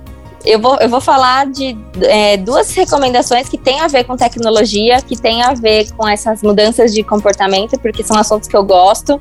Eu 0.44 0.60
vou, 0.60 0.76
eu 0.78 0.88
vou 0.88 1.00
falar 1.00 1.46
de 1.46 1.76
é, 2.02 2.36
duas 2.36 2.72
recomendações 2.74 3.48
que 3.48 3.58
têm 3.58 3.80
a 3.80 3.88
ver 3.88 4.04
com 4.04 4.16
tecnologia, 4.16 5.02
que 5.02 5.16
têm 5.16 5.42
a 5.42 5.52
ver 5.52 5.90
com 5.92 6.06
essas 6.08 6.42
mudanças 6.42 6.94
de 6.94 7.02
comportamento, 7.02 7.78
porque 7.80 8.04
são 8.04 8.16
assuntos 8.16 8.48
que 8.48 8.56
eu 8.56 8.64
gosto. 8.64 9.20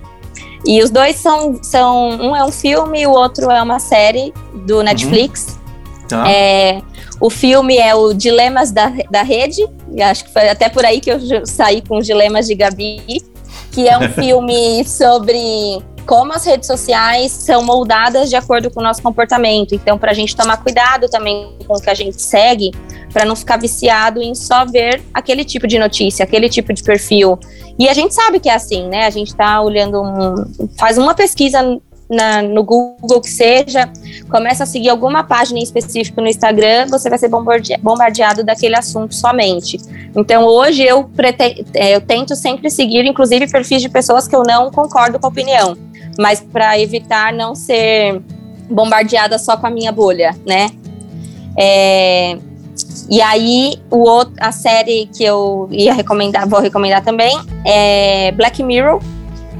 E 0.65 0.81
os 0.81 0.89
dois 0.89 1.15
são, 1.15 1.59
são 1.63 2.09
um 2.09 2.35
é 2.35 2.43
um 2.43 2.51
filme 2.51 3.01
e 3.01 3.07
o 3.07 3.11
outro 3.11 3.49
é 3.49 3.61
uma 3.61 3.79
série 3.79 4.33
do 4.65 4.83
Netflix. 4.83 5.47
Uhum. 5.49 6.07
Tá. 6.07 6.29
É, 6.29 6.81
o 7.19 7.29
filme 7.29 7.77
é 7.77 7.93
o 7.95 8.13
Dilemas 8.13 8.71
da, 8.71 8.91
da 9.09 9.23
Rede, 9.23 9.67
e 9.93 10.01
acho 10.01 10.23
que 10.25 10.31
foi 10.31 10.47
até 10.47 10.69
por 10.69 10.85
aí 10.85 11.01
que 11.01 11.11
eu 11.11 11.45
saí 11.45 11.81
com 11.81 11.97
os 11.97 12.05
Dilemas 12.05 12.47
de 12.47 12.55
Gabi, 12.55 13.23
que 13.71 13.87
é 13.87 13.97
um 13.97 14.09
filme 14.13 14.85
sobre 14.85 15.81
como 16.07 16.33
as 16.33 16.45
redes 16.45 16.65
sociais 16.65 17.33
são 17.33 17.61
moldadas 17.61 18.29
de 18.29 18.35
acordo 18.37 18.71
com 18.71 18.79
o 18.79 18.83
nosso 18.83 19.03
comportamento. 19.03 19.75
Então, 19.75 19.97
para 19.97 20.11
a 20.11 20.13
gente 20.13 20.35
tomar 20.35 20.57
cuidado 20.57 21.09
também 21.09 21.53
com 21.67 21.73
o 21.73 21.81
que 21.81 21.89
a 21.89 21.93
gente 21.93 22.21
segue, 22.21 22.71
para 23.11 23.25
não 23.25 23.35
ficar 23.35 23.57
viciado 23.57 24.21
em 24.21 24.33
só 24.33 24.65
ver 24.65 25.03
aquele 25.13 25.43
tipo 25.43 25.67
de 25.67 25.77
notícia, 25.77 26.23
aquele 26.23 26.47
tipo 26.47 26.73
de 26.73 26.81
perfil. 26.81 27.37
E 27.77 27.89
a 27.89 27.93
gente 27.93 28.13
sabe 28.13 28.39
que 28.39 28.49
é 28.49 28.55
assim, 28.55 28.87
né? 28.87 29.05
A 29.05 29.09
gente 29.09 29.27
está 29.27 29.61
olhando, 29.61 30.01
um, 30.01 30.69
faz 30.77 30.97
uma 30.97 31.13
pesquisa 31.13 31.61
na, 32.09 32.41
no 32.41 32.63
Google 32.63 33.21
que 33.21 33.29
seja, 33.29 33.91
começa 34.29 34.63
a 34.63 34.65
seguir 34.65 34.89
alguma 34.89 35.23
página 35.23 35.59
em 35.59 35.63
específico 35.63 36.21
no 36.21 36.27
Instagram, 36.27 36.87
você 36.87 37.09
vai 37.09 37.19
ser 37.19 37.29
bombardeado 37.81 38.43
daquele 38.43 38.75
assunto 38.75 39.13
somente. 39.13 39.77
Então 40.15 40.45
hoje 40.45 40.83
eu, 40.83 41.09
é, 41.75 41.95
eu 41.95 42.01
tento 42.01 42.35
sempre 42.35 42.69
seguir, 42.69 43.05
inclusive, 43.05 43.47
perfis 43.47 43.81
de 43.81 43.89
pessoas 43.89 44.27
que 44.27 44.35
eu 44.35 44.43
não 44.43 44.71
concordo 44.71 45.19
com 45.19 45.27
a 45.27 45.29
opinião, 45.29 45.75
mas 46.17 46.39
para 46.39 46.79
evitar 46.79 47.31
não 47.33 47.55
ser 47.55 48.21
bombardeada 48.69 49.37
só 49.37 49.55
com 49.55 49.67
a 49.67 49.69
minha 49.69 49.91
bolha, 49.91 50.35
né? 50.45 50.69
É, 51.57 52.37
e 53.09 53.21
aí, 53.21 53.79
o 53.89 53.99
outro, 53.99 54.33
a 54.39 54.51
série 54.51 55.09
que 55.15 55.23
eu 55.23 55.67
ia 55.71 55.93
recomendar, 55.93 56.47
vou 56.47 56.59
recomendar 56.59 57.03
também, 57.03 57.37
é 57.65 58.31
Black 58.33 58.61
Mirror, 58.61 59.01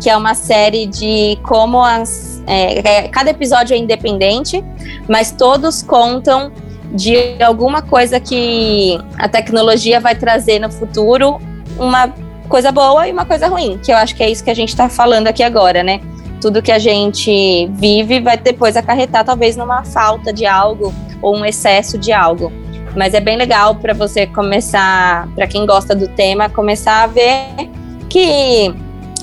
que 0.02 0.10
é 0.10 0.18
uma 0.18 0.36
série 0.36 0.86
de 0.86 1.38
como 1.44 1.82
as 1.82 2.38
é, 2.46 2.80
é, 2.80 3.08
cada 3.10 3.30
episódio 3.30 3.74
é 3.74 3.78
independente, 3.78 4.64
mas 5.08 5.32
todos 5.32 5.82
contam 5.84 6.52
de 6.94 7.42
alguma 7.44 7.82
coisa 7.82 8.20
que 8.20 8.98
a 9.18 9.28
tecnologia 9.28 10.00
vai 10.00 10.16
trazer 10.16 10.60
no 10.60 10.72
futuro, 10.72 11.42
uma 11.78 12.14
coisa 12.48 12.72
boa 12.72 13.08
e 13.08 13.12
uma 13.12 13.26
coisa 13.26 13.48
ruim, 13.48 13.78
que 13.84 13.92
eu 13.92 13.98
acho 13.98 14.16
que 14.16 14.24
é 14.24 14.30
isso 14.30 14.44
que 14.44 14.50
a 14.50 14.56
gente 14.56 14.70
está 14.70 14.88
falando 14.88 15.28
aqui 15.28 15.44
agora, 15.44 15.84
né? 15.84 16.00
Tudo 16.42 16.62
que 16.62 16.72
a 16.72 16.80
gente 16.80 17.68
vive 17.74 18.20
vai 18.20 18.38
depois 18.38 18.78
acarretar 18.78 19.26
talvez 19.26 19.56
numa 19.56 19.84
falta 19.84 20.32
de 20.32 20.46
algo 20.46 20.94
ou 21.22 21.36
um 21.36 21.46
excesso 21.46 21.98
de 21.98 22.12
algo. 22.12 22.52
Mas 22.96 23.14
é 23.14 23.20
bem 23.20 23.38
legal 23.38 23.76
para 23.76 23.94
você 23.94 24.26
começar, 24.26 25.28
para 25.36 25.48
quem 25.48 25.66
gosta 25.66 25.96
do 25.96 26.08
tema, 26.08 26.50
começar 26.50 27.04
a 27.04 27.08
ver 27.08 27.70
que 28.10 28.74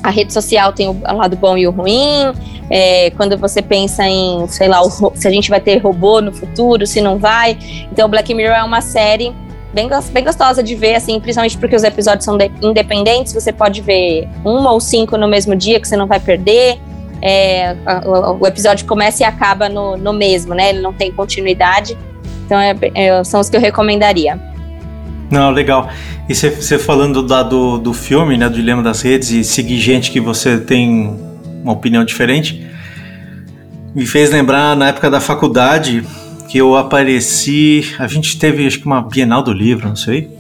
a 0.03 0.11
rede 0.11 0.33
social 0.33 0.73
tem 0.73 0.89
o 0.89 1.01
lado 1.17 1.37
bom 1.37 1.57
e 1.57 1.67
o 1.67 1.71
ruim. 1.71 2.33
É, 2.71 3.11
quando 3.11 3.37
você 3.37 3.61
pensa 3.61 4.07
em, 4.07 4.47
sei 4.49 4.69
lá, 4.69 4.83
o, 4.83 4.91
se 5.15 5.27
a 5.27 5.31
gente 5.31 5.51
vai 5.51 5.61
ter 5.61 5.79
robô 5.79 6.21
no 6.21 6.33
futuro, 6.33 6.87
se 6.87 7.01
não 7.01 7.19
vai. 7.19 7.59
Então, 7.91 8.09
Black 8.09 8.33
Mirror 8.35 8.57
é 8.57 8.63
uma 8.63 8.81
série 8.81 9.35
bem, 9.73 9.89
bem 10.13 10.25
gostosa 10.25 10.63
de 10.63 10.75
ver, 10.75 10.95
assim, 10.95 11.19
principalmente 11.19 11.59
porque 11.59 11.75
os 11.75 11.83
episódios 11.83 12.25
são 12.25 12.39
independentes. 12.63 13.33
Você 13.33 13.53
pode 13.53 13.81
ver 13.81 14.29
uma 14.45 14.73
ou 14.73 14.81
cinco 14.81 15.17
no 15.17 15.27
mesmo 15.27 15.57
dia 15.57 15.81
que 15.81 15.89
você 15.89 15.97
não 15.97 16.07
vai 16.07 16.21
perder. 16.21 16.79
É, 17.27 17.75
o, 18.39 18.47
episódio 18.47 18.87
começa 18.87 19.23
e 19.23 19.27
acaba 19.27 19.67
no, 19.67 19.97
no 19.97 20.13
mesmo, 20.13 20.55
né? 20.55 20.69
Ele 20.69 20.83
não 20.83 20.93
tem 20.93 21.11
continuidade. 21.11 21.97
Então, 22.45 22.61
é, 22.61 22.77
é, 22.95 23.25
são 23.25 23.41
os 23.41 23.49
que 23.49 23.57
eu 23.57 23.61
recomendaria. 23.61 24.39
Não, 25.31 25.51
legal. 25.51 25.89
E 26.29 26.35
você 26.35 26.79
falando 26.79 27.23
da, 27.23 27.43
do, 27.43 27.79
do 27.79 27.95
filme, 27.95 28.37
né, 28.37 28.47
do 28.49 28.57
Dilema 28.57 28.83
das 28.83 29.01
Redes, 29.01 29.31
e 29.31 29.43
seguir 29.43 29.79
gente 29.79 30.11
que 30.11 30.21
você 30.21 30.59
tem 30.59 31.19
uma 31.63 31.73
opinião 31.73 32.05
diferente, 32.05 32.67
me 33.95 34.05
fez 34.05 34.31
lembrar 34.31 34.77
na 34.77 34.89
época 34.89 35.11
da 35.11 35.21
faculdade 35.21 36.05
que 36.49 36.59
eu 36.59 36.77
apareci. 36.77 37.95
A 37.99 38.07
gente 38.07 38.39
teve 38.39 38.67
acho 38.67 38.81
que 38.81 38.87
uma 38.87 39.01
Bienal 39.01 39.43
do 39.43 39.53
Livro, 39.53 39.89
não 39.89 39.97
sei. 39.97 40.31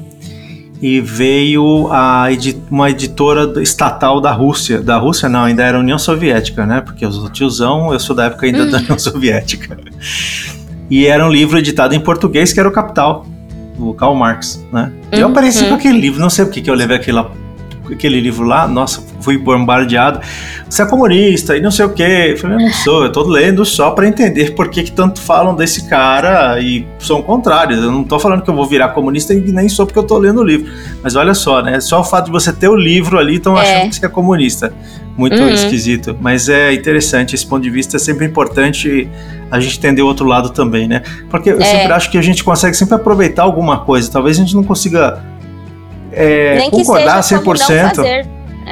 E 0.86 1.00
veio 1.00 1.88
a 1.90 2.30
edi 2.30 2.62
uma 2.70 2.90
editora 2.90 3.62
estatal 3.62 4.20
da 4.20 4.30
Rússia. 4.32 4.82
Da 4.82 4.98
Rússia, 4.98 5.30
não, 5.30 5.44
ainda 5.44 5.62
era 5.62 5.78
União 5.78 5.98
Soviética, 5.98 6.66
né? 6.66 6.82
Porque 6.82 7.06
eu 7.06 7.10
sou 7.10 7.30
tiozão, 7.30 7.90
eu 7.90 7.98
sou 7.98 8.14
da 8.14 8.24
época 8.24 8.44
ainda 8.44 8.66
da 8.66 8.76
União 8.76 8.98
Soviética. 8.98 9.78
E 10.90 11.06
era 11.06 11.26
um 11.26 11.30
livro 11.30 11.56
editado 11.56 11.94
em 11.94 12.00
português 12.00 12.52
que 12.52 12.60
era 12.60 12.68
o 12.68 12.70
Capital 12.70 13.24
do 13.78 13.94
Karl 13.94 14.14
Marx, 14.14 14.62
né? 14.70 14.92
E 15.10 15.20
eu 15.20 15.28
apareci 15.28 15.62
uhum. 15.62 15.70
com 15.70 15.76
aquele 15.76 15.98
livro, 15.98 16.20
não 16.20 16.28
sei 16.28 16.44
por 16.44 16.52
que 16.52 16.68
eu 16.68 16.74
levei 16.74 16.98
aquele, 16.98 17.24
aquele 17.92 18.20
livro 18.20 18.44
lá, 18.44 18.66
nossa, 18.66 19.02
fui 19.20 19.36
bombardeado. 19.38 20.20
Você 20.68 20.82
é 20.82 20.86
comunista 20.86 21.56
e 21.56 21.60
não 21.60 21.70
sei 21.70 21.84
o 21.84 21.90
quê. 21.90 22.32
Eu 22.32 22.38
falei, 22.38 22.56
eu 22.56 22.60
não 22.60 22.72
sou, 22.72 23.04
eu 23.04 23.12
tô 23.12 23.22
lendo 23.22 23.64
só 23.64 23.90
para 23.90 24.06
entender 24.06 24.54
por 24.54 24.68
que, 24.68 24.82
que 24.82 24.92
tanto 24.92 25.20
falam 25.20 25.54
desse 25.54 25.88
cara 25.88 26.58
e 26.60 26.86
são 26.98 27.22
contrários. 27.22 27.82
Eu 27.82 27.92
não 27.92 28.04
tô 28.04 28.18
falando 28.18 28.42
que 28.42 28.50
eu 28.50 28.54
vou 28.54 28.66
virar 28.66 28.88
comunista 28.90 29.34
e 29.34 29.40
nem 29.52 29.68
sou 29.68 29.86
porque 29.86 29.98
eu 29.98 30.04
tô 30.04 30.18
lendo 30.18 30.40
o 30.40 30.44
livro. 30.44 30.70
Mas 31.02 31.16
olha 31.16 31.34
só, 31.34 31.62
né? 31.62 31.80
Só 31.80 32.00
o 32.00 32.04
fato 32.04 32.26
de 32.26 32.32
você 32.32 32.52
ter 32.52 32.68
o 32.68 32.76
livro 32.76 33.18
ali, 33.18 33.36
estão 33.36 33.56
é. 33.58 33.62
achando 33.62 33.90
que 33.90 33.96
você 33.96 34.06
é 34.06 34.08
comunista. 34.08 34.72
Muito 35.16 35.36
uhum. 35.36 35.48
esquisito. 35.48 36.16
Mas 36.20 36.48
é 36.48 36.72
interessante, 36.72 37.34
esse 37.34 37.46
ponto 37.46 37.62
de 37.62 37.70
vista 37.70 37.96
é 37.96 38.00
sempre 38.00 38.26
importante 38.26 39.08
a 39.50 39.60
gente 39.60 39.78
entender 39.78 40.02
o 40.02 40.06
outro 40.06 40.26
lado 40.26 40.50
também, 40.50 40.88
né? 40.88 41.02
Porque 41.30 41.50
eu 41.50 41.60
é. 41.60 41.64
sempre 41.64 41.92
acho 41.92 42.10
que 42.10 42.18
a 42.18 42.22
gente 42.22 42.42
consegue 42.42 42.76
sempre 42.76 42.96
aproveitar 42.96 43.44
alguma 43.44 43.78
coisa. 43.78 44.10
Talvez 44.10 44.36
a 44.36 44.40
gente 44.40 44.56
não 44.56 44.64
consiga 44.64 45.22
é, 46.16 46.70
concordar 46.70 47.20
100%. 47.20 48.04
É. 48.04 48.24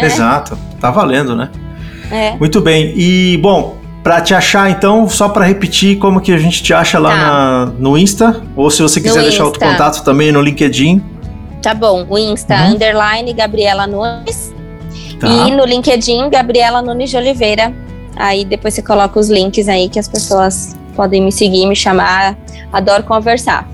Exato, 0.05 0.59
tá 0.80 0.90
valendo, 0.90 1.36
né? 1.36 1.51
É. 2.11 2.36
Muito 2.36 2.61
bem. 2.61 2.93
E, 2.97 3.38
bom, 3.38 3.76
para 4.03 4.20
te 4.20 4.34
achar, 4.34 4.70
então, 4.70 5.09
só 5.09 5.28
para 5.28 5.45
repetir 5.45 5.99
como 5.99 6.20
que 6.20 6.32
a 6.32 6.38
gente 6.38 6.62
te 6.62 6.74
acha 6.74 6.99
lá 6.99 7.11
tá. 7.11 7.16
na, 7.16 7.66
no 7.78 7.97
Insta, 7.97 8.43
ou 8.57 8.70
se 8.70 8.82
você 8.82 9.01
quiser 9.01 9.20
no 9.20 9.22
deixar 9.22 9.45
outro 9.45 9.61
contato 9.61 10.03
também 10.03 10.32
no 10.32 10.40
LinkedIn. 10.40 11.03
Tá 11.62 11.72
bom, 11.74 12.07
o 12.09 12.18
Insta, 12.18 12.55
uhum. 12.55 12.72
underline 12.72 13.32
Gabriela 13.32 13.86
Nunes. 13.86 14.53
Tá. 15.20 15.28
E 15.28 15.53
no 15.53 15.64
LinkedIn, 15.64 16.28
Gabriela 16.30 16.82
Nunes 16.82 17.11
de 17.11 17.16
Oliveira. 17.16 17.72
Aí 18.16 18.45
depois 18.45 18.74
você 18.74 18.82
coloca 18.82 19.18
os 19.18 19.30
links 19.30 19.68
aí 19.68 19.88
que 19.88 19.99
as 19.99 20.09
pessoas 20.09 20.76
podem 20.95 21.22
me 21.22 21.32
seguir, 21.32 21.66
me 21.66 21.76
chamar. 21.76 22.36
Adoro 22.72 23.05
conversar. 23.05 23.68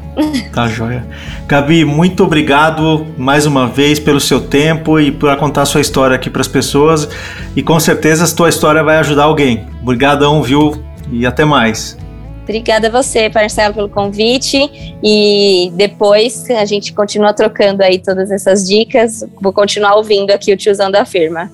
Tá 0.53 0.66
joia. 0.66 1.07
Gabi, 1.47 1.85
muito 1.85 2.25
obrigado 2.25 3.07
mais 3.16 3.47
uma 3.47 3.69
vez 3.69 4.01
pelo 4.01 4.19
seu 4.19 4.41
tempo 4.41 4.99
e 4.99 5.12
por 5.12 5.35
contar 5.37 5.62
a 5.62 5.66
sua 5.66 5.81
história 5.81 6.16
aqui 6.16 6.29
para 6.29 6.41
as 6.41 6.49
pessoas. 6.49 7.09
E 7.55 7.62
com 7.62 7.79
certeza 7.79 8.25
a 8.25 8.37
tua 8.37 8.49
história 8.49 8.83
vai 8.83 8.97
ajudar 8.99 9.25
alguém. 9.25 9.66
Obrigadão, 9.81 10.43
viu? 10.43 10.83
E 11.12 11.25
até 11.25 11.45
mais. 11.45 11.97
Obrigada 12.43 12.89
a 12.89 12.91
você, 12.91 13.29
Marcelo, 13.29 13.75
pelo 13.75 13.89
convite. 13.89 14.59
E 15.03 15.71
depois 15.75 16.51
a 16.51 16.64
gente 16.64 16.93
continua 16.93 17.33
trocando 17.33 17.83
aí 17.83 17.99
todas 17.99 18.31
essas 18.31 18.66
dicas. 18.66 19.25
Vou 19.41 19.53
continuar 19.53 19.95
ouvindo 19.95 20.31
aqui 20.31 20.53
o 20.53 20.57
tiozão 20.57 20.91
da 20.91 21.05
firma. 21.05 21.51